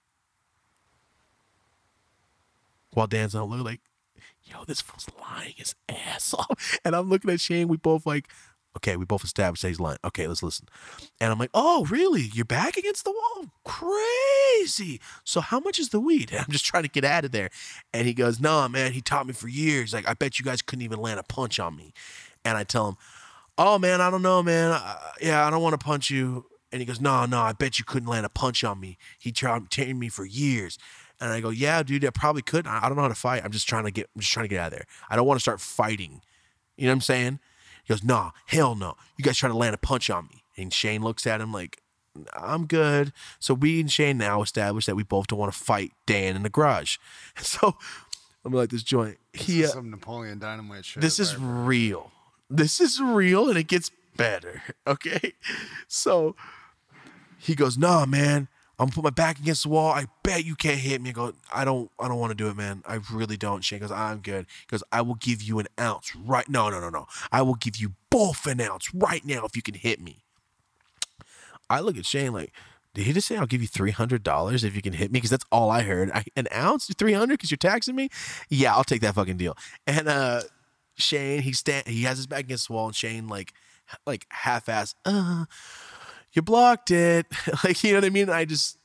[2.92, 3.80] While Dan's not looking like,
[4.42, 6.78] yo, this fool's lying his ass off.
[6.84, 7.68] And I'm looking at Shane.
[7.68, 8.26] We both like,
[8.76, 9.98] okay, we both established that he's lying.
[10.04, 10.66] Okay, let's listen.
[11.20, 12.22] And I'm like, oh, really?
[12.32, 13.46] You're back against the wall?
[13.64, 15.00] Crazy.
[15.24, 16.30] So how much is the weed?
[16.30, 17.50] And I'm just trying to get out of there.
[17.92, 19.92] And he goes, no, man, he taught me for years.
[19.92, 21.92] Like, I bet you guys couldn't even land a punch on me.
[22.44, 22.96] And I tell him,
[23.60, 24.72] oh, man, I don't know, man.
[24.72, 26.46] Uh, yeah, I don't want to punch you.
[26.72, 28.96] And he goes, no, no, I bet you couldn't land a punch on me.
[29.18, 30.78] He tried training me for years.
[31.20, 32.66] And I go, yeah, dude, I probably could.
[32.66, 33.44] I I don't know how to fight.
[33.44, 34.86] I'm just trying to get, I'm just trying to get out of there.
[35.10, 36.22] I don't want to start fighting.
[36.76, 37.40] You know what I'm saying?
[37.84, 38.94] He goes, nah, hell no.
[39.18, 40.44] You guys trying to land a punch on me.
[40.56, 41.82] And Shane looks at him like,
[42.34, 43.12] I'm good.
[43.38, 46.42] So we and Shane now established that we both don't want to fight Dan in
[46.42, 46.96] the garage.
[47.42, 47.76] So
[48.44, 49.18] I'm like, this joint.
[49.32, 51.02] He, uh, Some Napoleon Dynamite shit.
[51.02, 51.66] this is right?
[51.66, 52.10] real.
[52.50, 54.62] This is real and it gets better.
[54.86, 55.34] Okay.
[55.86, 56.34] So
[57.38, 58.48] he goes, nah, man.
[58.78, 59.92] I'm gonna put my back against the wall.
[59.92, 61.10] I bet you can't hit me.
[61.10, 62.82] I go, I don't I don't want to do it, man.
[62.86, 63.62] I really don't.
[63.62, 64.46] Shane goes, I'm good.
[64.62, 66.48] He goes, I will give you an ounce right.
[66.48, 66.70] Now.
[66.70, 67.06] No, no, no, no.
[67.30, 70.24] I will give you both an ounce right now if you can hit me.
[71.68, 72.52] I look at Shane like,
[72.94, 75.18] did he just say I'll give you three hundred dollars if you can hit me?
[75.18, 76.10] Because that's all I heard.
[76.12, 78.08] I, an ounce, three hundred, because you're taxing me.
[78.48, 79.56] Yeah, I'll take that fucking deal.
[79.86, 80.40] And uh,
[81.00, 83.52] Shane, he stand, he has his back against the wall, and Shane like,
[84.06, 85.46] like half-ass, uh,
[86.32, 87.26] you blocked it,
[87.64, 88.30] like you know what I mean.
[88.30, 88.78] I just,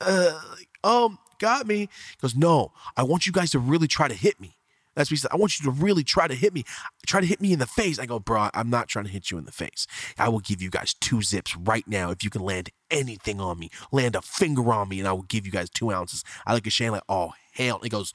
[0.00, 1.80] uh, like, oh, got me.
[1.80, 1.88] He
[2.20, 4.56] goes, no, I want you guys to really try to hit me.
[4.94, 5.30] That's what he said.
[5.32, 6.64] I want you to really try to hit me.
[7.06, 7.98] Try to hit me in the face.
[7.98, 9.86] I go, bro, I'm not trying to hit you in the face.
[10.18, 13.58] I will give you guys two zips right now if you can land anything on
[13.58, 13.70] me.
[13.90, 16.24] Land a finger on me, and I will give you guys two ounces.
[16.46, 17.80] I look at Shane like, oh, hell.
[17.82, 18.12] He goes,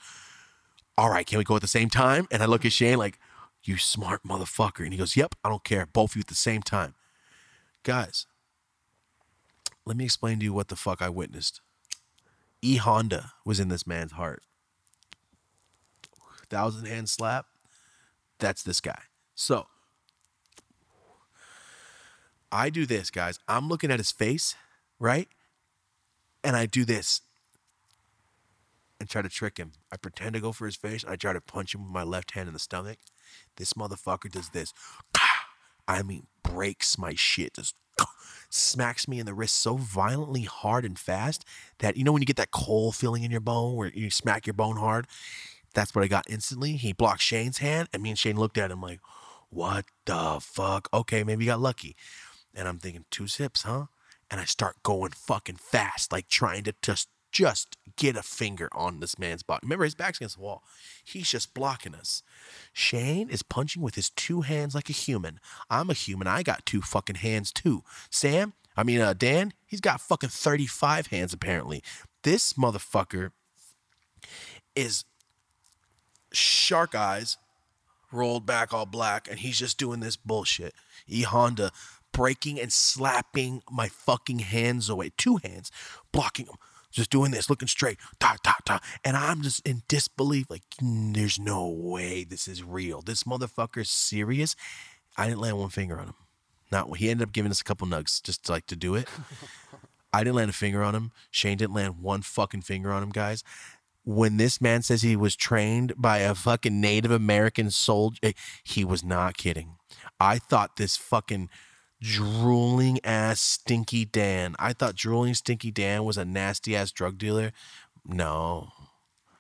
[0.98, 2.28] all right, can we go at the same time?
[2.32, 3.20] And I look at Shane like,
[3.68, 4.84] you smart motherfucker.
[4.84, 5.86] And he goes, yep, I don't care.
[5.86, 6.96] Both of you at the same time.
[7.84, 8.26] Guys,
[9.86, 11.62] let me explain to you what the fuck I witnessed.
[12.62, 14.44] E Honda was in this man's heart
[16.50, 17.46] thousand hand slap.
[18.40, 19.02] That's this guy.
[19.36, 19.68] So
[22.52, 23.40] I do this, guys.
[23.48, 24.56] I'm looking at his face,
[25.00, 25.28] right?
[26.44, 27.22] And I do this
[29.00, 29.74] and try to trick him.
[29.92, 31.04] I pretend to go for his face.
[31.06, 32.98] I try to punch him with my left hand in the stomach.
[33.58, 34.74] This motherfucker does this.
[35.88, 37.56] I mean, breaks my shit.
[37.56, 37.76] Just
[38.50, 41.44] smacks me in the wrist so violently hard and fast
[41.80, 44.48] that you know when you get that cold feeling in your bone where you smack
[44.48, 45.06] your bone hard
[45.78, 46.74] that's what I got instantly.
[46.74, 49.00] He blocked Shane's hand, and me and Shane looked at him like,
[49.50, 50.90] what the fuck?
[50.92, 51.96] Okay, maybe you got lucky.
[52.56, 53.86] And I'm thinking, two zips, huh?
[54.32, 59.00] And I start going fucking fast, like trying to just just get a finger on
[59.00, 59.62] this man's body.
[59.64, 60.64] Remember, his back's against the wall.
[61.04, 62.24] He's just blocking us.
[62.74, 65.40] Shane is punching with his two hands like a human.
[65.70, 66.28] I'm a human.
[66.28, 67.84] I got two fucking hands too.
[68.10, 71.84] Sam, I mean, uh, Dan, he's got fucking 35 hands apparently.
[72.24, 73.32] This motherfucker
[74.76, 75.06] is
[76.32, 77.38] shark eyes
[78.12, 80.74] rolled back all black and he's just doing this bullshit.
[81.08, 81.72] E Honda
[82.12, 85.12] breaking and slapping my fucking hands away.
[85.18, 85.72] Two hands
[86.12, 86.56] blocking them.
[86.92, 90.50] Just doing this, looking straight, ta ta ta, and I'm just in disbelief.
[90.50, 93.02] Like, "Mm, there's no way this is real.
[93.02, 94.56] This motherfucker's serious.
[95.18, 96.16] I didn't land one finger on him.
[96.72, 99.08] Not he ended up giving us a couple nugs just to, like to do it.
[100.14, 101.12] I didn't land a finger on him.
[101.30, 103.44] Shane didn't land one fucking finger on him, guys
[104.08, 108.32] when this man says he was trained by a fucking Native American soldier,
[108.64, 109.76] he was not kidding.
[110.18, 111.50] I thought this fucking
[112.02, 114.56] drooling ass stinky Dan.
[114.60, 117.52] I thought drooling stinky Dan was a nasty ass drug dealer.
[118.06, 118.70] No,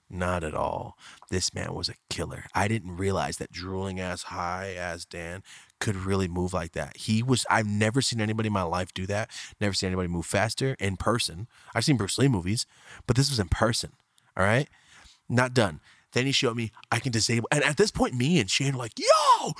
[0.09, 0.97] not at all.
[1.29, 2.45] This man was a killer.
[2.53, 5.43] I didn't realize that drooling ass high ass Dan
[5.79, 6.97] could really move like that.
[6.97, 9.29] He was I've never seen anybody in my life do that.
[9.59, 11.47] Never seen anybody move faster in person.
[11.75, 12.65] I've seen Bruce Lee movies,
[13.05, 13.91] but this was in person.
[14.35, 14.67] All right.
[15.29, 15.81] Not done.
[16.13, 17.47] Then he showed me I can disable.
[17.51, 19.53] And at this point, me and Shane were like, yo,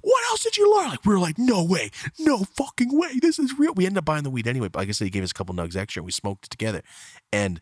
[0.00, 0.90] what else did you learn?
[0.90, 3.18] Like, we were like, no way, no fucking way.
[3.20, 3.74] This is real.
[3.74, 4.68] We ended up buying the weed anyway.
[4.68, 6.50] But like I said, he gave us a couple nugs extra and we smoked it
[6.50, 6.82] together.
[7.32, 7.60] And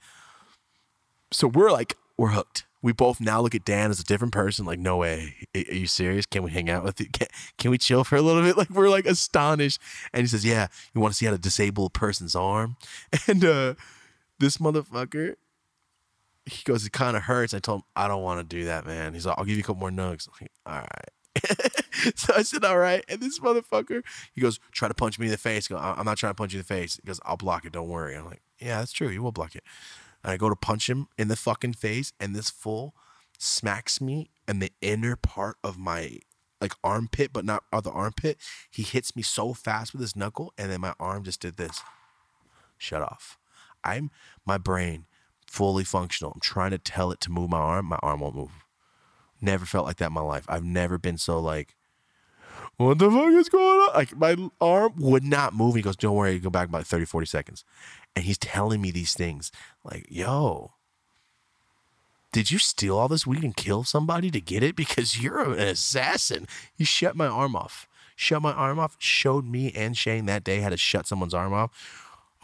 [1.33, 2.65] so we're like, we're hooked.
[2.83, 4.67] We both now look at Dan as a different person.
[4.67, 5.35] Like, no way.
[5.55, 6.27] Are you serious?
[6.27, 7.07] Can we hang out with you?
[7.11, 8.57] Can, can we chill for a little bit?
[8.59, 9.81] Like, we're like astonished.
[10.13, 12.77] And he says, yeah, you want to see how to disable a person's arm?
[13.27, 13.75] And uh,
[14.39, 15.37] this motherfucker,
[16.47, 17.55] he goes, it kind of hurts.
[17.55, 19.15] I told him, I don't want to do that, man.
[19.15, 20.29] He's like, I'll give you a couple more nugs.
[20.29, 21.09] I'm like, all right.
[22.17, 23.05] so I said, all right.
[23.09, 24.03] And this motherfucker,
[24.33, 25.71] he goes, try to punch me in the face.
[25.71, 26.97] I go, I'm not trying to punch you in the face.
[26.97, 27.73] He goes, I'll block it.
[27.73, 28.15] Don't worry.
[28.15, 29.09] I'm like, yeah, that's true.
[29.09, 29.65] You will block it.
[30.23, 32.95] And I go to punch him in the fucking face, and this fool
[33.39, 36.19] smacks me in the inner part of my
[36.61, 38.39] like armpit, but not other armpit.
[38.71, 41.83] He hits me so fast with his knuckle, and then my arm just did this.
[42.79, 43.39] Shut off.
[43.83, 44.11] I'm
[44.47, 45.07] my brain
[45.55, 46.33] fully functional.
[46.33, 47.87] I'm trying to tell it to move my arm.
[47.87, 48.65] My arm won't move.
[49.41, 50.45] Never felt like that in my life.
[50.49, 51.77] I've never been so like,
[52.77, 53.95] what the fuck is going on?
[53.95, 55.77] Like my arm would not move.
[55.77, 57.65] He goes, don't worry, go back about 30, 40 seconds.
[58.17, 59.53] And he's telling me these things
[59.85, 60.73] like, yo,
[62.33, 64.75] did you steal all this weed and kill somebody to get it?
[64.75, 66.49] Because you're an assassin.
[66.77, 67.87] You shut my arm off.
[68.17, 71.53] shut my arm off, showed me and Shane that day how to shut someone's arm
[71.53, 71.71] off.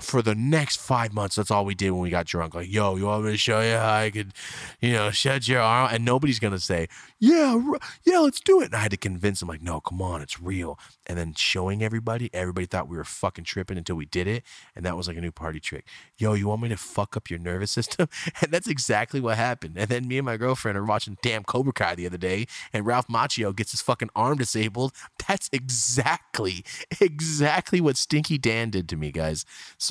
[0.00, 2.54] For the next five months, that's all we did when we got drunk.
[2.54, 4.32] Like, yo, you want me to show you how I could,
[4.80, 5.90] you know, shut your arm?
[5.92, 7.60] And nobody's gonna say, yeah,
[8.04, 8.66] yeah, let's do it.
[8.66, 10.78] And I had to convince them, like, no, come on, it's real.
[11.06, 14.42] And then showing everybody, everybody thought we were fucking tripping until we did it,
[14.74, 15.86] and that was like a new party trick.
[16.16, 18.08] Yo, you want me to fuck up your nervous system?
[18.42, 19.76] And that's exactly what happened.
[19.76, 22.86] And then me and my girlfriend are watching damn Cobra Kai the other day, and
[22.86, 24.92] Ralph Macchio gets his fucking arm disabled.
[25.26, 26.64] That's exactly,
[27.00, 29.44] exactly what Stinky Dan did to me, guys.
[29.78, 29.89] So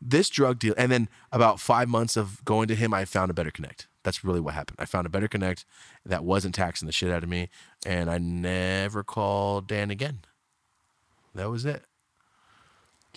[0.00, 3.34] this drug deal, and then about five months of going to him, I found a
[3.34, 3.86] better connect.
[4.02, 4.78] That's really what happened.
[4.80, 5.64] I found a better connect
[6.04, 7.48] that wasn't taxing the shit out of me,
[7.86, 10.20] and I never called Dan again.
[11.34, 11.84] That was it.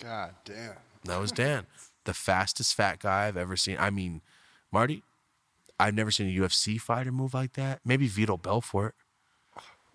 [0.00, 0.76] God damn.
[1.04, 1.66] That was Dan,
[2.04, 3.76] the fastest fat guy I've ever seen.
[3.78, 4.22] I mean,
[4.72, 5.02] Marty,
[5.78, 7.80] I've never seen a UFC fighter move like that.
[7.84, 8.94] Maybe Vito Belfort,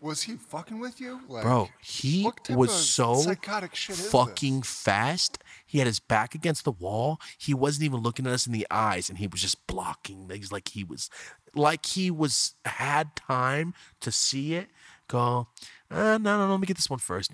[0.02, 1.22] Was he fucking with you?
[1.28, 1.70] Like, bro.
[1.80, 5.38] He was so psychotic shit fucking fast.
[5.64, 7.20] He had his back against the wall.
[7.38, 10.28] He wasn't even looking at us in the eyes, and he was just blocking.
[10.34, 11.12] He's like he was,
[11.54, 14.70] like he was had time to see it.
[15.08, 15.50] Go,
[15.92, 16.52] uh, no, no, no.
[16.52, 17.32] Let me get this one first.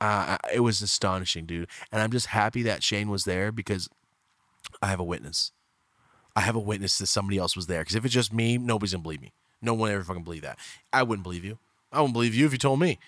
[0.00, 1.68] Uh, it was astonishing, dude.
[1.92, 3.88] And I'm just happy that Shane was there because
[4.82, 5.52] I have a witness.
[6.34, 7.82] I have a witness that somebody else was there.
[7.82, 9.32] Because if it's just me, nobody's gonna believe me.
[9.62, 10.58] No one ever fucking believe that.
[10.92, 11.58] I wouldn't believe you.
[11.92, 12.98] I wouldn't believe you if you told me.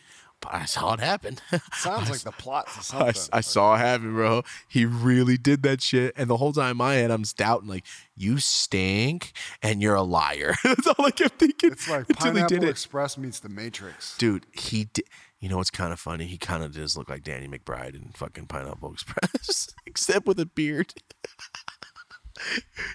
[0.40, 1.38] But I saw it happen.
[1.72, 3.30] Sounds like the plot to I, something.
[3.32, 4.42] I saw it happen, bro.
[4.68, 6.12] He really did that shit.
[6.16, 7.84] And the whole time in my head, I'm just doubting, like,
[8.16, 9.32] you stink
[9.62, 10.54] and you're a liar.
[10.64, 11.72] That's all I kept thinking.
[11.72, 12.68] It's like until he Pineapple did it.
[12.68, 14.18] Express meets The Matrix.
[14.18, 15.04] Dude, he did.
[15.40, 16.26] You know what's kind of funny?
[16.26, 20.46] He kind of does look like Danny McBride in fucking Pineapple Express, except with a
[20.46, 20.94] beard.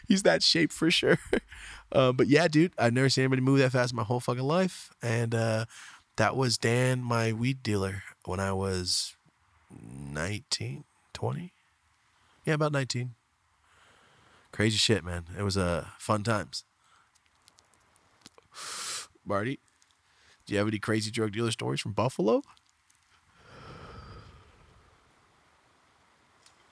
[0.07, 1.19] He's that shape for sure.
[1.91, 4.43] Uh, but yeah, dude, I've never seen anybody move that fast in my whole fucking
[4.43, 4.91] life.
[5.01, 5.65] And uh,
[6.17, 9.15] that was Dan, my weed dealer, when I was
[9.71, 10.83] 19,
[11.13, 11.53] 20.
[12.45, 13.15] Yeah, about 19.
[14.51, 15.25] Crazy shit, man.
[15.37, 16.63] It was uh, fun times.
[19.25, 19.59] Marty,
[20.45, 22.41] do you have any crazy drug dealer stories from Buffalo?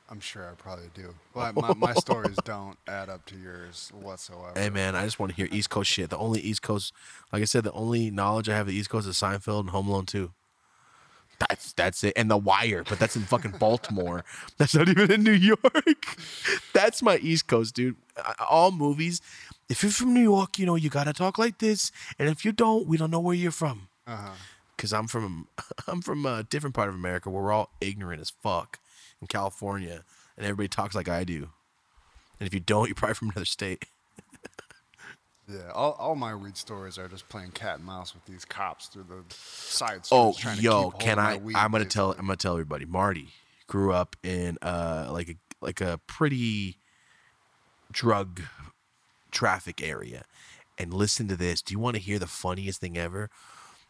[0.10, 1.14] I'm sure I probably do.
[1.34, 4.60] But my, my stories don't add up to yours whatsoever.
[4.60, 6.10] Hey man, I just want to hear East Coast shit.
[6.10, 6.94] The only East Coast,
[7.32, 9.70] like I said, the only knowledge I have of the East Coast is Seinfeld and
[9.70, 10.32] Home Alone 2.
[11.40, 12.14] That's that's it.
[12.16, 14.24] And The Wire, but that's in fucking Baltimore.
[14.58, 15.62] That's not even in New York.
[16.74, 17.96] That's my East Coast, dude.
[18.50, 19.22] All movies.
[19.70, 22.52] If you're from New York, you know you gotta talk like this, and if you
[22.52, 23.90] don't, we don't know where you're from.
[24.08, 24.32] Uh-huh.
[24.78, 25.48] Cause I'm from
[25.88, 28.80] I'm from a different part of America where we're all ignorant as fuck
[29.22, 30.04] in California,
[30.38, 31.50] and everybody talks like I do.
[32.40, 33.86] And if you don't, you're probably from another state.
[35.50, 38.88] Yeah, all, all my weed stories are just playing cat and mouse with these cops
[38.88, 40.40] through the side Oh, streets.
[40.42, 41.36] trying to yo, can I?
[41.56, 42.12] I'm gonna tell.
[42.12, 42.84] I'm gonna tell everybody.
[42.84, 43.30] Marty
[43.68, 46.80] grew up in uh like a like a pretty
[47.94, 48.42] drug
[49.32, 50.26] traffic area,
[50.78, 51.62] and listen to this.
[51.62, 53.30] Do you want to hear the funniest thing ever?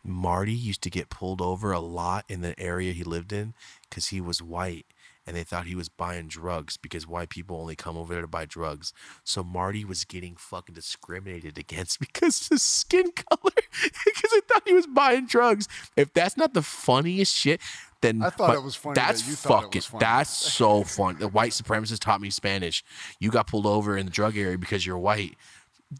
[0.03, 3.55] Marty used to get pulled over a lot in the area he lived in
[3.89, 4.85] because he was white.
[5.27, 8.27] And they thought he was buying drugs because white people only come over there to
[8.27, 8.93] buy drugs.
[9.25, 13.51] So Marty was getting fucking discriminated against because of his skin color.
[14.05, 15.67] because they thought he was buying drugs.
[15.97, 17.59] If that's not the funniest shit,
[18.01, 19.79] then I thought it was funny that That's it fucking.
[19.79, 19.99] was funny.
[19.99, 21.17] That's so fun.
[21.19, 22.83] The white supremacist taught me Spanish.
[23.19, 25.35] You got pulled over in the drug area because you're white.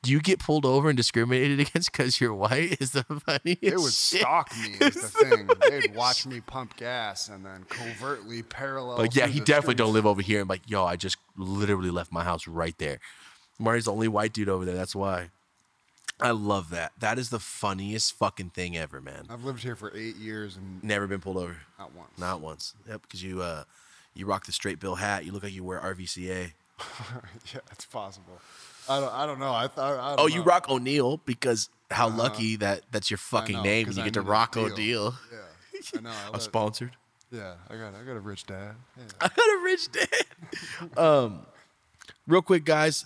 [0.04, 3.64] Do you get pulled over and discriminated against because you're white is the funniest.
[3.64, 4.22] It would shit.
[4.22, 5.50] stalk me is the thing.
[5.70, 8.98] They'd watch me pump gas and then covertly parallel.
[8.98, 10.42] Like, yeah, he definitely don't live over here.
[10.42, 13.00] I'm like, yo, I just literally left my house right there.
[13.60, 14.76] Marty's the only white dude over there.
[14.76, 15.30] That's why.
[16.20, 16.94] I love that.
[17.00, 19.28] That is the funniest fucking thing ever, man.
[19.30, 21.58] I've lived here for eight years and Never been pulled over.
[21.80, 22.10] not once.
[22.18, 22.74] Not once.
[22.90, 23.64] Yep, because you uh,
[24.16, 25.26] you rock the straight bill hat.
[25.26, 26.54] You look like you wear RVCA.
[27.54, 28.40] yeah, it's possible.
[28.90, 29.14] I don't.
[29.14, 29.54] I don't know.
[29.54, 30.16] I thought.
[30.18, 30.44] Oh, you know.
[30.46, 34.14] rock O'Neill because how lucky that that's your fucking know, name and you I get
[34.16, 34.66] to rock deal.
[34.66, 35.16] O'Neill.
[35.32, 36.10] Yeah, I know.
[36.10, 36.92] I I'm sponsored.
[37.32, 37.94] yeah, I got.
[37.96, 38.76] I got a rich dad.
[38.98, 39.04] Yeah.
[39.22, 40.98] I got a rich dad.
[40.98, 41.46] um,
[42.28, 43.06] real quick, guys.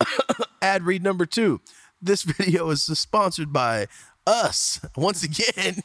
[0.62, 1.60] Ad read number two.
[2.00, 3.86] This video is sponsored by
[4.26, 5.82] us once again.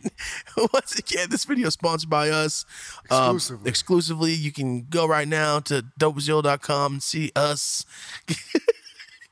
[0.74, 2.66] once again, this video is sponsored by us
[3.10, 3.70] Um, Exclusively.
[3.70, 4.34] exclusively.
[4.34, 7.86] You can go right now to dopezero.com and see us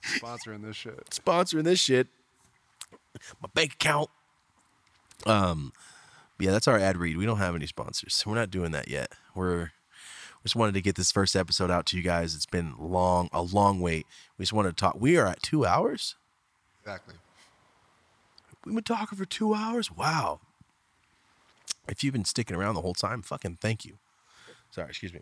[0.03, 1.05] Sponsoring this shit.
[1.09, 2.07] sponsoring this shit.
[3.41, 4.09] My bank account.
[5.25, 5.73] Um,
[6.39, 7.17] yeah, that's our ad read.
[7.17, 8.23] We don't have any sponsors.
[8.25, 9.11] We're not doing that yet.
[9.35, 9.71] We're
[10.43, 12.33] we just wanted to get this first episode out to you guys.
[12.33, 14.07] It's been long, a long wait.
[14.37, 14.95] We just wanted to talk.
[14.99, 16.15] We are at two hours.
[16.81, 17.15] Exactly.
[18.65, 19.91] We've been talking for two hours.
[19.91, 20.39] Wow.
[21.87, 23.97] If you've been sticking around the whole time, fucking thank you.
[24.71, 25.21] Sorry, excuse me.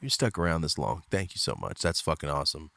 [0.00, 1.02] You stuck around this long.
[1.10, 1.80] Thank you so much.
[1.80, 2.70] That's fucking awesome.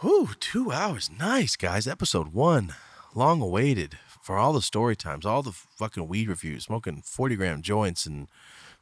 [0.00, 1.10] Whew, two hours.
[1.16, 1.86] Nice, guys.
[1.86, 2.74] Episode one.
[3.14, 7.60] Long awaited for all the story times, all the fucking weed reviews, smoking 40 gram
[7.60, 8.28] joints and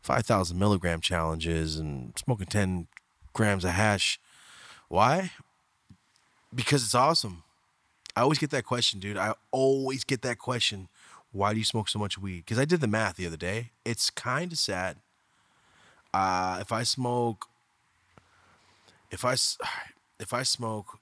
[0.03, 2.87] 5,000 milligram challenges and smoking 10
[3.33, 4.21] grams of hash.
[4.89, 5.33] Why?
[6.55, 7.43] Because it's awesome.
[8.15, 9.17] I always get that question, dude.
[9.17, 10.89] I always get that question.
[11.33, 12.45] Why do you smoke so much weed?
[12.45, 13.71] Because I did the math the other day.
[13.85, 14.97] It's kind of sad.
[16.13, 17.47] Uh, if I smoke,
[19.11, 19.35] if I
[20.21, 20.99] if I smoke,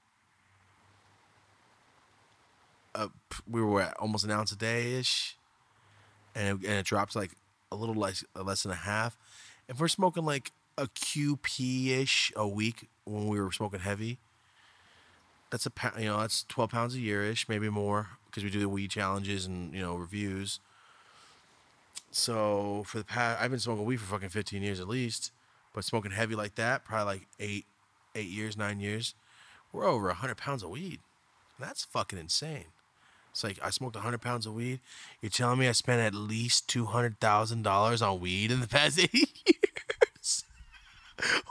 [2.95, 3.07] uh,
[3.49, 5.37] we were at almost an ounce a day ish,
[6.35, 7.31] and it, and it drops like
[7.71, 9.17] a little less less than a half.
[9.67, 14.19] If we're smoking like a QP ish a week when we were smoking heavy,
[15.49, 18.59] that's a you know that's 12 pounds a year ish maybe more because we do
[18.59, 20.59] the weed challenges and you know reviews
[22.11, 25.31] so for the past i've been smoking weed for fucking 15 years at least
[25.73, 27.65] but smoking heavy like that probably like eight
[28.15, 29.13] eight years nine years
[29.71, 30.99] we're over 100 pounds of weed.
[31.59, 32.65] That's fucking insane.
[33.31, 34.79] It's like i smoked 100 pounds of weed.
[35.21, 40.43] You're telling me i spent at least $200000 on weed in the past eight years?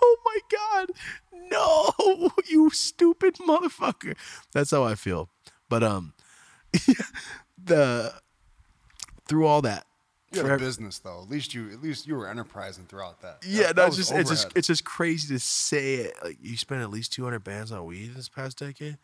[0.02, 0.90] Oh my god.
[1.50, 4.16] No you stupid motherfucker.
[4.52, 5.28] That's how i feel.
[5.68, 6.14] But um
[7.62, 8.14] the
[9.26, 9.86] through all that
[10.32, 11.22] You for had a business though.
[11.22, 13.38] At least you, at least you were enterprising throughout that.
[13.46, 16.14] yeah That- no that it's was just it's just it's just crazy to say it.
[16.22, 18.98] Like you spent at least 200 bands on weed in this past decade?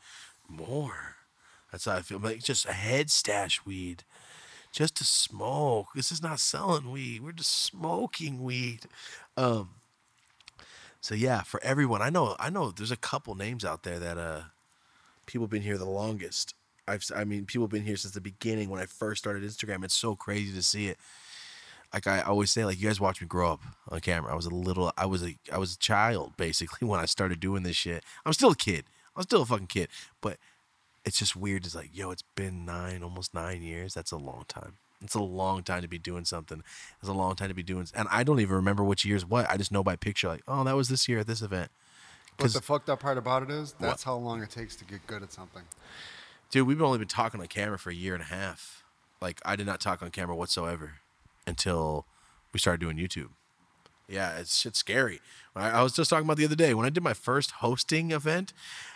[0.48, 1.16] More.
[1.72, 2.18] That's how i feel.
[2.18, 4.04] Like just a head stash weed.
[4.72, 5.88] Just to smoke.
[5.94, 7.22] This is not selling weed.
[7.22, 8.80] We're just smoking weed.
[9.36, 9.70] Um
[11.00, 14.16] so yeah for everyone i know i know there's a couple names out there that
[14.16, 14.40] uh
[15.26, 16.54] people been here the longest
[16.86, 19.84] i've i mean people have been here since the beginning when i first started instagram
[19.84, 20.98] it's so crazy to see it
[21.94, 24.32] like I always say, like you guys watched me grow up on camera.
[24.32, 27.38] I was a little, I was a, I was a child basically when I started
[27.38, 28.02] doing this shit.
[28.26, 28.84] I'm still a kid.
[29.16, 29.88] I'm still a fucking kid,
[30.20, 30.38] but
[31.04, 31.64] it's just weird.
[31.64, 33.94] It's like, yo, it's been nine, almost nine years.
[33.94, 34.74] That's a long time.
[35.02, 36.64] It's a long time to be doing something.
[36.98, 39.48] It's a long time to be doing, and I don't even remember which year's what.
[39.48, 41.70] I just know by picture, like, oh, that was this year at this event.
[42.38, 45.06] But the fucked up part about it is that's how long it takes to get
[45.06, 45.62] good at something.
[46.50, 48.84] Dude, we've only been talking on camera for a year and a half.
[49.20, 50.94] Like, I did not talk on camera whatsoever
[51.46, 52.06] until
[52.52, 53.30] we started doing YouTube.
[54.08, 55.20] Yeah, it's shit's scary.
[55.56, 58.10] I, I was just talking about the other day when I did my first hosting
[58.10, 58.52] event.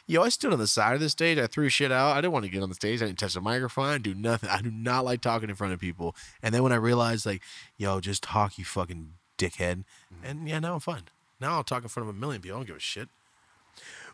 [0.06, 1.38] Yo, I stood on the side of the stage.
[1.38, 2.16] I threw shit out.
[2.16, 3.02] I didn't want to get on the stage.
[3.02, 4.02] I didn't touch the microphone.
[4.02, 4.50] Do nothing.
[4.50, 6.14] I do not like talking in front of people.
[6.42, 7.42] And then when I realized, like,
[7.76, 9.84] yo, just talk, you fucking dickhead.
[10.12, 10.24] Mm-hmm.
[10.24, 11.04] And yeah, now I'm fine.
[11.40, 12.56] Now I'll talk in front of a million people.
[12.56, 13.08] I don't give a shit.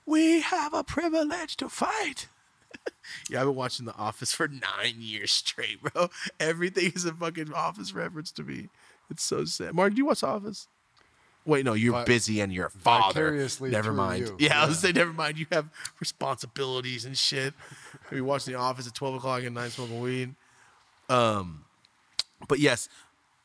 [0.06, 2.28] We have a privilege to fight.
[3.28, 6.09] Yeah, I've been watching The Office for nine years straight, bro.
[6.40, 8.68] Everything is a fucking Office reference to me.
[9.10, 9.74] It's so sad.
[9.74, 10.68] Mark, do you watch The Office?
[11.46, 13.46] Wait, no, you're Vi- busy and you're a father.
[13.60, 14.26] Never mind.
[14.26, 14.36] you.
[14.38, 15.38] Yeah, I was say never mind.
[15.38, 15.68] You have
[16.01, 17.52] responsibilities and shit.
[18.10, 20.34] We watch The Office at twelve o'clock at night smoking weed.
[21.10, 21.64] Um,
[22.48, 22.88] but yes,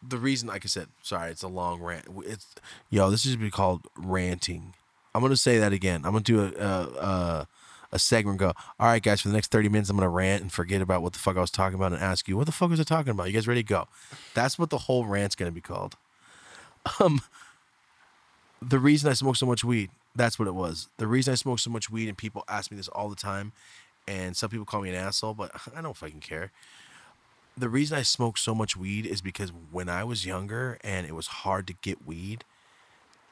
[0.07, 2.05] the reason, like I said, sorry, it's a long rant.
[2.25, 2.47] It's
[2.89, 4.73] yo, this is be called ranting.
[5.13, 6.05] I'm gonna say that again.
[6.05, 7.47] I'm gonna do a a, a,
[7.91, 8.37] a segment.
[8.37, 8.53] Go.
[8.79, 9.21] All right, guys.
[9.21, 11.41] For the next 30 minutes, I'm gonna rant and forget about what the fuck I
[11.41, 13.27] was talking about and ask you what the fuck was I talking about.
[13.27, 13.87] You guys ready to go?
[14.33, 15.95] That's what the whole rant's gonna be called.
[16.99, 17.21] Um,
[18.61, 19.89] the reason I smoke so much weed.
[20.15, 20.89] That's what it was.
[20.97, 23.51] The reason I smoke so much weed, and people ask me this all the time,
[24.07, 26.51] and some people call me an asshole, but I don't fucking care
[27.59, 31.13] the reason I smoke so much weed is because when I was younger and it
[31.13, 32.45] was hard to get weed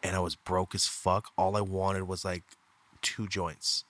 [0.03, 2.43] and I was broke as fuck, all I wanted was like
[3.01, 3.85] two joints,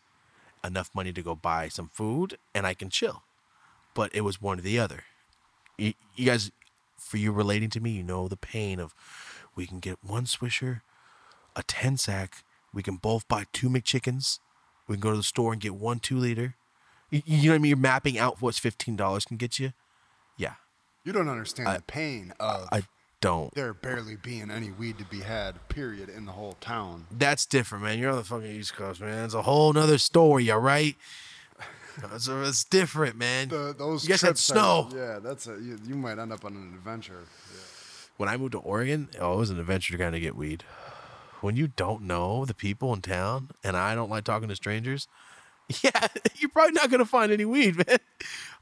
[0.68, 3.24] enough money to go buy some food, and I can chill.
[3.94, 5.04] But it was one or the other.
[5.78, 6.52] You, you guys,
[6.98, 8.94] for you relating to me, you know the pain of
[9.56, 10.82] we can get one swisher,
[11.56, 14.40] a 10 sack, we can both buy two McChickens,
[14.88, 16.56] we can go to the store and get one two liter.
[17.10, 17.70] You, you know what I mean?
[17.70, 19.74] You're mapping out what's $15 can get you.
[20.38, 20.56] Yeah.
[21.04, 22.84] You don't understand the pain of I
[23.22, 23.54] don't.
[23.56, 27.08] there barely being any weed to be had, period, in the whole town.
[27.12, 28.00] That's different, man.
[28.00, 29.26] You're on the fucking East Coast, man.
[29.26, 30.96] It's a whole nother story, all right?
[32.14, 33.50] It's, it's different, man.
[33.50, 34.90] The, those you guys had trips are- snow.
[34.96, 37.24] yeah, that's a you, you might end up on an adventure.
[37.52, 37.60] Yeah.
[38.18, 40.64] When I moved to Oregon, oh, it was an adventure to kind of get weed.
[41.42, 45.08] When you don't know the people in town, and I don't like talking to strangers,
[45.84, 47.98] yeah, you're probably not gonna find any weed, man.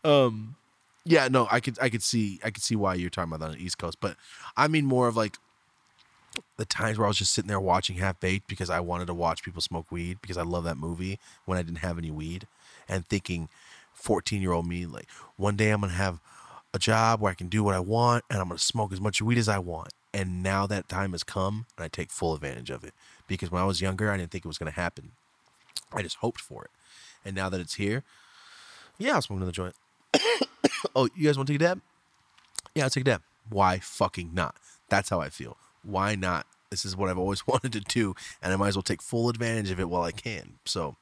[0.03, 0.55] Um,
[1.05, 3.51] yeah, no, I could, I could see, I could see why you're talking about that
[3.53, 4.17] on the East Coast, but
[4.57, 5.37] I mean more of like
[6.57, 9.13] the times where I was just sitting there watching Half Baked because I wanted to
[9.13, 12.47] watch people smoke weed because I love that movie when I didn't have any weed
[12.89, 13.49] and thinking
[13.93, 15.07] 14 year old me like
[15.37, 16.19] one day I'm gonna have
[16.75, 19.21] a job where I can do what I want and I'm to smoke as much
[19.21, 19.93] weed as I want.
[20.13, 22.93] And now that time has come and I take full advantage of it.
[23.27, 25.11] Because when I was younger, I didn't think it was to happen.
[25.93, 26.71] I just hoped for it.
[27.23, 28.03] And now that it's here,
[28.97, 29.75] yeah, I'll smoke another joint.
[30.95, 31.81] oh, you guys want to take a dab?
[32.73, 33.21] Yeah, I'll take a dab.
[33.49, 34.55] Why fucking not?
[34.89, 35.57] That's how I feel.
[35.83, 36.45] Why not?
[36.69, 39.29] This is what I've always wanted to do, and I might as well take full
[39.29, 40.55] advantage of it while I can.
[40.65, 40.95] So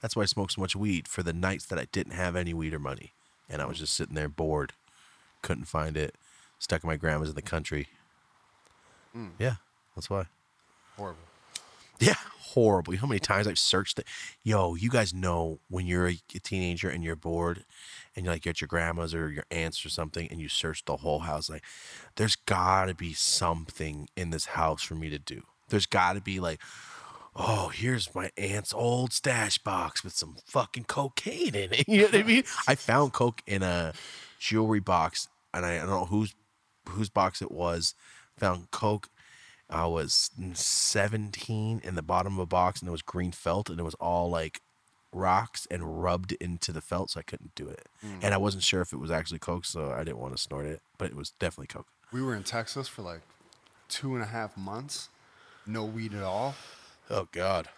[0.00, 2.54] that's why I smoke so much weed for the nights that I didn't have any
[2.54, 3.12] weed or money.
[3.48, 4.72] And I was just sitting there bored,
[5.42, 6.14] couldn't find it,
[6.58, 7.88] stuck in my grandma's in the country.
[9.12, 9.28] Hmm.
[9.38, 9.56] Yeah,
[9.94, 10.26] that's why.
[10.96, 11.20] Horrible.
[11.98, 12.92] Yeah, horrible.
[12.92, 14.06] You know how many times I've searched it?
[14.42, 17.64] Yo, you guys know when you're a teenager and you're bored
[18.16, 20.84] and you're like you're at your grandma's or your aunt's or something and you search
[20.84, 21.64] the whole house, like,
[22.16, 25.42] there's gotta be something in this house for me to do.
[25.68, 26.60] There's gotta be like,
[27.36, 31.84] oh, here's my aunt's old stash box with some fucking cocaine in it.
[31.88, 32.44] You know what I mean?
[32.66, 33.92] I found coke in a
[34.38, 36.34] jewelry box and I, I don't know whose
[36.88, 37.94] whose box it was.
[38.38, 39.08] Found coke
[39.68, 43.80] I was 17 in the bottom of a box and it was green felt and
[43.80, 44.60] it was all like
[45.12, 47.88] rocks and rubbed into the felt so I couldn't do it.
[48.04, 48.18] Mm.
[48.22, 50.66] And I wasn't sure if it was actually coke so I didn't want to snort
[50.66, 51.86] it, but it was definitely coke.
[52.12, 53.20] We were in Texas for like
[53.88, 55.08] two and a half months,
[55.66, 56.54] no weed at all.
[57.10, 57.68] Oh god.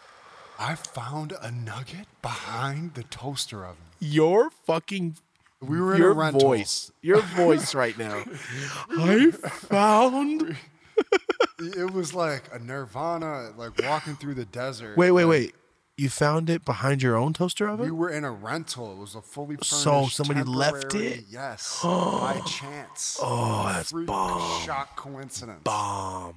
[0.58, 3.82] I found a nugget behind the toaster oven.
[4.00, 5.16] Your fucking
[5.60, 6.40] We were in your a rental.
[6.40, 6.90] voice.
[7.00, 8.24] Your voice right now.
[8.90, 10.56] I found
[11.60, 14.96] It was like a nirvana, like walking through the desert.
[14.96, 15.54] Wait, wait, Like, wait.
[15.98, 17.84] You found it behind your own toaster oven?
[17.84, 18.92] We were in a rental.
[18.92, 19.72] It was a fully furnished.
[19.72, 21.24] So somebody left it?
[21.28, 23.18] Yes, by chance.
[23.20, 24.62] Oh, that's Freak bomb.
[24.64, 25.62] Shock coincidence.
[25.64, 26.36] Bomb.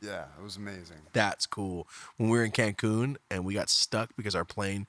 [0.00, 0.98] Yeah, it was amazing.
[1.12, 1.88] That's cool.
[2.18, 4.86] When we were in Cancun and we got stuck because our plane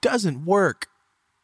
[0.00, 0.86] doesn't work.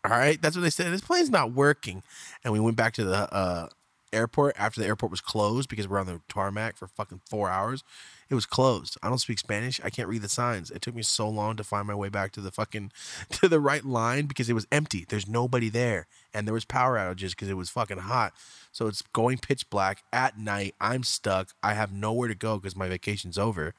[0.04, 0.40] All right.
[0.40, 0.92] That's what they said.
[0.92, 2.04] This plane's not working.
[2.44, 3.68] And we went back to the uh,
[4.12, 7.82] airport after the airport was closed because we're on the tarmac for fucking four hours.
[8.30, 8.98] It was closed.
[9.02, 9.80] I don't speak Spanish.
[9.82, 10.70] I can't read the signs.
[10.70, 12.92] It took me so long to find my way back to the fucking
[13.30, 15.06] to the right line because it was empty.
[15.08, 16.06] There's nobody there.
[16.34, 18.34] And there was power outages because it was fucking hot.
[18.70, 20.74] So it's going pitch black at night.
[20.80, 21.54] I'm stuck.
[21.62, 23.74] I have nowhere to go because my vacation's over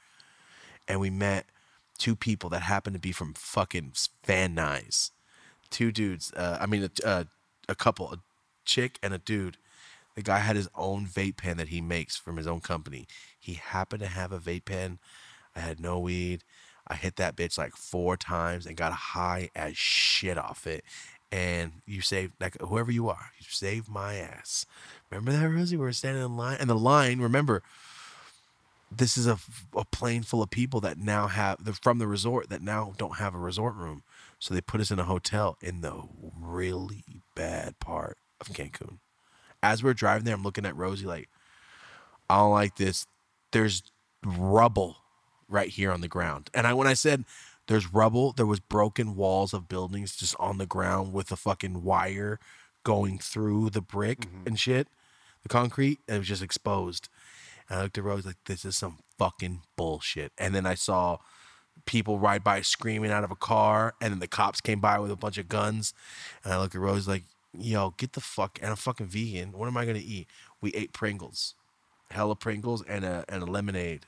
[0.87, 1.45] and we met
[1.99, 3.93] two people that happened to be from fucking
[4.25, 5.11] Van Nuys.
[5.69, 6.33] Two dudes.
[6.33, 7.27] Uh, I mean, a,
[7.67, 8.17] a couple, a
[8.65, 9.57] chick and a dude.
[10.19, 13.07] The guy had his own vape pen that he makes from his own company.
[13.39, 14.99] He happened to have a vape pen.
[15.55, 16.43] I had no weed.
[16.85, 20.83] I hit that bitch like four times and got high as shit off it.
[21.31, 24.65] And you saved, like, whoever you are, you saved my ass.
[25.09, 25.77] Remember that, Rosie?
[25.77, 26.57] We were standing in line.
[26.59, 27.63] And the line, remember,
[28.91, 29.39] this is a,
[29.73, 33.19] a plane full of people that now have they're from the resort that now don't
[33.19, 34.03] have a resort room
[34.37, 35.93] so they put us in a hotel in the
[36.37, 37.03] really
[37.35, 38.97] bad part of cancun
[39.63, 41.29] as we're driving there i'm looking at rosie like
[42.29, 43.05] i don't like this
[43.51, 43.83] there's
[44.25, 44.97] rubble
[45.47, 47.23] right here on the ground and i when i said
[47.67, 51.83] there's rubble there was broken walls of buildings just on the ground with a fucking
[51.83, 52.39] wire
[52.83, 54.47] going through the brick mm-hmm.
[54.47, 54.87] and shit
[55.43, 57.09] the concrete and it was just exposed
[57.69, 60.31] and I looked at Rose like, this is some fucking bullshit.
[60.37, 61.19] And then I saw
[61.85, 65.11] people ride by screaming out of a car, and then the cops came by with
[65.11, 65.93] a bunch of guns.
[66.43, 67.23] And I look at Rose like,
[67.57, 68.59] yo, get the fuck.
[68.61, 69.51] And I'm fucking vegan.
[69.51, 70.27] What am I gonna eat?
[70.61, 71.55] We ate Pringles,
[72.11, 74.05] hella Pringles, and a and a lemonade.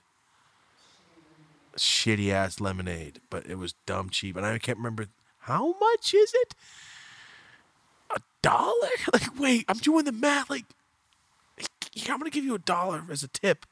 [1.78, 4.36] Shitty ass lemonade, but it was dumb cheap.
[4.36, 5.08] And I can't remember
[5.40, 6.56] how much is it.
[8.16, 8.90] A dollar?
[9.14, 10.50] Like, wait, I'm doing the math.
[10.50, 10.66] Like,
[12.10, 13.66] I'm gonna give you a dollar as a tip.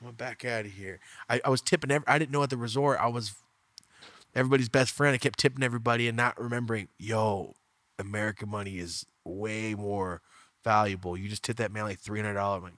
[0.00, 1.00] I went back out of here.
[1.28, 1.90] I, I was tipping.
[1.90, 3.34] Every, I didn't know at the resort I was
[4.34, 5.14] everybody's best friend.
[5.14, 6.88] I kept tipping everybody and not remembering.
[6.98, 7.54] Yo,
[7.98, 10.22] American money is way more
[10.64, 11.16] valuable.
[11.16, 12.64] You just tip that man like three hundred dollars.
[12.64, 12.72] Like,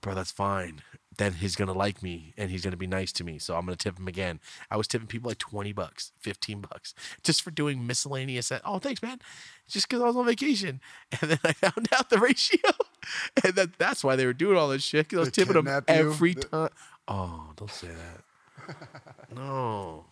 [0.00, 0.82] bro, that's fine.
[1.18, 3.38] Then he's gonna like me and he's gonna be nice to me.
[3.38, 4.40] So I'm gonna tip him again.
[4.70, 8.52] I was tipping people like twenty bucks, fifteen bucks, just for doing miscellaneous.
[8.64, 9.20] Oh, thanks, man.
[9.68, 10.80] Just because I was on vacation,
[11.20, 12.70] and then I found out the ratio,
[13.44, 15.08] and that that's why they were doing all this shit.
[15.08, 15.80] Because I was tipping them you?
[15.88, 16.70] every time.
[17.08, 18.76] Oh, don't say that.
[19.34, 20.04] no,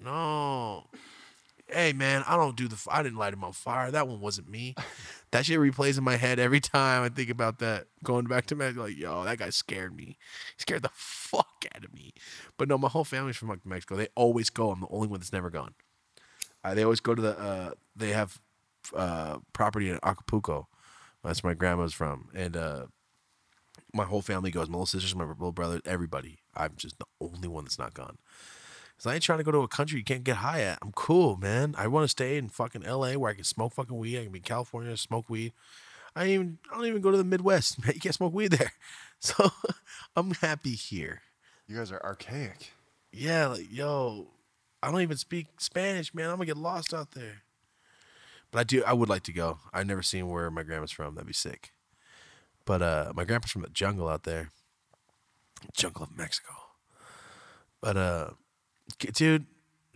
[0.00, 0.84] no.
[1.70, 2.82] Hey man, I don't do the.
[2.90, 3.90] I didn't light him on fire.
[3.90, 4.74] That one wasn't me.
[5.30, 7.88] That shit replays in my head every time I think about that.
[8.02, 10.16] Going back to Mexico, like, yo, that guy scared me.
[10.56, 12.14] He scared the fuck out of me.
[12.56, 13.96] But no, my whole family's from Mexico.
[13.96, 14.70] They always go.
[14.70, 15.74] I'm the only one that's never gone.
[16.64, 17.38] Uh, they always go to the.
[17.38, 18.40] Uh, they have
[18.96, 20.68] uh, property in Acapulco.
[21.22, 22.86] That's where my grandma's from, and uh,
[23.92, 24.68] my whole family goes.
[24.68, 26.38] My little sisters, my little brother, everybody.
[26.56, 28.16] I'm just the only one that's not gone.
[28.98, 30.80] Cause I ain't trying to go to a country you can't get high at.
[30.82, 31.76] I'm cool, man.
[31.78, 34.18] I want to stay in fucking LA where I can smoke fucking weed.
[34.18, 35.52] I can be in California, smoke weed.
[36.16, 37.80] I even I don't even go to the Midwest.
[37.84, 38.72] Man, you can't smoke weed there.
[39.20, 39.50] So
[40.16, 41.22] I'm happy here.
[41.66, 42.70] You guys are archaic.
[43.12, 44.28] Yeah, like yo,
[44.80, 46.30] I don't even speak Spanish, man.
[46.30, 47.42] I'm gonna get lost out there.
[48.52, 48.84] But I do.
[48.84, 49.58] I would like to go.
[49.72, 51.16] I've never seen where my grandma's from.
[51.16, 51.72] That'd be sick.
[52.64, 54.50] But uh, my grandpa's from the jungle out there,
[55.74, 56.52] jungle of Mexico.
[57.80, 58.30] But uh,
[58.96, 59.46] dude,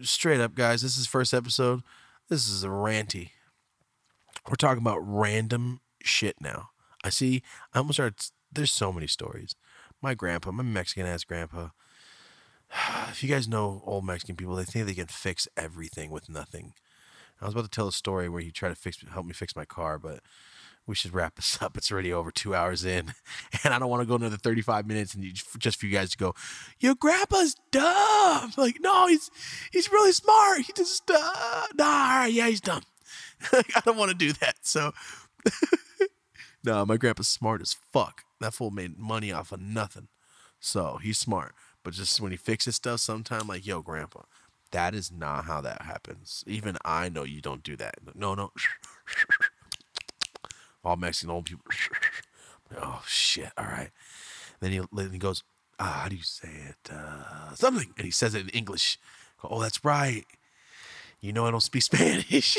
[0.03, 1.83] straight up, guys, this is first episode.
[2.29, 3.31] This is a ranty.
[4.49, 6.71] We're talking about random shit now.
[7.05, 7.43] I see.
[7.75, 8.17] I almost started.
[8.53, 9.55] There's so many stories.
[10.01, 11.69] My grandpa, my Mexican ass grandpa.
[13.11, 16.73] If you guys know old Mexican people, they think they can fix everything with nothing.
[17.41, 19.55] I was about to tell a story where he tried to fix help me fix
[19.55, 20.21] my car, but
[20.87, 21.77] we should wrap this up.
[21.77, 23.15] It's already over two hours in,
[23.65, 26.11] and I don't want to go another thirty-five minutes and you, just for you guys
[26.11, 26.35] to go,
[26.81, 28.53] your grandpa's dumb.
[28.57, 29.31] Like, no, he's
[29.73, 30.61] he's really smart.
[30.63, 32.83] He just uh, nah, yeah, he's dumb.
[33.53, 34.57] like, I don't want to do that.
[34.63, 34.93] So,
[36.65, 38.23] no, my grandpa's smart as fuck.
[38.41, 40.09] That fool made money off of nothing.
[40.61, 41.55] So he's smart.
[41.85, 44.23] But just when he fixes stuff, sometime like, yo, grandpa,
[44.71, 46.45] that is not how that happens.
[46.47, 47.97] Even I know you don't do that.
[48.15, 48.53] No, no.
[50.85, 51.65] All Mexican old people.
[52.75, 53.51] Oh shit!
[53.59, 53.91] All right.
[54.61, 55.43] Then he then he goes,
[55.79, 56.91] ah, how do you say it?
[56.91, 58.99] Uh, something, and he says it in English.
[59.45, 60.25] Oh, that's right.
[61.21, 62.57] You know I don't speak Spanish.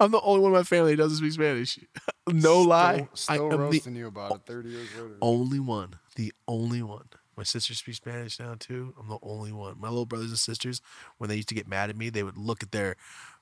[0.00, 1.78] I'm the only one in my family that doesn't speak Spanish.
[2.28, 3.08] no lie.
[3.14, 5.14] Still, I still am the roasting you about it 30 years later.
[5.20, 5.96] only one.
[6.16, 7.08] The only one.
[7.36, 8.94] My sister speaks Spanish now too.
[8.98, 9.76] I'm the only one.
[9.78, 10.80] My little brothers and sisters,
[11.18, 12.96] when they used to get mad at me, they would look at their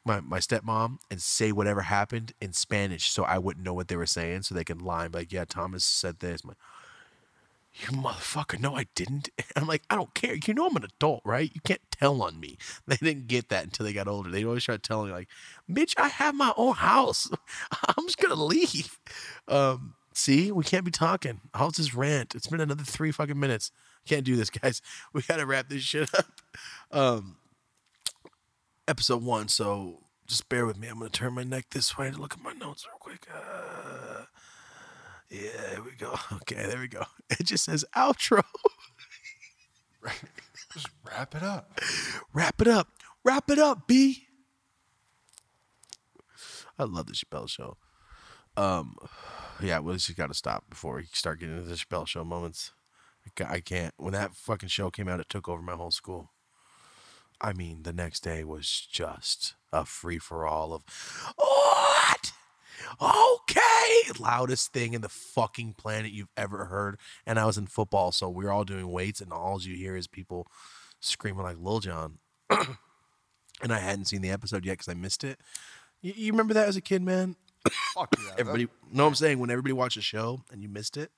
[0.07, 3.97] my, my stepmom and say whatever happened in Spanish so I wouldn't know what they
[3.97, 6.43] were saying so they could lie and like, yeah, Thomas said this.
[6.43, 6.59] I'm like,
[7.75, 9.29] you motherfucker, no, I didn't.
[9.37, 10.35] And I'm like, I don't care.
[10.35, 11.51] You know I'm an adult, right?
[11.53, 12.57] You can't tell on me.
[12.87, 14.31] They didn't get that until they got older.
[14.31, 15.29] They always try telling me like,
[15.71, 17.29] bitch, I have my own house.
[17.89, 18.99] I'm just gonna leave.
[19.49, 21.41] Um, see, we can't be talking.
[21.53, 22.35] I'll just rant.
[22.35, 23.73] It's been another three fucking minutes.
[24.07, 24.81] Can't do this, guys.
[25.13, 26.27] We gotta wrap this shit up.
[26.93, 27.37] Um,
[28.89, 29.49] episode one.
[29.49, 30.89] So just bear with me.
[30.89, 33.27] I'm gonna turn my neck this way to look at my notes real quick.
[33.33, 34.25] Uh,
[35.31, 36.15] yeah, here we go.
[36.33, 37.03] Okay, there we go.
[37.31, 38.43] It just says outro.
[40.73, 41.81] Just wrap it up.
[42.33, 42.89] Wrap it up.
[43.25, 44.27] Wrap it up, B.
[46.79, 47.77] I love the Chappelle show.
[48.57, 48.97] Um,
[49.61, 52.73] yeah, well, just got to stop before we start getting into the Chappelle show moments.
[53.41, 53.95] I can't.
[53.97, 56.31] When that fucking show came out, it took over my whole school.
[57.41, 60.83] I mean, the next day was just a free for all of
[61.37, 62.33] what?
[63.01, 66.99] Okay, loudest thing in the fucking planet you've ever heard.
[67.27, 69.97] And I was in football, so we were all doing weights, and all you hear
[69.97, 70.47] is people
[71.01, 72.19] screaming like Lil Jon.
[72.51, 75.39] and I hadn't seen the episode yet because I missed it.
[76.01, 77.37] You, you remember that as a kid, man?
[77.95, 78.33] Fuck yeah.
[78.39, 79.39] Everybody, know what I'm saying?
[79.39, 81.11] When everybody watched a show and you missed it,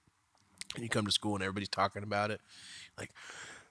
[0.75, 2.41] and you come to school and everybody's talking about it,
[2.99, 3.11] like,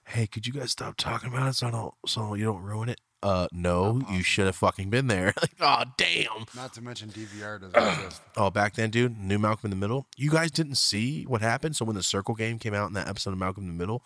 [0.08, 2.88] hey, could you guys stop talking about it so I don't, so you don't ruin
[2.88, 3.00] it?
[3.20, 5.34] Uh, no, you should have fucking been there.
[5.40, 6.46] like, oh damn.
[6.54, 8.22] Not to mention DVR doesn't exist.
[8.36, 10.06] Oh, back then, dude, new Malcolm in the Middle.
[10.16, 11.74] You guys didn't see what happened.
[11.74, 14.04] So when the Circle Game came out in that episode of Malcolm in the Middle,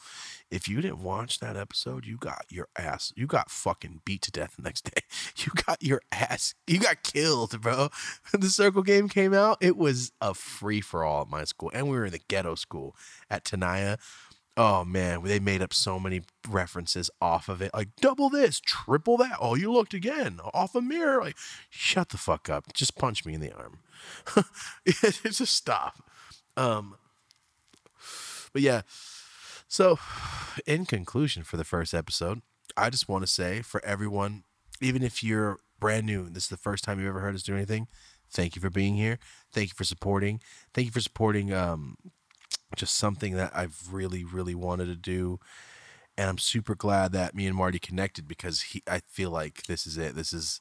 [0.50, 3.12] if you didn't watch that episode, you got your ass.
[3.14, 5.02] You got fucking beat to death the next day.
[5.36, 6.54] You got your ass.
[6.66, 7.90] You got killed, bro.
[8.30, 9.58] When the Circle Game came out.
[9.60, 12.54] It was a free for all at my school, and we were in the ghetto
[12.54, 12.96] school
[13.28, 13.98] at Tenaya.
[14.56, 17.72] Oh man, they made up so many references off of it.
[17.72, 19.36] Like double this, triple that.
[19.40, 21.20] Oh, you looked again off a mirror.
[21.22, 21.36] Like,
[21.70, 22.72] shut the fuck up.
[22.74, 23.78] Just punch me in the arm.
[24.86, 26.04] just stop.
[26.56, 26.96] Um,
[28.52, 28.82] but yeah.
[29.68, 29.98] So,
[30.66, 32.42] in conclusion, for the first episode,
[32.76, 34.44] I just want to say for everyone,
[34.82, 37.54] even if you're brand new, this is the first time you've ever heard us do
[37.54, 37.88] anything.
[38.30, 39.18] Thank you for being here.
[39.52, 40.40] Thank you for supporting.
[40.74, 41.96] Thank you for supporting um,
[42.76, 45.40] just something that I've really, really wanted to do.
[46.16, 49.86] And I'm super glad that me and Marty connected because he I feel like this
[49.86, 50.14] is it.
[50.14, 50.60] This is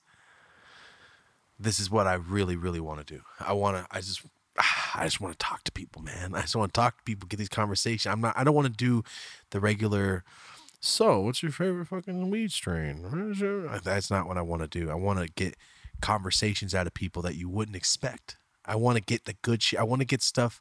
[1.59, 3.21] this is what I really, really want to do.
[3.39, 4.21] I wanna I just
[4.95, 6.33] I just want to talk to people, man.
[6.35, 8.11] I just want to talk to people, get these conversations.
[8.11, 9.03] I'm not I don't want to do
[9.49, 10.23] the regular
[10.83, 13.03] so what's your favorite fucking weed strain?
[13.83, 14.89] That's not what I want to do.
[14.89, 15.55] I want to get
[16.01, 18.37] conversations out of people that you wouldn't expect.
[18.65, 19.79] I want to get the good shit.
[19.79, 20.59] I want to get stuff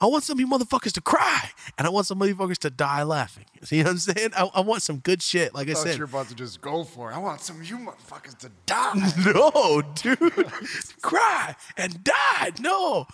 [0.00, 3.02] I want some of you motherfuckers to cry, and I want some motherfuckers to die
[3.04, 3.44] laughing.
[3.62, 4.30] See what I'm saying?
[4.36, 5.54] I, I want some good shit.
[5.54, 7.14] Like I I said, you're about to just go for it.
[7.14, 9.12] I want some of you motherfuckers to die.
[9.24, 10.18] no, dude,
[11.02, 12.50] cry and die.
[12.60, 13.06] No,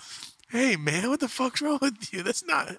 [0.51, 2.23] hey man, what the fuck's wrong with you?
[2.23, 2.77] That's not.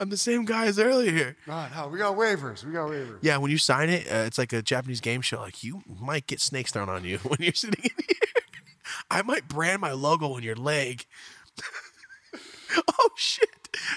[0.00, 1.36] I'm the same guy as earlier.
[1.46, 2.64] no, no, we got waivers.
[2.64, 3.18] We got waivers.
[3.20, 5.40] Yeah, when you sign it, uh, it's like a Japanese game show.
[5.40, 8.44] Like you might get snakes thrown on you when you're sitting in here.
[9.10, 11.04] I might brand my logo on your leg.
[13.00, 13.48] oh shit.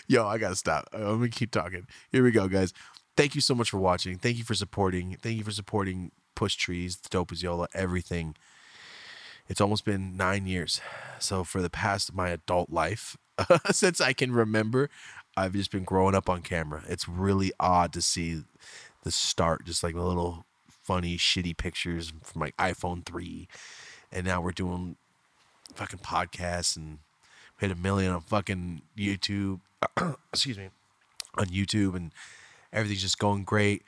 [0.08, 0.88] Yo, I gotta stop.
[0.94, 1.88] Uh, Let me keep talking.
[2.12, 2.74] Here we go, guys.
[3.16, 4.18] Thank you so much for watching.
[4.18, 5.18] Thank you for supporting.
[5.22, 8.36] Thank you for supporting Push Trees, Yola, everything.
[9.50, 10.82] It's almost been nine years.
[11.20, 13.18] So for the past my adult life,
[13.72, 14.90] since I can remember,
[15.36, 16.84] I've just been growing up on camera.
[16.88, 18.44] It's really odd to see
[19.04, 23.48] the start, just like the little funny, shitty pictures from like iPhone 3.
[24.12, 24.96] And now we're doing
[25.76, 27.00] fucking podcasts and
[27.58, 29.60] hit a million on fucking YouTube.
[30.34, 30.70] Excuse me.
[31.38, 32.12] On YouTube and
[32.74, 33.84] everything's just going great.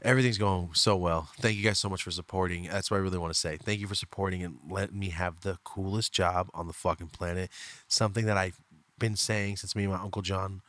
[0.00, 1.28] Everything's going so well.
[1.40, 2.64] Thank you guys so much for supporting.
[2.64, 3.56] That's what I really want to say.
[3.56, 7.50] Thank you for supporting and letting me have the coolest job on the fucking planet.
[7.88, 8.60] Something that I've
[8.98, 10.62] been saying since me and my Uncle John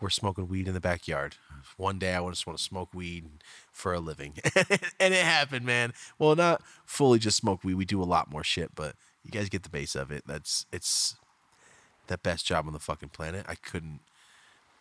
[0.00, 1.36] were smoking weed in the backyard.
[1.76, 3.24] One day I just want to smoke weed
[3.70, 4.34] for a living.
[4.98, 5.92] and it happened, man.
[6.18, 7.74] Well, not fully just smoke weed.
[7.74, 10.24] We do a lot more shit, but you guys get the base of it.
[10.26, 11.14] That's it's
[12.12, 13.44] the best job on the fucking planet.
[13.48, 14.00] I couldn't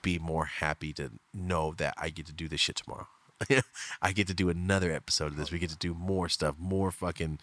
[0.02, 3.08] be more happy to know that I get to do this shit tomorrow.
[4.02, 5.52] I get to do another episode of this.
[5.52, 7.40] We get to do more stuff, more fucking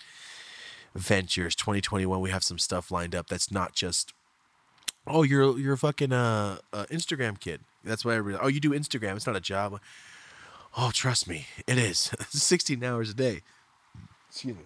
[0.94, 1.54] ventures.
[1.54, 4.12] 2021, we have some stuff lined up that's not just
[5.06, 7.60] oh, you're you're a fucking uh, uh Instagram kid.
[7.82, 8.44] That's why everybody.
[8.44, 9.16] Oh, you do Instagram.
[9.16, 9.80] It's not a job.
[10.76, 12.12] Oh, trust me, it is.
[12.28, 13.42] 16 hours a day.
[14.28, 14.64] Excuse me.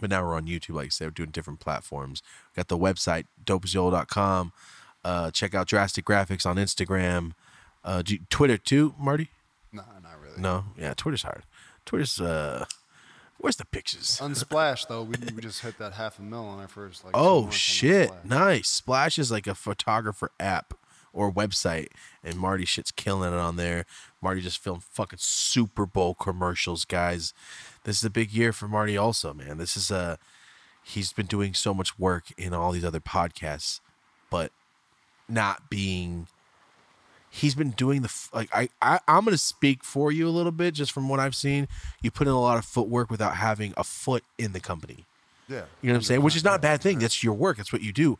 [0.00, 2.22] But now we're on YouTube, like I said, we're doing different platforms.
[2.54, 4.52] Got the website, dopeasyola.com.
[5.04, 7.32] Uh, check out Drastic Graphics on Instagram.
[7.84, 9.30] Uh, do you- Twitter too, Marty?
[9.72, 10.40] No, not really.
[10.40, 11.42] No, yeah, Twitter's hard.
[11.84, 12.64] Twitter's uh,
[13.38, 14.18] where's the pictures?
[14.20, 17.14] Unsplash though, we, we just hit that half a mil on our first like.
[17.16, 18.68] oh, shit, nice.
[18.68, 20.74] Splash is like a photographer app
[21.12, 21.88] or website,
[22.22, 23.86] and Marty shit's killing it on there.
[24.20, 27.32] Marty just filmed fucking Super Bowl commercials, guys.
[27.84, 29.58] This is a big year for Marty, also, man.
[29.58, 30.18] This is a
[30.82, 33.80] he's been doing so much work in all these other podcasts,
[34.30, 34.50] but
[35.28, 36.26] not being.
[37.30, 40.74] He's been doing the like I, I I'm gonna speak for you a little bit
[40.74, 41.68] just from what I've seen.
[42.00, 45.04] You put in a lot of footwork without having a foot in the company.
[45.46, 45.62] Yeah.
[45.80, 46.22] You know what I'm saying?
[46.22, 46.98] Which is not a bad thing.
[46.98, 47.58] That's your work.
[47.58, 48.18] That's what you do.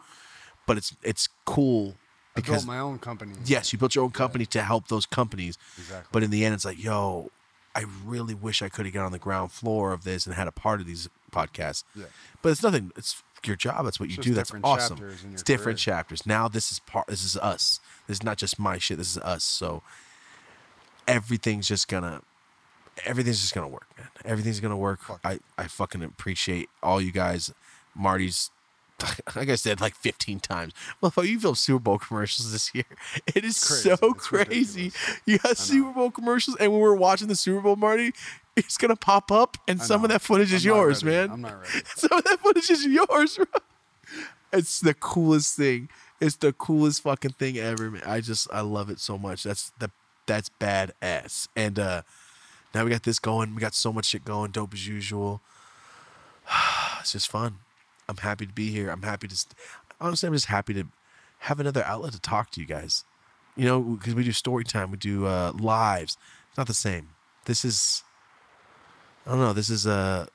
[0.67, 1.95] But it's it's cool
[2.43, 3.33] because built my own company.
[3.45, 5.59] yes, you built your own company to help those companies.
[5.77, 6.09] Exactly.
[6.13, 7.31] But in the end, it's like, yo,
[7.75, 10.49] I really wish I could have got on the ground floor of this and had
[10.49, 11.85] a part of these podcasts.
[11.95, 12.07] Yeah.
[12.43, 12.93] But it's nothing.
[12.97, 13.85] It's your job.
[13.85, 14.35] That's what you do.
[14.35, 14.99] That's awesome.
[15.33, 15.95] It's different career.
[15.97, 16.27] chapters.
[16.27, 17.07] Now this is part.
[17.07, 17.81] This is us.
[18.07, 18.99] This is not just my shit.
[18.99, 19.45] This is us.
[19.45, 19.83] So
[21.07, 22.23] everything's just gonna.
[23.05, 24.09] Everything's just gonna work, man.
[24.25, 25.03] Everything's gonna work.
[25.03, 25.21] Fuck.
[25.25, 27.53] I I fucking appreciate all you guys.
[27.95, 28.51] Marty's
[29.37, 30.73] like I said like 15 times.
[31.01, 32.85] Well, you filmed Super Bowl commercials this year.
[33.35, 33.83] It is Crazy.
[33.91, 34.85] so It's crazy.
[34.85, 35.21] ridiculous.
[35.27, 38.13] You got Super Bowl commercials, and when we were watching the Super Bowl, Marty,
[38.57, 41.29] it's gonna pop up, and some of that footage is yours, ready.
[41.29, 41.31] man.
[41.35, 41.85] I'm not ready.
[41.97, 43.47] Some of that footage is yours, bro.
[44.53, 45.89] It's the coolest thing.
[46.21, 48.03] It's the coolest fucking thing ever, man.
[48.05, 49.45] I just I love it so much.
[49.45, 49.91] That's the
[50.27, 51.47] that's badass.
[51.55, 52.03] And uh
[52.75, 53.55] now we got this going.
[53.55, 54.51] We got so much shit going.
[54.51, 55.41] Dope as usual.
[57.01, 57.59] it's just fun.
[58.09, 58.91] I'm happy to be here.
[58.91, 59.37] I'm happy to.
[59.37, 59.55] St-
[60.01, 60.85] Honestly, I'm just happy to
[61.41, 63.05] have another outlet to talk to you guys.
[63.57, 66.17] You know, because we do story time, we do uh, lives.
[66.49, 67.09] It's not the same.
[67.45, 68.05] This is.
[69.27, 69.53] I don't know.
[69.53, 70.27] This is uh,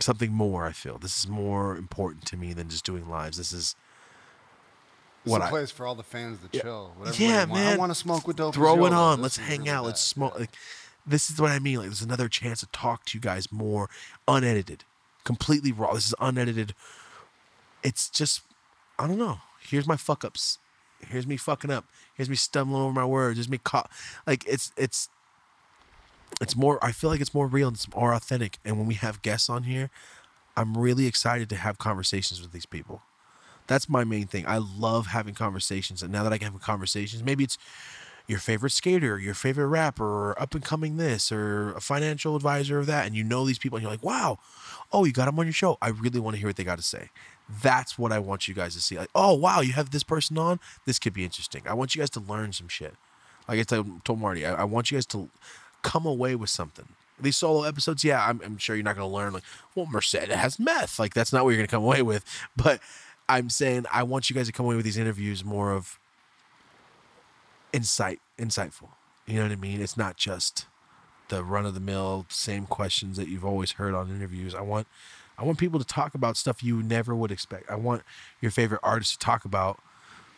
[0.00, 0.66] something more.
[0.66, 3.36] I feel this is more important to me than just doing lives.
[3.36, 3.76] This is
[5.24, 6.92] It's what a I place for all the fans to chill.
[6.96, 7.74] Whatever Yeah, man.
[7.74, 8.54] I want to smoke with dope.
[8.54, 9.20] throw it on.
[9.22, 9.84] Let's hang really out.
[9.84, 10.32] Let's smoke.
[10.34, 10.40] Yeah.
[10.40, 10.50] Like
[11.06, 11.76] this is what I mean.
[11.78, 13.88] Like there's another chance to talk to you guys more
[14.26, 14.84] unedited,
[15.24, 15.92] completely raw.
[15.94, 16.74] This is unedited.
[17.84, 18.40] It's just
[18.98, 19.38] I don't know.
[19.60, 20.58] Here's my fuck ups.
[21.08, 21.84] Here's me fucking up.
[22.14, 23.36] Here's me stumbling over my words.
[23.36, 23.90] Here's me caught.
[24.26, 25.08] Like it's it's
[26.40, 26.82] it's more.
[26.82, 28.58] I feel like it's more real and it's more authentic.
[28.64, 29.90] And when we have guests on here,
[30.56, 33.02] I'm really excited to have conversations with these people.
[33.66, 34.46] That's my main thing.
[34.46, 36.02] I love having conversations.
[36.02, 37.58] And now that I can have conversations, maybe it's
[38.26, 42.78] your favorite skater, your favorite rapper, or up and coming this, or a financial advisor
[42.78, 44.38] of that, and you know these people, and you're like, wow,
[44.92, 45.78] oh, you got them on your show.
[45.82, 47.10] I really want to hear what they got to say.
[47.62, 48.96] That's what I want you guys to see.
[48.96, 50.60] Like, oh, wow, you have this person on.
[50.86, 51.62] This could be interesting.
[51.68, 52.94] I want you guys to learn some shit.
[53.48, 55.28] Like I told, Marty, I, I want you guys to
[55.82, 56.88] come away with something.
[57.20, 60.14] These solo episodes, yeah, I'm, I'm sure you're not going to learn like, well, Merced
[60.14, 60.98] has meth.
[60.98, 62.24] Like that's not what you're going to come away with.
[62.56, 62.80] But
[63.28, 65.98] I'm saying I want you guys to come away with these interviews more of
[67.72, 68.88] insight, insightful.
[69.26, 69.80] You know what I mean?
[69.80, 70.66] It's not just
[71.28, 74.54] the run of the mill same questions that you've always heard on interviews.
[74.54, 74.86] I want
[75.38, 77.70] I want people to talk about stuff you never would expect.
[77.70, 78.02] I want
[78.40, 79.80] your favorite artists to talk about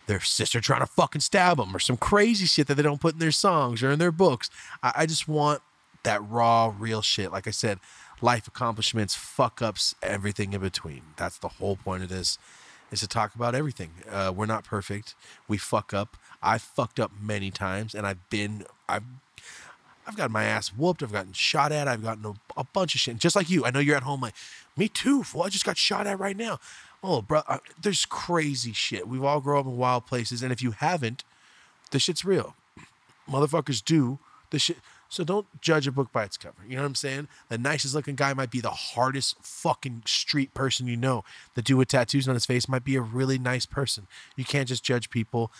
[0.06, 3.15] their sister trying to fucking stab them or some crazy shit that they don't put
[3.15, 4.48] in their songs or in their books.
[4.82, 5.62] I, I just want
[6.05, 7.32] that raw, real shit.
[7.32, 7.81] Like I said,
[8.20, 11.02] life accomplishments, fuck ups, everything in between.
[11.16, 12.39] That's the whole point of this
[12.90, 13.90] is to talk about everything.
[14.08, 15.15] Uh, we're not perfect.
[15.48, 16.16] We fuck up.
[16.42, 19.02] I fucked up many times, and I've been I've
[20.06, 21.02] I've gotten my ass whooped.
[21.02, 21.88] I've gotten shot at.
[21.88, 23.18] I've gotten a, a bunch of shit.
[23.18, 24.34] Just like you, I know you're at home like,
[24.76, 25.22] me too.
[25.22, 26.60] Fool, I just got shot at right now.
[27.02, 29.08] Oh, bro, uh, there's crazy shit.
[29.08, 31.24] We've all grown up in wild places, and if you haven't,
[31.90, 32.54] the shit's real.
[33.28, 34.18] Motherfuckers do
[34.50, 34.78] the shit.
[35.08, 36.56] So don't judge a book by its cover.
[36.66, 37.28] You know what I'm saying?
[37.48, 41.22] The nicest looking guy might be the hardest fucking street person you know.
[41.54, 44.08] The dude with tattoos on his face might be a really nice person.
[44.34, 45.52] You can't just judge people.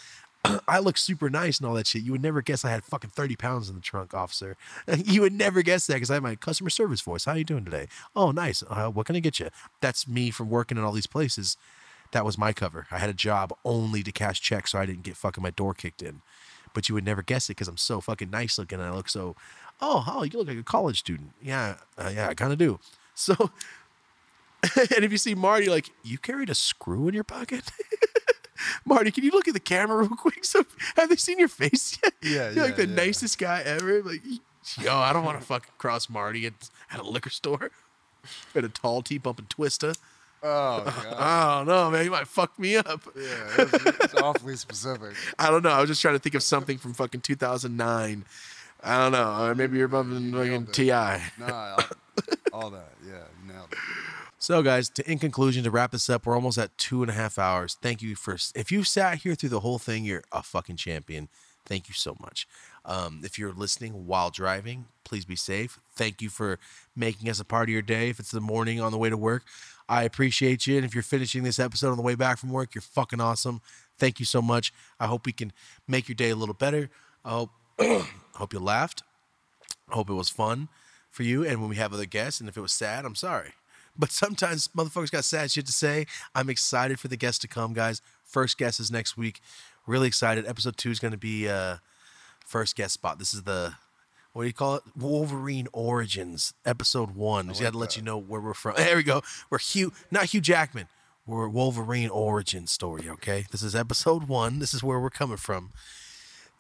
[0.69, 2.03] I look super nice and all that shit.
[2.03, 4.57] You would never guess I had fucking 30 pounds in the trunk, officer.
[4.97, 7.25] You would never guess that because I have my customer service voice.
[7.25, 7.89] How are you doing today?
[8.15, 8.63] Oh, nice.
[8.69, 9.49] Uh, what can I get you?
[9.81, 11.57] That's me from working in all these places.
[12.13, 12.87] That was my cover.
[12.91, 15.75] I had a job only to cash checks so I didn't get fucking my door
[15.75, 16.23] kicked in
[16.77, 18.81] but you would never guess it because I'm so fucking nice looking.
[18.81, 19.35] And I look so,
[19.81, 21.31] oh, oh, you look like a college student.
[21.43, 22.79] Yeah, uh, yeah, I kind of do.
[23.15, 23.35] So,
[24.77, 27.71] and if you see Marty, like, you carried a screw in your pocket?
[28.85, 30.35] Marty, can you look at the camera real quick?
[30.47, 30.65] So,
[30.97, 32.13] have they seen your face yet?
[32.23, 32.95] Yeah, You're yeah, like the yeah.
[32.95, 34.03] nicest guy ever.
[34.03, 34.23] Like,
[34.81, 37.71] yo, I don't want to fucking cross Marty at, at a liquor store
[38.55, 39.97] at a tall tea bumping Twista.
[40.43, 41.17] Oh, God.
[41.19, 42.05] I don't know, man.
[42.05, 43.03] You might fuck me up.
[43.17, 43.23] yeah,
[43.59, 43.73] it's,
[44.05, 45.15] it's awfully specific.
[45.39, 45.71] I don't know.
[45.71, 48.25] I was just trying to think of something from fucking 2009.
[48.85, 49.45] I don't know.
[49.47, 50.67] Or maybe you're bumping fucking.
[50.67, 50.89] Ti.
[50.91, 51.83] Nah, all,
[52.53, 52.93] all that.
[53.05, 53.79] Yeah, nailed it.
[54.47, 57.15] So, guys, to in conclusion, to wrap this up, we're almost at two and a
[57.15, 57.77] half hours.
[57.83, 61.29] Thank you for if you sat here through the whole thing, you're a fucking champion.
[61.65, 62.47] Thank you so much.
[62.85, 65.81] Um, if you're listening while driving, please be safe.
[65.97, 66.61] Thank you for
[66.95, 68.09] making us a part of your day.
[68.09, 69.43] If it's the morning on the way to work,
[69.89, 70.77] I appreciate you.
[70.77, 73.61] And if you're finishing this episode on the way back from work, you're fucking awesome.
[73.99, 74.73] Thank you so much.
[75.01, 75.53] I hope we can
[75.89, 76.89] make your day a little better.
[77.25, 77.51] I hope,
[78.35, 79.03] hope you laughed.
[79.91, 80.69] I hope it was fun
[81.11, 81.45] for you.
[81.45, 83.51] And when we have other guests, and if it was sad, I'm sorry.
[83.99, 86.07] But sometimes motherfuckers got sad shit to say.
[86.35, 88.03] I'm excited for the guests to come, guys.
[88.25, 89.41] First guest is next week.
[89.87, 90.47] Really excited.
[90.47, 91.77] Episode two is going to be uh,
[92.45, 93.19] first guest spot.
[93.19, 93.75] This is the
[94.33, 94.83] what do you call it?
[94.95, 97.49] Wolverine Origins, episode one.
[97.49, 98.75] Just got to let you know where we're from.
[98.77, 99.23] There we go.
[99.49, 100.89] We're Hugh, not Hugh Jackman.
[101.27, 103.09] We're Wolverine Origin story.
[103.09, 104.59] Okay, this is episode one.
[104.59, 105.73] This is where we're coming from.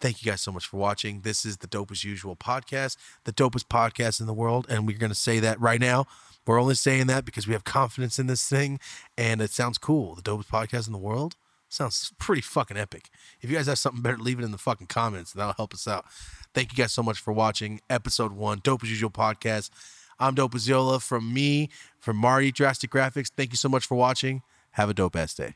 [0.00, 1.20] Thank you guys so much for watching.
[1.20, 4.66] This is the Dope as Usual podcast, the dopest podcast in the world.
[4.68, 6.06] And we're going to say that right now.
[6.47, 8.78] We're only saying that because we have confidence in this thing
[9.18, 10.15] and it sounds cool.
[10.15, 11.36] The dopest podcast in the world
[11.68, 13.10] sounds pretty fucking epic.
[13.41, 15.33] If you guys have something better, leave it in the fucking comments.
[15.33, 16.07] And that'll help us out.
[16.55, 19.70] Thank you guys so much for watching episode one, Dope as Usual podcast.
[20.18, 21.68] I'm Dope as Yola from me,
[21.99, 23.31] from Marty Drastic Graphics.
[23.36, 24.42] Thank you so much for watching.
[24.73, 25.55] Have a dope ass day.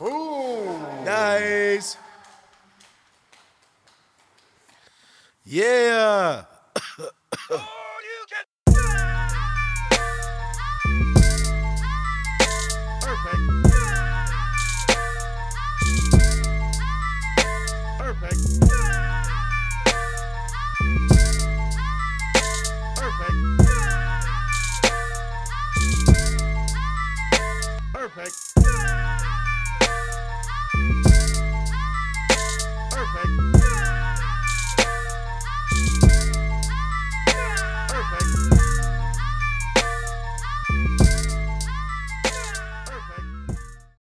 [0.00, 0.78] Ooh.
[1.04, 1.96] Nice.
[5.44, 6.44] Yeah.
[28.10, 28.49] Perfect.